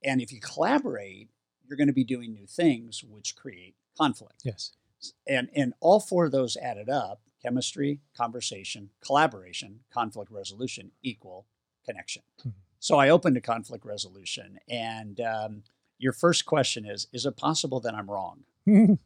And 0.05 0.21
if 0.21 0.31
you 0.31 0.39
collaborate, 0.39 1.27
you're 1.67 1.75
going 1.75 1.87
to 1.87 1.93
be 1.93 2.05
doing 2.05 2.31
new 2.31 2.45
things 2.47 3.03
which 3.03 3.35
create 3.35 3.75
conflict. 3.97 4.43
Yes. 4.45 4.71
And 5.27 5.49
and 5.53 5.73
all 5.81 5.99
four 5.99 6.23
of 6.23 6.31
those 6.31 6.55
added 6.55 6.87
up, 6.87 7.19
chemistry, 7.41 7.99
conversation, 8.15 8.91
collaboration, 9.05 9.81
conflict 9.93 10.31
resolution 10.31 10.91
equal 11.03 11.45
connection. 11.85 12.21
Mm-hmm. 12.39 12.51
So 12.79 12.95
I 12.95 13.09
opened 13.09 13.35
to 13.35 13.41
conflict 13.41 13.85
resolution 13.85 14.59
and 14.69 15.19
um, 15.19 15.63
your 15.97 16.13
first 16.13 16.45
question 16.45 16.85
is 16.85 17.07
is 17.11 17.25
it 17.25 17.35
possible 17.35 17.81
that 17.81 17.93
I'm 17.93 18.09
wrong? 18.09 18.45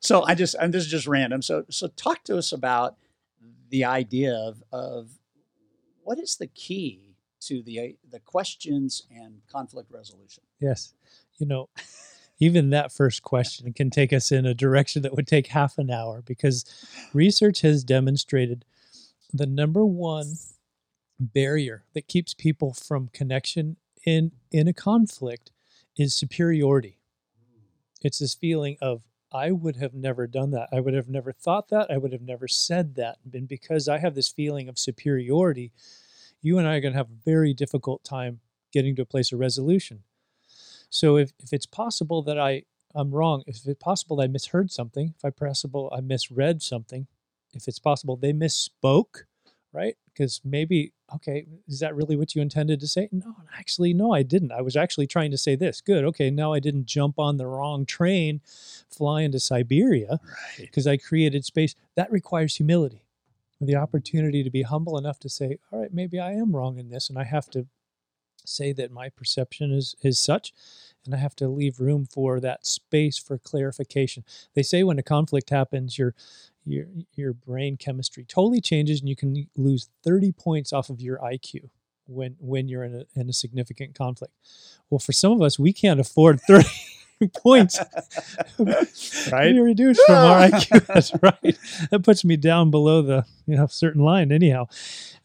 so 0.00 0.22
I 0.22 0.34
just, 0.34 0.54
and 0.54 0.72
this 0.72 0.84
is 0.84 0.90
just 0.90 1.06
random. 1.06 1.42
So, 1.42 1.64
so 1.70 1.88
talk 1.88 2.24
to 2.24 2.36
us 2.36 2.52
about 2.52 2.96
the 3.70 3.84
idea 3.84 4.34
of, 4.34 4.62
of 4.72 5.10
what 6.02 6.18
is 6.18 6.36
the 6.36 6.48
key 6.48 7.10
to 7.40 7.62
the 7.62 7.96
the 8.10 8.20
questions 8.20 9.04
and 9.10 9.40
conflict 9.50 9.90
resolution. 9.90 10.42
Yes, 10.60 10.94
you 11.38 11.46
know, 11.46 11.68
even 12.38 12.70
that 12.70 12.92
first 12.92 13.22
question 13.22 13.72
can 13.72 13.90
take 13.90 14.12
us 14.12 14.30
in 14.30 14.46
a 14.46 14.54
direction 14.54 15.02
that 15.02 15.14
would 15.14 15.26
take 15.26 15.48
half 15.48 15.78
an 15.78 15.90
hour 15.90 16.22
because 16.22 16.64
research 17.12 17.62
has 17.62 17.84
demonstrated 17.84 18.64
the 19.32 19.46
number 19.46 19.84
one 19.84 20.34
barrier 21.18 21.84
that 21.94 22.08
keeps 22.08 22.34
people 22.34 22.72
from 22.74 23.08
connection 23.12 23.76
in 24.04 24.32
in 24.50 24.68
a 24.68 24.72
conflict 24.72 25.50
is 25.96 26.14
superiority. 26.14 26.98
It's 28.02 28.18
this 28.18 28.34
feeling 28.34 28.76
of 28.80 29.02
I 29.32 29.52
would 29.52 29.76
have 29.76 29.94
never 29.94 30.26
done 30.26 30.50
that. 30.50 30.68
I 30.72 30.80
would 30.80 30.94
have 30.94 31.08
never 31.08 31.32
thought 31.32 31.68
that. 31.68 31.90
I 31.90 31.98
would 31.98 32.12
have 32.12 32.22
never 32.22 32.48
said 32.48 32.96
that. 32.96 33.18
And 33.32 33.46
because 33.46 33.88
I 33.88 33.98
have 33.98 34.14
this 34.14 34.28
feeling 34.28 34.68
of 34.68 34.78
superiority, 34.78 35.72
you 36.42 36.58
and 36.58 36.66
I 36.66 36.76
are 36.76 36.80
going 36.80 36.92
to 36.92 36.98
have 36.98 37.10
a 37.10 37.24
very 37.24 37.54
difficult 37.54 38.02
time 38.02 38.40
getting 38.72 38.96
to 38.96 39.02
a 39.02 39.06
place 39.06 39.32
of 39.32 39.38
resolution. 39.38 40.02
So 40.90 41.16
if, 41.16 41.32
if 41.38 41.52
it's 41.52 41.66
possible 41.66 42.22
that 42.22 42.38
I, 42.38 42.64
I'm 42.94 43.12
wrong, 43.12 43.44
if 43.46 43.66
it's 43.66 43.82
possible 43.82 44.16
that 44.16 44.24
I 44.24 44.28
misheard 44.28 44.72
something, 44.72 45.14
if 45.16 45.24
I 45.24 45.30
possible 45.30 45.92
I 45.96 46.00
misread 46.00 46.62
something, 46.62 47.06
if 47.54 47.68
it's 47.68 47.78
possible 47.78 48.16
they 48.16 48.32
misspoke, 48.32 49.24
right? 49.72 49.96
Because 50.12 50.40
maybe, 50.44 50.92
okay, 51.14 51.46
is 51.68 51.80
that 51.80 51.94
really 51.94 52.16
what 52.16 52.34
you 52.34 52.42
intended 52.42 52.80
to 52.80 52.88
say? 52.88 53.08
No, 53.12 53.36
actually, 53.56 53.94
no, 53.94 54.12
I 54.12 54.22
didn't. 54.22 54.52
I 54.52 54.60
was 54.60 54.76
actually 54.76 55.06
trying 55.06 55.30
to 55.30 55.38
say 55.38 55.56
this. 55.56 55.80
Good. 55.80 56.04
Okay, 56.04 56.30
now 56.30 56.52
I 56.52 56.60
didn't 56.60 56.86
jump 56.86 57.18
on 57.18 57.36
the 57.36 57.46
wrong 57.46 57.86
train, 57.86 58.40
fly 58.90 59.22
into 59.22 59.40
Siberia 59.40 60.18
because 60.58 60.86
right. 60.86 60.94
I 60.94 61.08
created 61.08 61.44
space. 61.44 61.74
That 61.96 62.10
requires 62.10 62.56
humility, 62.56 63.04
the 63.60 63.76
opportunity 63.76 64.42
to 64.42 64.50
be 64.50 64.62
humble 64.62 64.98
enough 64.98 65.18
to 65.20 65.28
say, 65.28 65.58
all 65.72 65.80
right, 65.80 65.94
maybe 65.94 66.18
I 66.18 66.32
am 66.32 66.54
wrong 66.54 66.78
in 66.78 66.90
this, 66.90 67.08
and 67.08 67.18
I 67.18 67.24
have 67.24 67.48
to 67.50 67.66
say 68.44 68.72
that 68.72 68.90
my 68.90 69.08
perception 69.08 69.70
is 69.70 69.94
is 70.02 70.18
such 70.18 70.52
and 71.04 71.14
I 71.14 71.18
have 71.18 71.36
to 71.36 71.48
leave 71.48 71.80
room 71.80 72.06
for 72.10 72.40
that 72.40 72.66
space 72.66 73.18
for 73.18 73.38
clarification. 73.38 74.24
They 74.54 74.62
say 74.62 74.82
when 74.82 74.98
a 74.98 75.02
conflict 75.02 75.50
happens, 75.50 75.98
your 75.98 76.14
your 76.64 76.86
your 77.14 77.32
brain 77.32 77.76
chemistry 77.76 78.24
totally 78.24 78.60
changes 78.60 79.00
and 79.00 79.08
you 79.08 79.16
can 79.16 79.48
lose 79.56 79.88
30 80.04 80.32
points 80.32 80.72
off 80.72 80.90
of 80.90 81.00
your 81.00 81.18
IQ 81.18 81.70
when 82.06 82.36
when 82.38 82.68
you're 82.68 82.84
in 82.84 82.94
a 82.94 83.20
in 83.20 83.28
a 83.28 83.32
significant 83.32 83.94
conflict. 83.94 84.34
Well, 84.90 84.98
for 84.98 85.12
some 85.12 85.32
of 85.32 85.42
us, 85.42 85.58
we 85.58 85.72
can't 85.72 86.00
afford 86.00 86.40
30 86.46 86.68
points. 87.36 87.78
right? 89.30 89.54
You 89.54 89.62
reduce 89.62 90.02
from 90.04 90.16
our 90.16 90.48
IQ. 90.48 90.86
That's 90.94 91.12
right. 91.22 91.58
That 91.90 92.00
puts 92.02 92.24
me 92.24 92.36
down 92.36 92.70
below 92.70 93.02
the 93.02 93.24
you 93.46 93.56
know 93.56 93.66
certain 93.66 94.02
line 94.02 94.32
anyhow. 94.32 94.66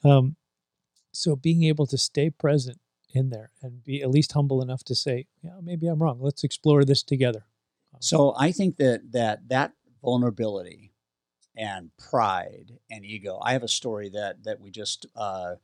Um, 0.04 0.36
so 1.12 1.36
being 1.36 1.64
able 1.64 1.88
to 1.88 1.98
stay 1.98 2.30
present 2.30 2.80
in 3.14 3.30
there 3.30 3.52
and 3.62 3.84
be 3.84 4.02
at 4.02 4.10
least 4.12 4.34
humble 4.34 4.62
enough 4.62 4.84
to 4.84 4.94
say, 4.96 5.28
yeah, 5.42 5.52
maybe 5.64 5.88
I'm 5.88 6.04
wrong. 6.04 6.20
Let's 6.20 6.44
explore 6.44 6.84
this 6.84 7.02
together. 7.02 7.46
So 8.02 8.36
I 8.38 8.52
think 8.52 8.76
that 8.78 9.14
that 9.14 9.48
that 9.48 9.72
vulnerability 10.04 10.92
and 11.58 11.91
pride 11.97 12.80
and 12.91 13.06
ego. 13.06 13.39
I 13.41 13.53
have 13.53 13.64
a 13.64 13.68
story 13.68 14.10
that 14.10 14.43
that 14.43 14.60
we 14.60 14.72
just 14.72 15.06
uh, 15.16 15.56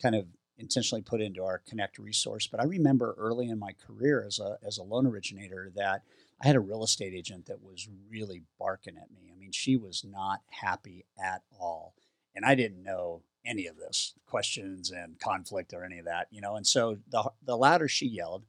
kind 0.00 0.14
of 0.14 0.26
intentionally 0.58 1.02
put 1.02 1.20
into 1.20 1.42
our 1.42 1.62
Connect 1.66 1.98
resource. 1.98 2.46
But 2.46 2.60
I 2.60 2.64
remember 2.64 3.14
early 3.18 3.48
in 3.48 3.58
my 3.58 3.72
career 3.72 4.24
as 4.26 4.38
a 4.38 4.58
as 4.66 4.78
a 4.78 4.82
loan 4.82 5.06
originator 5.06 5.72
that 5.76 6.02
I 6.40 6.46
had 6.46 6.56
a 6.56 6.60
real 6.60 6.84
estate 6.84 7.14
agent 7.14 7.46
that 7.46 7.62
was 7.62 7.88
really 8.08 8.42
barking 8.58 8.96
at 8.96 9.10
me. 9.10 9.30
I 9.32 9.38
mean, 9.38 9.52
she 9.52 9.76
was 9.76 10.04
not 10.04 10.40
happy 10.48 11.04
at 11.22 11.42
all, 11.58 11.94
and 12.34 12.44
I 12.44 12.54
didn't 12.54 12.82
know 12.82 13.22
any 13.44 13.66
of 13.66 13.76
this 13.76 14.14
questions 14.26 14.90
and 14.90 15.18
conflict 15.18 15.72
or 15.72 15.84
any 15.84 15.98
of 15.98 16.04
that, 16.04 16.28
you 16.30 16.40
know. 16.40 16.56
And 16.56 16.66
so 16.66 16.98
the 17.10 17.30
the 17.44 17.56
louder 17.56 17.88
she 17.88 18.06
yelled, 18.06 18.44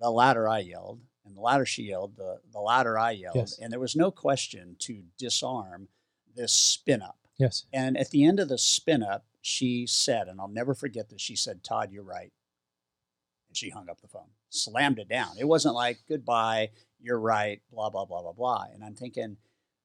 the 0.00 0.10
louder 0.10 0.48
I 0.48 0.60
yelled, 0.60 1.00
and 1.24 1.36
the 1.36 1.40
louder 1.40 1.66
she 1.66 1.84
yelled, 1.84 2.16
the 2.16 2.40
the 2.52 2.60
louder 2.60 2.98
I 2.98 3.12
yelled, 3.12 3.36
yes. 3.36 3.58
and 3.58 3.72
there 3.72 3.80
was 3.80 3.96
no 3.96 4.10
question 4.10 4.76
to 4.80 5.02
disarm 5.18 5.88
this 6.34 6.52
spin 6.52 7.02
up. 7.02 7.18
Yes. 7.38 7.64
And 7.72 7.96
at 7.96 8.10
the 8.10 8.24
end 8.24 8.40
of 8.40 8.48
the 8.48 8.58
spin 8.58 9.02
up, 9.02 9.24
she 9.42 9.86
said, 9.86 10.28
and 10.28 10.40
I'll 10.40 10.48
never 10.48 10.74
forget 10.74 11.10
this. 11.10 11.20
She 11.20 11.36
said, 11.36 11.62
"Todd, 11.62 11.90
you're 11.92 12.02
right," 12.02 12.32
and 13.48 13.56
she 13.56 13.70
hung 13.70 13.90
up 13.90 14.00
the 14.00 14.08
phone, 14.08 14.30
slammed 14.48 14.98
it 14.98 15.08
down. 15.08 15.36
It 15.38 15.46
wasn't 15.46 15.74
like 15.74 15.98
goodbye, 16.08 16.70
you're 17.00 17.20
right, 17.20 17.60
blah 17.70 17.90
blah 17.90 18.04
blah 18.04 18.22
blah 18.22 18.32
blah. 18.32 18.66
And 18.72 18.82
I'm 18.82 18.94
thinking, 18.94 19.36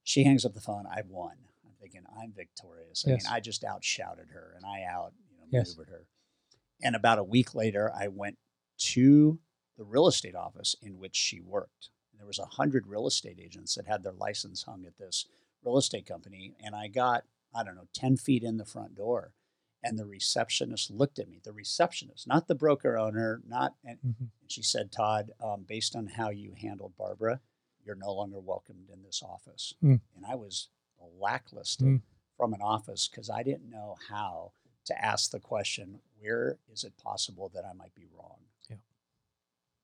she 0.03 0.23
hangs 0.23 0.45
up 0.45 0.53
the 0.53 0.61
phone. 0.61 0.85
I've 0.87 1.09
won 1.09 1.35
I'm 1.65 1.75
thinking 1.79 2.01
I'm 2.19 2.31
victorious. 2.31 3.03
I 3.05 3.11
yes. 3.11 3.23
mean, 3.23 3.33
I 3.33 3.39
just 3.39 3.63
outshouted 3.63 4.29
her 4.33 4.53
and 4.55 4.65
I 4.65 4.83
out 4.83 5.13
you 5.29 5.37
know 5.37 5.45
maneuvered 5.51 5.87
yes. 5.89 5.97
her. 5.97 6.05
And 6.81 6.95
about 6.95 7.19
a 7.19 7.23
week 7.23 7.53
later, 7.53 7.91
I 7.93 8.07
went 8.07 8.37
to 8.79 9.39
the 9.77 9.83
real 9.83 10.07
estate 10.07 10.35
office 10.35 10.75
in 10.81 10.97
which 10.97 11.15
she 11.15 11.41
worked. 11.41 11.89
There 12.17 12.27
was 12.27 12.39
a 12.39 12.45
hundred 12.45 12.85
real 12.85 13.07
estate 13.07 13.39
agents 13.41 13.75
that 13.75 13.87
had 13.87 14.03
their 14.03 14.11
license 14.11 14.63
hung 14.63 14.85
at 14.85 14.97
this 14.97 15.25
real 15.63 15.77
estate 15.77 16.05
company, 16.05 16.55
and 16.63 16.75
I 16.75 16.87
got 16.87 17.23
I 17.55 17.63
don't 17.63 17.75
know 17.75 17.87
ten 17.93 18.17
feet 18.17 18.43
in 18.43 18.57
the 18.57 18.65
front 18.65 18.95
door, 18.95 19.33
and 19.83 19.97
the 19.97 20.05
receptionist 20.05 20.91
looked 20.91 21.19
at 21.19 21.29
me. 21.29 21.39
The 21.43 21.53
receptionist, 21.53 22.27
not 22.27 22.47
the 22.47 22.55
broker 22.55 22.97
owner, 22.97 23.41
not. 23.47 23.75
And 23.83 23.97
mm-hmm. 23.99 24.25
she 24.47 24.61
said, 24.61 24.91
"Todd, 24.91 25.31
um, 25.43 25.65
based 25.67 25.95
on 25.95 26.07
how 26.07 26.29
you 26.29 26.53
handled 26.59 26.93
Barbara, 26.97 27.39
you're 27.85 27.95
no 27.95 28.13
longer 28.13 28.39
welcomed 28.39 28.89
in 28.91 29.03
this 29.03 29.23
office." 29.23 29.73
Mm. 29.83 30.01
And 30.15 30.25
I 30.27 30.35
was 30.35 30.69
blacklisted 31.17 31.87
mm. 31.87 32.01
from 32.37 32.53
an 32.53 32.61
office 32.61 33.07
because 33.07 33.29
I 33.29 33.43
didn't 33.43 33.69
know 33.69 33.95
how 34.09 34.51
to 34.89 35.05
ask 35.05 35.31
the 35.31 35.39
question, 35.39 35.99
where 36.19 36.57
is 36.71 36.83
it 36.83 36.97
possible 36.97 37.51
that 37.53 37.63
I 37.63 37.73
might 37.73 37.93
be 37.95 38.07
wrong? 38.17 38.37
Yeah. 38.69 38.77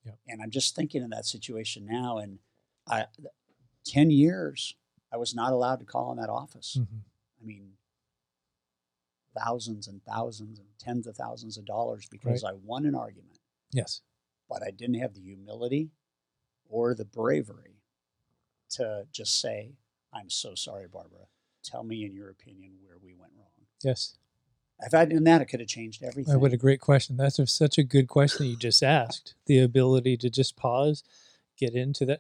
Yeah. 0.04 0.12
And 0.28 0.42
I'm 0.42 0.50
just 0.50 0.76
thinking 0.76 1.04
in 1.04 1.12
that 1.12 1.26
situation 1.26 1.86
now, 1.86 2.18
and 2.18 2.40
I, 2.88 3.06
10 3.86 4.10
years, 4.10 4.76
I 5.16 5.18
was 5.18 5.34
not 5.34 5.54
allowed 5.54 5.80
to 5.80 5.86
call 5.86 6.12
in 6.12 6.18
that 6.18 6.30
office. 6.30 6.76
Mm-hmm. 6.78 6.98
I 7.42 7.46
mean, 7.46 7.70
thousands 9.38 9.88
and 9.88 10.04
thousands 10.04 10.60
and 10.60 10.68
tens 10.78 11.08
of 11.08 11.16
thousands 11.16 11.58
of 11.58 11.64
dollars 11.64 12.06
because 12.12 12.44
right. 12.44 12.52
I 12.52 12.58
won 12.62 12.86
an 12.86 12.96
argument. 12.96 13.40
Yes. 13.72 14.02
But 14.50 14.62
I 14.62 14.72
didn't 14.72 15.00
have 15.00 15.14
the 15.14 15.22
humility 15.22 15.92
or 16.70 16.94
the 16.94 17.06
bravery 17.06 17.80
to 18.72 19.08
just 19.10 19.40
say, 19.40 19.72
I'm 20.14 20.30
so 20.30 20.54
sorry, 20.54 20.88
Barbara. 20.92 21.28
Tell 21.64 21.86
me, 21.86 22.04
in 22.04 22.14
your 22.14 22.30
opinion, 22.30 22.74
where 22.84 22.98
we 23.02 23.14
went 23.14 23.32
wrong. 23.38 23.48
Yes. 23.84 24.18
If 24.82 24.94
I'd 24.94 25.12
done 25.12 25.24
that, 25.24 25.42
it 25.42 25.46
could 25.46 25.62
have 25.62 25.70
changed 25.70 26.04
everything. 26.04 26.38
what 26.42 26.52
a 26.52 26.58
great 26.58 26.82
question. 26.82 27.16
That's 27.16 27.40
a, 27.40 27.48
such 27.48 27.78
a 27.78 27.84
good 27.84 28.10
question 28.10 28.48
you 28.48 28.58
just 28.58 28.84
asked. 28.84 29.36
The 29.46 29.60
ability 29.60 30.18
to 30.18 30.30
just 30.30 30.58
pause, 30.58 31.04
get 31.58 31.74
into 31.74 32.06
that, 32.08 32.20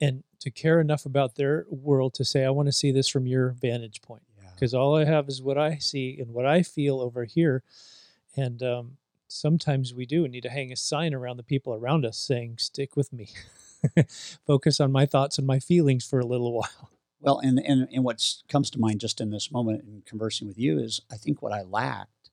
and 0.00 0.24
to 0.40 0.50
care 0.50 0.80
enough 0.80 1.06
about 1.06 1.36
their 1.36 1.66
world 1.70 2.14
to 2.14 2.24
say, 2.24 2.44
I 2.44 2.50
want 2.50 2.66
to 2.66 2.72
see 2.72 2.92
this 2.92 3.08
from 3.08 3.26
your 3.26 3.50
vantage 3.50 4.02
point. 4.02 4.22
Because 4.54 4.72
yeah. 4.72 4.78
all 4.78 4.96
I 4.96 5.04
have 5.04 5.28
is 5.28 5.42
what 5.42 5.58
I 5.58 5.76
see 5.76 6.18
and 6.18 6.32
what 6.32 6.46
I 6.46 6.62
feel 6.62 7.00
over 7.00 7.24
here. 7.24 7.62
And 8.36 8.62
um, 8.62 8.96
sometimes 9.28 9.92
we 9.92 10.06
do 10.06 10.26
need 10.28 10.42
to 10.42 10.50
hang 10.50 10.72
a 10.72 10.76
sign 10.76 11.14
around 11.14 11.36
the 11.36 11.42
people 11.42 11.74
around 11.74 12.06
us 12.06 12.16
saying, 12.16 12.56
Stick 12.58 12.96
with 12.96 13.12
me. 13.12 13.28
Focus 14.46 14.80
on 14.80 14.92
my 14.92 15.04
thoughts 15.04 15.38
and 15.38 15.46
my 15.46 15.58
feelings 15.58 16.06
for 16.06 16.20
a 16.20 16.26
little 16.26 16.52
while. 16.58 16.90
Well, 17.20 17.38
and, 17.40 17.58
and, 17.58 17.88
and 17.92 18.04
what 18.04 18.22
comes 18.48 18.70
to 18.70 18.78
mind 18.78 19.00
just 19.00 19.20
in 19.20 19.30
this 19.30 19.50
moment 19.50 19.82
in 19.82 20.02
conversing 20.06 20.46
with 20.48 20.58
you 20.58 20.78
is 20.78 21.00
I 21.10 21.16
think 21.16 21.42
what 21.42 21.52
I 21.52 21.62
lacked 21.62 22.30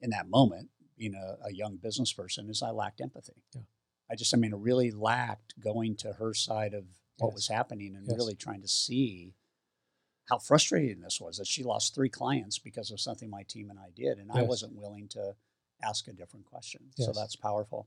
in 0.00 0.10
that 0.10 0.28
moment, 0.28 0.68
being 0.96 1.14
a, 1.14 1.46
a 1.46 1.52
young 1.52 1.76
business 1.76 2.12
person, 2.12 2.50
is 2.50 2.62
I 2.62 2.70
lacked 2.70 3.00
empathy. 3.00 3.42
Yeah. 3.54 3.62
I 4.10 4.14
just, 4.14 4.34
I 4.34 4.38
mean, 4.38 4.54
I 4.54 4.56
really 4.56 4.90
lacked 4.90 5.54
going 5.60 5.96
to 5.96 6.14
her 6.14 6.34
side 6.34 6.74
of 6.74 6.84
what 7.18 7.28
yes. 7.28 7.34
was 7.34 7.48
happening 7.48 7.94
and 7.94 8.06
yes. 8.06 8.16
really 8.16 8.34
trying 8.34 8.62
to 8.62 8.68
see 8.68 9.34
how 10.28 10.38
frustrating 10.38 11.00
this 11.00 11.20
was 11.20 11.38
that 11.38 11.46
she 11.46 11.64
lost 11.64 11.94
three 11.94 12.08
clients 12.08 12.58
because 12.58 12.90
of 12.90 13.00
something 13.00 13.30
my 13.30 13.42
team 13.44 13.70
and 13.70 13.78
I 13.78 13.90
did. 13.94 14.18
And 14.18 14.30
yes. 14.32 14.36
I 14.36 14.42
wasn't 14.42 14.76
willing 14.76 15.08
to 15.08 15.34
ask 15.82 16.06
a 16.08 16.12
different 16.12 16.46
question. 16.46 16.82
So 16.96 17.12
that's 17.12 17.36
powerful. 17.36 17.86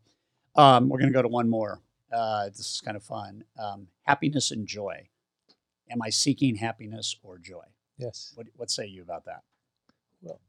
Um, 0.56 0.90
we're 0.90 1.00
going 1.00 1.12
to 1.12 1.18
go 1.18 1.22
to 1.22 1.28
one 1.28 1.50
more. 1.50 1.82
Uh, 2.12 2.48
this 2.50 2.60
is 2.60 2.82
kind 2.84 2.98
of 2.98 3.04
fun. 3.04 3.44
Um, 3.58 3.88
happiness 4.04 4.52
and 4.52 4.68
joy. 4.68 5.10
Am 5.90 6.02
I 6.02 6.10
seeking 6.10 6.56
happiness 6.56 7.16
or 7.24 7.38
joy? 7.38 7.66
Yes. 7.98 8.32
What, 8.36 8.48
what 8.56 8.72
say 8.72 8.86
you 8.88 9.02
about 9.02 9.26
that? 9.26 9.44
Well, 10.22 10.40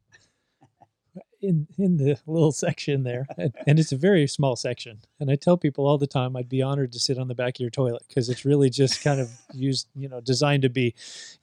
in 1.43 1.66
in 1.78 1.97
the 1.97 2.18
little 2.26 2.53
section 2.53 3.03
there, 3.03 3.26
and 3.66 3.78
it's 3.78 3.93
a 3.93 3.97
very 3.97 4.26
small 4.26 4.57
section, 4.57 5.01
and 5.20 5.30
I 5.30 5.36
tell 5.36 5.57
people 5.57 5.86
all 5.86 5.99
the 5.99 6.07
time, 6.07 6.36
I'd 6.36 6.49
be 6.49 6.62
honored 6.62 6.93
to 6.93 6.99
sit 6.99 7.18
on 7.18 7.28
the 7.28 7.34
back 7.34 7.57
of 7.57 7.61
your 7.61 7.70
toilet 7.70 8.05
because 8.09 8.28
it's 8.28 8.45
really 8.45 8.70
just 8.70 9.03
kind 9.03 9.20
of 9.20 9.30
used, 9.53 9.88
you 9.95 10.09
know, 10.09 10.20
designed 10.20 10.62
to 10.62 10.68
be, 10.68 10.95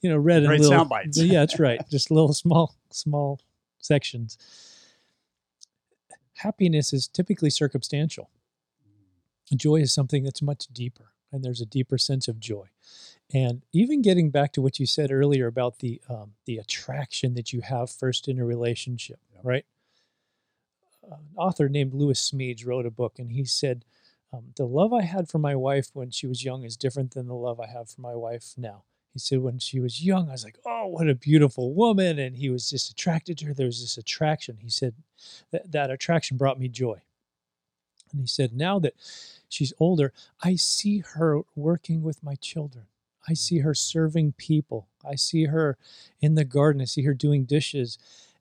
you 0.02 0.10
know, 0.10 0.18
read 0.18 0.44
in 0.44 0.50
little. 0.50 0.66
sound 0.66 0.90
bites. 0.90 1.18
yeah, 1.22 1.42
that's 1.42 1.60
right. 1.60 1.82
Just 1.90 2.12
little 2.12 2.34
small 2.34 2.76
small 2.90 3.40
sections. 3.80 4.38
Happiness 6.38 6.94
is 6.94 7.08
typically 7.08 7.50
circumstantial. 7.50 8.30
Joy 9.54 9.78
is 9.78 9.94
something 9.94 10.24
that's 10.24 10.42
much 10.42 10.68
deeper, 10.68 11.12
and 11.32 11.44
there's 11.44 11.62
a 11.62 11.66
deeper 11.66 11.98
sense 11.98 12.28
of 12.28 12.40
joy 12.40 12.70
and 13.34 13.62
even 13.72 14.02
getting 14.02 14.32
back 14.32 14.54
to 14.54 14.62
what 14.62 14.80
you 14.80 14.86
said 14.86 15.12
earlier 15.12 15.48
about 15.48 15.80
the 15.80 16.02
um, 16.10 16.34
the 16.46 16.58
attraction 16.58 17.36
that 17.36 17.54
you 17.54 17.62
have 17.62 17.90
first 17.90 18.28
in 18.28 18.40
a 18.40 18.46
relationship, 18.46 19.20
right? 19.44 19.66
An 21.10 21.18
author 21.36 21.68
named 21.68 21.94
Lewis 21.94 22.32
Smedes 22.32 22.66
wrote 22.66 22.86
a 22.86 22.92
book, 22.92 23.20
and 23.20 23.32
he 23.32 23.44
said 23.46 23.84
um, 24.32 24.54
the 24.56 24.66
love 24.66 24.94
I 24.94 25.02
had 25.02 25.28
for 25.28 25.40
my 25.40 25.56
wife 25.56 25.90
when 25.94 26.12
she 26.12 26.28
was 26.28 26.44
young 26.44 26.64
is 26.64 26.78
different 26.78 27.12
than 27.14 27.28
the 27.28 27.34
love 27.34 27.60
I 27.60 27.68
have 27.68 27.90
for 27.90 28.02
my 28.02 28.16
wife 28.16 28.54
now. 28.58 28.84
He 29.14 29.20
said 29.20 29.40
when 29.40 29.58
she 29.58 29.80
was 29.80 30.04
young, 30.04 30.30
I 30.30 30.34
was 30.34 30.46
like, 30.46 30.60
oh, 30.66 30.88
what 30.88 31.10
a 31.10 31.16
beautiful 31.16 31.74
woman. 31.74 32.20
And 32.20 32.38
he 32.38 32.50
was 32.50 32.70
just 32.70 32.92
attracted 32.92 33.38
to 33.40 33.48
her. 33.48 33.54
There 33.54 33.66
was 33.66 33.82
this 33.82 33.98
attraction. 33.98 34.58
He 34.62 34.70
said 34.70 34.94
that, 35.52 35.72
that 35.72 35.90
attraction 35.90 36.38
brought 36.38 36.60
me 36.60 36.68
joy. 36.68 37.02
And 38.12 38.22
he 38.22 38.28
said, 38.28 38.54
now 38.54 38.78
that 38.80 38.94
she's 39.50 39.74
older, 39.80 40.14
I 40.44 40.56
see 40.56 41.00
her 41.00 41.42
working 41.56 42.04
with 42.04 42.24
my 42.24 42.36
children. 42.36 42.86
I 43.28 43.34
see 43.34 43.60
her 43.60 43.74
serving 43.74 44.34
people. 44.34 44.88
I 45.04 45.16
see 45.16 45.46
her 45.46 45.78
in 46.22 46.36
the 46.36 46.46
garden. 46.46 46.82
I 46.82 46.86
see 46.86 47.04
her 47.04 47.14
doing 47.14 47.46
dishes. 47.46 47.98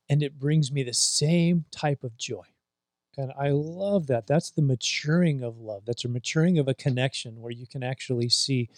And 0.09 0.23
it 0.23 0.39
brings 0.39 0.71
me 0.71 0.83
the 0.83 0.95
same 0.95 1.65
type 1.71 2.05
of 2.05 2.17
joy. 2.17 2.45
And 3.19 3.33
I 3.39 3.49
love 3.51 4.07
that. 4.07 4.29
That's 4.29 4.51
the 4.51 4.63
maturing 4.63 5.43
of 5.43 5.59
love. 5.59 5.83
That's 5.85 6.05
a 6.05 6.09
maturing 6.09 6.59
of 6.59 6.69
a 6.69 6.75
connection 6.75 7.43
where 7.43 7.51
you 7.51 7.67
can 7.67 7.83
actually 7.83 8.29
see 8.29 8.71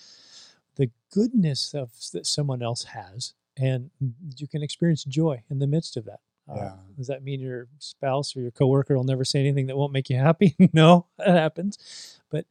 the 0.77 0.91
goodness 1.13 1.75
of 1.75 1.91
that 2.15 2.27
someone 2.27 2.63
else 2.63 2.85
has 2.85 3.35
and 3.59 3.91
you 4.39 4.49
can 4.49 4.63
experience 4.63 5.05
joy 5.05 5.43
in 5.51 5.59
the 5.59 5.67
midst 5.67 5.99
of 5.99 6.07
that. 6.07 6.21
Uh, 6.49 6.55
yeah. 6.57 6.65
Uh, 6.65 6.77
does 6.97 7.07
that 7.09 7.23
mean 7.23 7.39
your 7.39 7.69
spouse 7.79 8.35
or 8.35 8.41
your 8.41 8.51
coworker 8.51 8.97
will 8.97 9.05
never 9.05 9.27
say 9.27 9.41
anything 9.41 9.67
that 9.67 9.77
won't 9.77 9.93
make 9.93 10.09
you 10.09 10.17
happy? 10.17 10.57
no, 10.73 11.07
that 11.19 11.29
happens. 11.29 12.19
But 12.31 12.47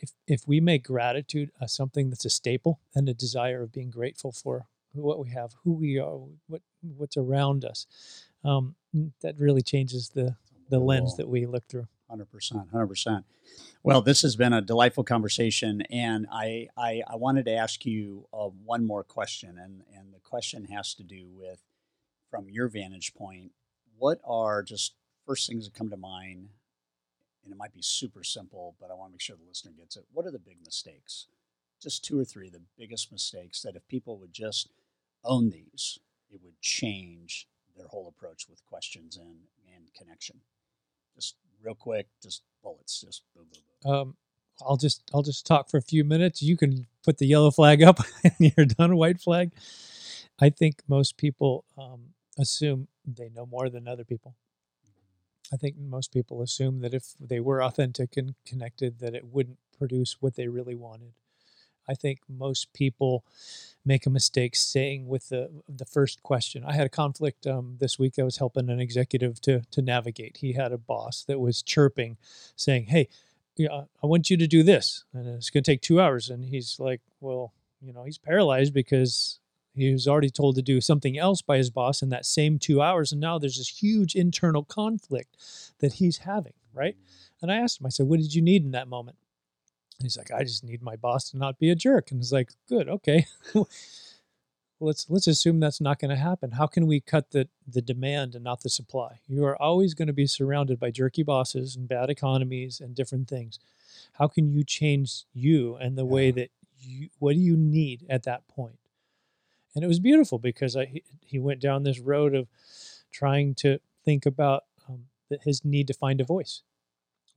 if 0.00 0.10
if 0.26 0.48
we 0.48 0.60
make 0.60 0.84
gratitude 0.84 1.52
uh, 1.60 1.66
something 1.66 2.10
that's 2.10 2.24
a 2.24 2.30
staple 2.30 2.80
and 2.96 3.08
a 3.08 3.14
desire 3.14 3.62
of 3.62 3.72
being 3.72 3.90
grateful 3.90 4.32
for 4.32 4.66
what 4.92 5.20
we 5.20 5.30
have, 5.30 5.54
who 5.62 5.72
we 5.72 5.98
are, 5.98 6.18
what 6.48 6.62
what's 6.82 7.16
around 7.16 7.64
us, 7.64 7.86
um, 8.44 8.74
that 9.22 9.38
really 9.38 9.62
changes 9.62 10.10
the 10.10 10.36
the 10.68 10.78
lens 10.78 11.16
that 11.16 11.28
we 11.28 11.46
look 11.46 11.66
through. 11.68 11.88
Hundred 12.08 12.30
percent, 12.30 12.68
hundred 12.70 12.86
percent. 12.86 13.24
Well, 13.82 14.00
this 14.00 14.22
has 14.22 14.36
been 14.36 14.52
a 14.52 14.60
delightful 14.60 15.04
conversation, 15.04 15.82
and 15.90 16.26
I 16.30 16.68
I, 16.76 17.02
I 17.06 17.16
wanted 17.16 17.46
to 17.46 17.52
ask 17.52 17.84
you 17.84 18.26
uh, 18.32 18.48
one 18.64 18.86
more 18.86 19.02
question, 19.02 19.58
and 19.58 19.82
and 19.96 20.14
the 20.14 20.20
question 20.20 20.66
has 20.66 20.94
to 20.94 21.02
do 21.02 21.28
with, 21.28 21.62
from 22.30 22.48
your 22.48 22.68
vantage 22.68 23.14
point, 23.14 23.52
what 23.98 24.20
are 24.24 24.62
just 24.62 24.94
first 25.26 25.48
things 25.48 25.64
that 25.64 25.74
come 25.74 25.90
to 25.90 25.96
mind 25.96 26.50
and 27.46 27.52
it 27.52 27.56
might 27.58 27.72
be 27.72 27.80
super 27.80 28.24
simple, 28.24 28.74
but 28.80 28.90
I 28.90 28.94
want 28.94 29.10
to 29.10 29.12
make 29.12 29.20
sure 29.20 29.36
the 29.36 29.48
listener 29.48 29.72
gets 29.78 29.96
it. 29.96 30.04
What 30.12 30.26
are 30.26 30.32
the 30.32 30.38
big 30.38 30.58
mistakes? 30.64 31.28
Just 31.80 32.04
two 32.04 32.18
or 32.18 32.24
three, 32.24 32.50
the 32.50 32.62
biggest 32.76 33.12
mistakes 33.12 33.62
that 33.62 33.76
if 33.76 33.86
people 33.86 34.18
would 34.18 34.32
just 34.32 34.68
own 35.24 35.50
these, 35.50 36.00
it 36.28 36.40
would 36.42 36.60
change 36.60 37.46
their 37.76 37.86
whole 37.86 38.08
approach 38.08 38.48
with 38.48 38.66
questions 38.66 39.16
and, 39.16 39.36
and 39.72 39.94
connection. 39.94 40.40
Real 41.66 41.74
quick, 41.74 42.06
just 42.22 42.42
bullets, 42.62 43.00
just 43.00 43.22
boom, 43.34 43.44
boom, 43.52 43.62
boom. 43.82 43.92
Um, 43.92 44.16
I'll 44.64 44.76
just 44.76 45.02
I'll 45.12 45.22
just 45.22 45.44
talk 45.44 45.68
for 45.68 45.78
a 45.78 45.82
few 45.82 46.04
minutes. 46.04 46.40
You 46.40 46.56
can 46.56 46.86
put 47.04 47.18
the 47.18 47.26
yellow 47.26 47.50
flag 47.50 47.82
up 47.82 47.98
and 48.24 48.32
you're 48.38 48.66
done. 48.66 48.96
White 48.96 49.20
flag. 49.20 49.50
I 50.40 50.50
think 50.50 50.82
most 50.86 51.16
people 51.16 51.64
um, 51.76 52.10
assume 52.38 52.86
they 53.04 53.30
know 53.34 53.46
more 53.46 53.68
than 53.68 53.88
other 53.88 54.04
people. 54.04 54.36
I 55.52 55.56
think 55.56 55.76
most 55.76 56.12
people 56.12 56.40
assume 56.40 56.80
that 56.80 56.94
if 56.94 57.14
they 57.20 57.40
were 57.40 57.62
authentic 57.62 58.16
and 58.16 58.34
connected, 58.44 59.00
that 59.00 59.14
it 59.14 59.26
wouldn't 59.26 59.58
produce 59.76 60.16
what 60.20 60.36
they 60.36 60.46
really 60.46 60.76
wanted. 60.76 61.14
I 61.88 61.94
think 61.94 62.20
most 62.28 62.72
people 62.72 63.24
make 63.84 64.06
a 64.06 64.10
mistake 64.10 64.56
saying 64.56 65.06
with 65.06 65.28
the 65.28 65.50
the 65.68 65.84
first 65.84 66.22
question. 66.22 66.64
I 66.64 66.74
had 66.74 66.86
a 66.86 66.90
conflict 66.90 67.46
um, 67.46 67.76
this 67.80 67.98
week. 67.98 68.18
I 68.18 68.24
was 68.24 68.38
helping 68.38 68.68
an 68.68 68.80
executive 68.80 69.40
to 69.42 69.62
to 69.70 69.82
navigate. 69.82 70.38
He 70.38 70.52
had 70.52 70.72
a 70.72 70.78
boss 70.78 71.24
that 71.24 71.40
was 71.40 71.62
chirping, 71.62 72.16
saying, 72.56 72.86
"Hey, 72.86 73.08
yeah, 73.56 73.84
I 74.02 74.06
want 74.06 74.30
you 74.30 74.36
to 74.36 74.46
do 74.46 74.62
this, 74.62 75.04
and 75.12 75.28
it's 75.28 75.50
going 75.50 75.64
to 75.64 75.70
take 75.70 75.80
two 75.80 76.00
hours." 76.00 76.30
And 76.30 76.44
he's 76.44 76.78
like, 76.78 77.00
"Well, 77.20 77.52
you 77.80 77.92
know, 77.92 78.04
he's 78.04 78.18
paralyzed 78.18 78.74
because 78.74 79.40
he 79.76 79.92
was 79.92 80.08
already 80.08 80.30
told 80.30 80.56
to 80.56 80.62
do 80.62 80.80
something 80.80 81.18
else 81.18 81.42
by 81.42 81.58
his 81.58 81.70
boss 81.70 82.00
in 82.02 82.08
that 82.08 82.24
same 82.24 82.58
two 82.58 82.80
hours. 82.80 83.12
And 83.12 83.20
now 83.20 83.38
there's 83.38 83.58
this 83.58 83.82
huge 83.82 84.14
internal 84.14 84.64
conflict 84.64 85.36
that 85.80 85.94
he's 85.94 86.18
having, 86.18 86.54
right? 86.72 86.96
And 87.42 87.52
I 87.52 87.56
asked 87.56 87.80
him, 87.80 87.86
I 87.86 87.90
said, 87.90 88.06
What 88.06 88.20
did 88.20 88.34
you 88.34 88.40
need 88.40 88.64
in 88.64 88.70
that 88.70 88.88
moment? 88.88 89.18
He's 90.00 90.16
like, 90.16 90.30
I 90.30 90.42
just 90.42 90.64
need 90.64 90.82
my 90.82 90.96
boss 90.96 91.30
to 91.30 91.38
not 91.38 91.58
be 91.58 91.70
a 91.70 91.74
jerk. 91.74 92.10
And 92.10 92.20
it's 92.20 92.32
like, 92.32 92.50
good, 92.68 92.88
okay. 92.88 93.26
let's 94.80 95.08
let's 95.08 95.26
assume 95.26 95.58
that's 95.58 95.80
not 95.80 95.98
going 95.98 96.10
to 96.10 96.16
happen. 96.16 96.52
How 96.52 96.66
can 96.66 96.86
we 96.86 97.00
cut 97.00 97.30
the 97.30 97.48
the 97.66 97.82
demand 97.82 98.34
and 98.34 98.44
not 98.44 98.62
the 98.62 98.70
supply? 98.70 99.20
You 99.26 99.44
are 99.44 99.60
always 99.60 99.94
going 99.94 100.08
to 100.08 100.12
be 100.12 100.26
surrounded 100.26 100.78
by 100.78 100.90
jerky 100.90 101.22
bosses 101.22 101.76
and 101.76 101.88
bad 101.88 102.10
economies 102.10 102.80
and 102.80 102.94
different 102.94 103.28
things. 103.28 103.58
How 104.14 104.28
can 104.28 104.50
you 104.50 104.64
change 104.64 105.24
you 105.32 105.76
and 105.76 105.96
the 105.96 106.04
yeah. 106.04 106.12
way 106.12 106.30
that 106.32 106.50
you 106.78 107.08
what 107.18 107.34
do 107.34 107.40
you 107.40 107.56
need 107.56 108.04
at 108.10 108.24
that 108.24 108.46
point? 108.48 108.78
and 109.76 109.84
it 109.84 109.88
was 109.88 110.00
beautiful 110.00 110.38
because 110.38 110.74
I, 110.74 110.86
he, 110.86 111.04
he 111.20 111.38
went 111.38 111.60
down 111.60 111.84
this 111.84 112.00
road 112.00 112.34
of 112.34 112.48
trying 113.12 113.54
to 113.56 113.78
think 114.04 114.24
about 114.24 114.64
um, 114.88 115.04
his 115.42 115.64
need 115.64 115.86
to 115.88 115.94
find 115.94 116.20
a 116.20 116.24
voice 116.24 116.62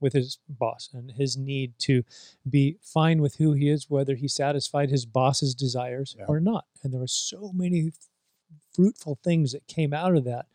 with 0.00 0.12
his 0.12 0.38
boss 0.48 0.88
and 0.92 1.12
his 1.12 1.36
need 1.36 1.74
to 1.78 2.02
be 2.48 2.76
fine 2.82 3.20
with 3.20 3.36
who 3.36 3.52
he 3.52 3.68
is, 3.68 3.88
whether 3.88 4.14
he 4.14 4.28
satisfied 4.28 4.90
his 4.90 5.06
boss's 5.06 5.54
desires 5.54 6.16
yeah. 6.18 6.24
or 6.26 6.40
not. 6.40 6.64
And 6.82 6.92
there 6.92 7.00
were 7.00 7.06
so 7.06 7.52
many 7.54 7.92
fruitful 8.74 9.18
things 9.22 9.52
that 9.52 9.66
came 9.66 9.92
out 9.92 10.16
of 10.16 10.24
that. 10.24 10.46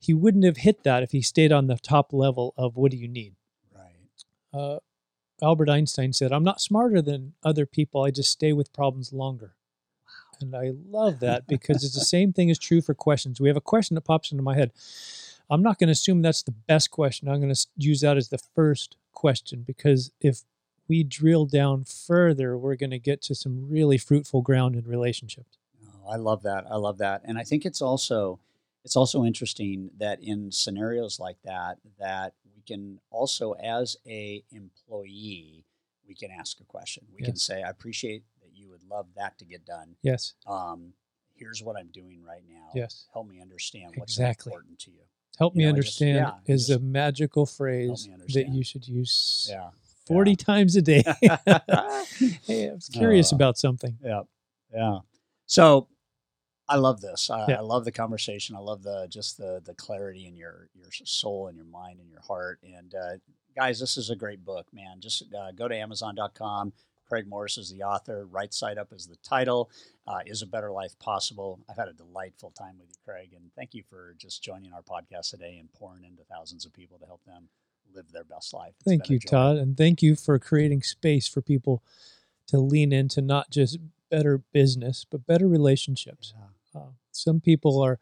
He 0.00 0.14
wouldn't 0.14 0.44
have 0.44 0.58
hit 0.58 0.84
that 0.84 1.02
if 1.02 1.12
he 1.12 1.22
stayed 1.22 1.52
on 1.52 1.66
the 1.66 1.76
top 1.76 2.12
level 2.12 2.54
of 2.56 2.76
what 2.76 2.90
do 2.90 2.96
you 2.96 3.08
need. 3.08 3.34
Right. 3.74 4.60
Uh, 4.60 4.78
Albert 5.42 5.68
Einstein 5.68 6.12
said, 6.12 6.32
"I'm 6.32 6.44
not 6.44 6.60
smarter 6.60 7.00
than 7.00 7.34
other 7.44 7.66
people. 7.66 8.02
I 8.02 8.10
just 8.10 8.30
stay 8.30 8.52
with 8.52 8.72
problems 8.72 9.12
longer." 9.12 9.54
Wow. 10.04 10.38
And 10.40 10.56
I 10.56 10.72
love 10.88 11.20
that 11.20 11.46
because 11.46 11.84
it's 11.84 11.94
the 11.94 12.00
same 12.00 12.32
thing 12.32 12.48
is 12.48 12.58
true 12.58 12.80
for 12.80 12.94
questions. 12.94 13.40
We 13.40 13.48
have 13.48 13.56
a 13.56 13.60
question 13.60 13.94
that 13.96 14.02
pops 14.02 14.30
into 14.30 14.42
my 14.42 14.54
head. 14.54 14.72
I'm 15.50 15.62
not 15.62 15.78
going 15.78 15.88
to 15.88 15.92
assume 15.92 16.22
that's 16.22 16.42
the 16.42 16.54
best 16.66 16.90
question. 16.90 17.28
I'm 17.28 17.40
going 17.40 17.54
to 17.54 17.66
use 17.76 18.00
that 18.02 18.16
as 18.16 18.28
the 18.28 18.38
first 18.38 18.96
question 19.12 19.64
because 19.66 20.10
if 20.20 20.42
we 20.88 21.02
drill 21.04 21.46
down 21.46 21.84
further, 21.84 22.56
we're 22.56 22.76
going 22.76 22.90
to 22.90 22.98
get 22.98 23.22
to 23.22 23.34
some 23.34 23.68
really 23.68 23.98
fruitful 23.98 24.42
ground 24.42 24.74
in 24.74 24.84
relationships. 24.84 25.58
Oh, 25.84 26.10
I 26.10 26.16
love 26.16 26.42
that. 26.42 26.66
I 26.70 26.76
love 26.76 26.98
that. 26.98 27.22
And 27.24 27.38
I 27.38 27.44
think 27.44 27.64
it's 27.64 27.82
also 27.82 28.40
it's 28.84 28.96
also 28.96 29.24
interesting 29.24 29.90
that 29.98 30.22
in 30.22 30.50
scenarios 30.50 31.20
like 31.20 31.36
that 31.44 31.78
that 31.98 32.32
we 32.54 32.62
can 32.62 33.00
also 33.10 33.52
as 33.52 33.96
a 34.06 34.42
employee 34.50 35.64
we 36.06 36.14
can 36.14 36.30
ask 36.30 36.58
a 36.60 36.64
question. 36.64 37.04
We 37.14 37.20
yes. 37.20 37.26
can 37.26 37.36
say 37.36 37.62
I 37.62 37.68
appreciate 37.68 38.22
that 38.40 38.50
you 38.54 38.68
would 38.70 38.82
love 38.84 39.06
that 39.16 39.38
to 39.38 39.44
get 39.44 39.66
done. 39.66 39.96
Yes. 40.02 40.34
Um, 40.46 40.94
here's 41.34 41.62
what 41.62 41.76
I'm 41.76 41.88
doing 41.88 42.22
right 42.26 42.42
now. 42.48 42.70
Yes. 42.74 43.06
Help 43.12 43.28
me 43.28 43.40
understand 43.40 43.92
what's 43.96 44.14
exactly. 44.14 44.50
important 44.50 44.78
to 44.80 44.90
you. 44.90 45.02
Help 45.38 45.54
me 45.54 45.64
know, 45.64 45.70
understand 45.70 46.18
just, 46.18 46.36
yeah, 46.46 46.54
is 46.54 46.66
just, 46.66 46.80
a 46.80 46.82
magical 46.82 47.46
phrase 47.46 48.08
that 48.34 48.48
you 48.48 48.64
should 48.64 48.86
use 48.88 49.48
yeah. 49.50 49.70
40 50.06 50.30
yeah. 50.30 50.36
times 50.36 50.76
a 50.76 50.82
day. 50.82 51.02
hey, 52.46 52.70
I 52.70 52.74
was 52.74 52.88
curious 52.92 53.32
uh, 53.32 53.36
about 53.36 53.56
something. 53.58 53.96
Yeah. 54.02 54.22
Yeah. 54.74 54.98
So 55.46 55.88
I 56.68 56.76
love 56.76 57.00
this. 57.00 57.30
I. 57.30 57.52
I, 57.52 57.60
love 57.60 57.84
the 57.84 57.92
conversation. 57.92 58.54
I 58.54 58.58
love 58.58 58.82
the 58.82 59.06
just 59.08 59.38
the 59.38 59.62
the 59.64 59.74
clarity 59.74 60.26
in 60.26 60.36
your 60.36 60.68
your 60.74 60.90
soul 60.90 61.48
and 61.48 61.56
your 61.56 61.66
mind 61.66 62.00
and 62.00 62.10
your 62.10 62.20
heart. 62.20 62.60
And 62.62 62.94
uh, 62.94 63.16
guys, 63.56 63.80
this 63.80 63.96
is 63.96 64.10
a 64.10 64.16
great 64.16 64.44
book, 64.44 64.66
man. 64.72 65.00
Just 65.00 65.22
uh, 65.34 65.52
go 65.52 65.66
to 65.66 65.74
Amazon.com, 65.74 66.72
Craig 67.08 67.26
Morris 67.26 67.58
is 67.58 67.70
the 67.70 67.82
author. 67.82 68.26
Right 68.26 68.52
Side 68.52 68.78
Up 68.78 68.92
is 68.92 69.06
the 69.06 69.16
title. 69.16 69.70
Uh, 70.06 70.20
is 70.26 70.42
a 70.42 70.46
Better 70.46 70.70
Life 70.70 70.98
Possible? 70.98 71.60
I've 71.68 71.76
had 71.76 71.88
a 71.88 71.92
delightful 71.92 72.50
time 72.50 72.76
with 72.78 72.88
you, 72.88 72.96
Craig, 73.04 73.30
and 73.34 73.50
thank 73.56 73.74
you 73.74 73.82
for 73.88 74.14
just 74.18 74.42
joining 74.42 74.72
our 74.72 74.82
podcast 74.82 75.30
today 75.30 75.58
and 75.58 75.72
pouring 75.72 76.04
into 76.04 76.22
thousands 76.24 76.66
of 76.66 76.72
people 76.72 76.98
to 76.98 77.06
help 77.06 77.24
them 77.24 77.48
live 77.94 78.10
their 78.12 78.24
best 78.24 78.52
life. 78.52 78.74
It's 78.80 78.88
thank 78.88 79.08
you, 79.08 79.18
Todd, 79.18 79.56
and 79.56 79.76
thank 79.76 80.02
you 80.02 80.14
for 80.14 80.38
creating 80.38 80.82
space 80.82 81.26
for 81.26 81.40
people 81.40 81.82
to 82.48 82.58
lean 82.58 82.92
into 82.92 83.20
not 83.20 83.50
just 83.50 83.78
better 84.10 84.42
business, 84.52 85.06
but 85.10 85.26
better 85.26 85.48
relationships. 85.48 86.34
Yeah. 86.36 86.80
Uh, 86.80 86.86
some 87.12 87.40
people 87.40 87.80
are 87.80 87.98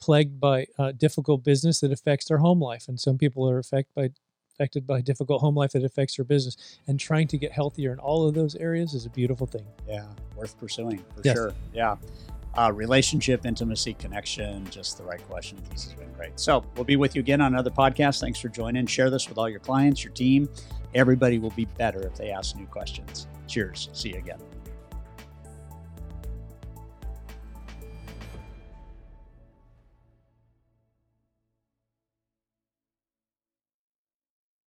plagued 0.00 0.40
by 0.40 0.66
uh, 0.78 0.92
difficult 0.92 1.44
business 1.44 1.80
that 1.80 1.92
affects 1.92 2.26
their 2.26 2.38
home 2.38 2.60
life, 2.60 2.88
and 2.88 2.98
some 2.98 3.18
people 3.18 3.48
are 3.48 3.58
affected 3.58 3.94
by 3.94 4.10
affected 4.58 4.86
by 4.86 5.00
difficult 5.00 5.40
home 5.40 5.54
life 5.54 5.72
that 5.72 5.84
affects 5.84 6.18
your 6.18 6.24
business. 6.24 6.80
And 6.88 6.98
trying 6.98 7.28
to 7.28 7.38
get 7.38 7.52
healthier 7.52 7.92
in 7.92 7.98
all 7.98 8.26
of 8.26 8.34
those 8.34 8.56
areas 8.56 8.94
is 8.94 9.06
a 9.06 9.10
beautiful 9.10 9.46
thing. 9.46 9.66
Yeah, 9.86 10.06
worth 10.36 10.58
pursuing 10.58 10.98
for 11.14 11.22
yes. 11.24 11.36
sure. 11.36 11.54
Yeah. 11.72 11.96
Uh, 12.56 12.72
relationship, 12.72 13.46
intimacy, 13.46 13.94
connection, 13.94 14.68
just 14.70 14.98
the 14.98 15.04
right 15.04 15.22
questions. 15.28 15.60
This 15.68 15.84
has 15.84 15.92
been 15.92 16.10
great. 16.12 16.40
So 16.40 16.64
we'll 16.74 16.84
be 16.84 16.96
with 16.96 17.14
you 17.14 17.20
again 17.20 17.40
on 17.40 17.54
another 17.54 17.70
podcast. 17.70 18.20
Thanks 18.20 18.40
for 18.40 18.48
joining. 18.48 18.86
Share 18.86 19.10
this 19.10 19.28
with 19.28 19.38
all 19.38 19.48
your 19.48 19.60
clients, 19.60 20.02
your 20.02 20.12
team. 20.12 20.48
Everybody 20.94 21.38
will 21.38 21.50
be 21.50 21.66
better 21.66 22.04
if 22.06 22.16
they 22.16 22.30
ask 22.30 22.56
new 22.56 22.66
questions. 22.66 23.28
Cheers. 23.46 23.90
See 23.92 24.10
you 24.10 24.18
again. 24.18 24.47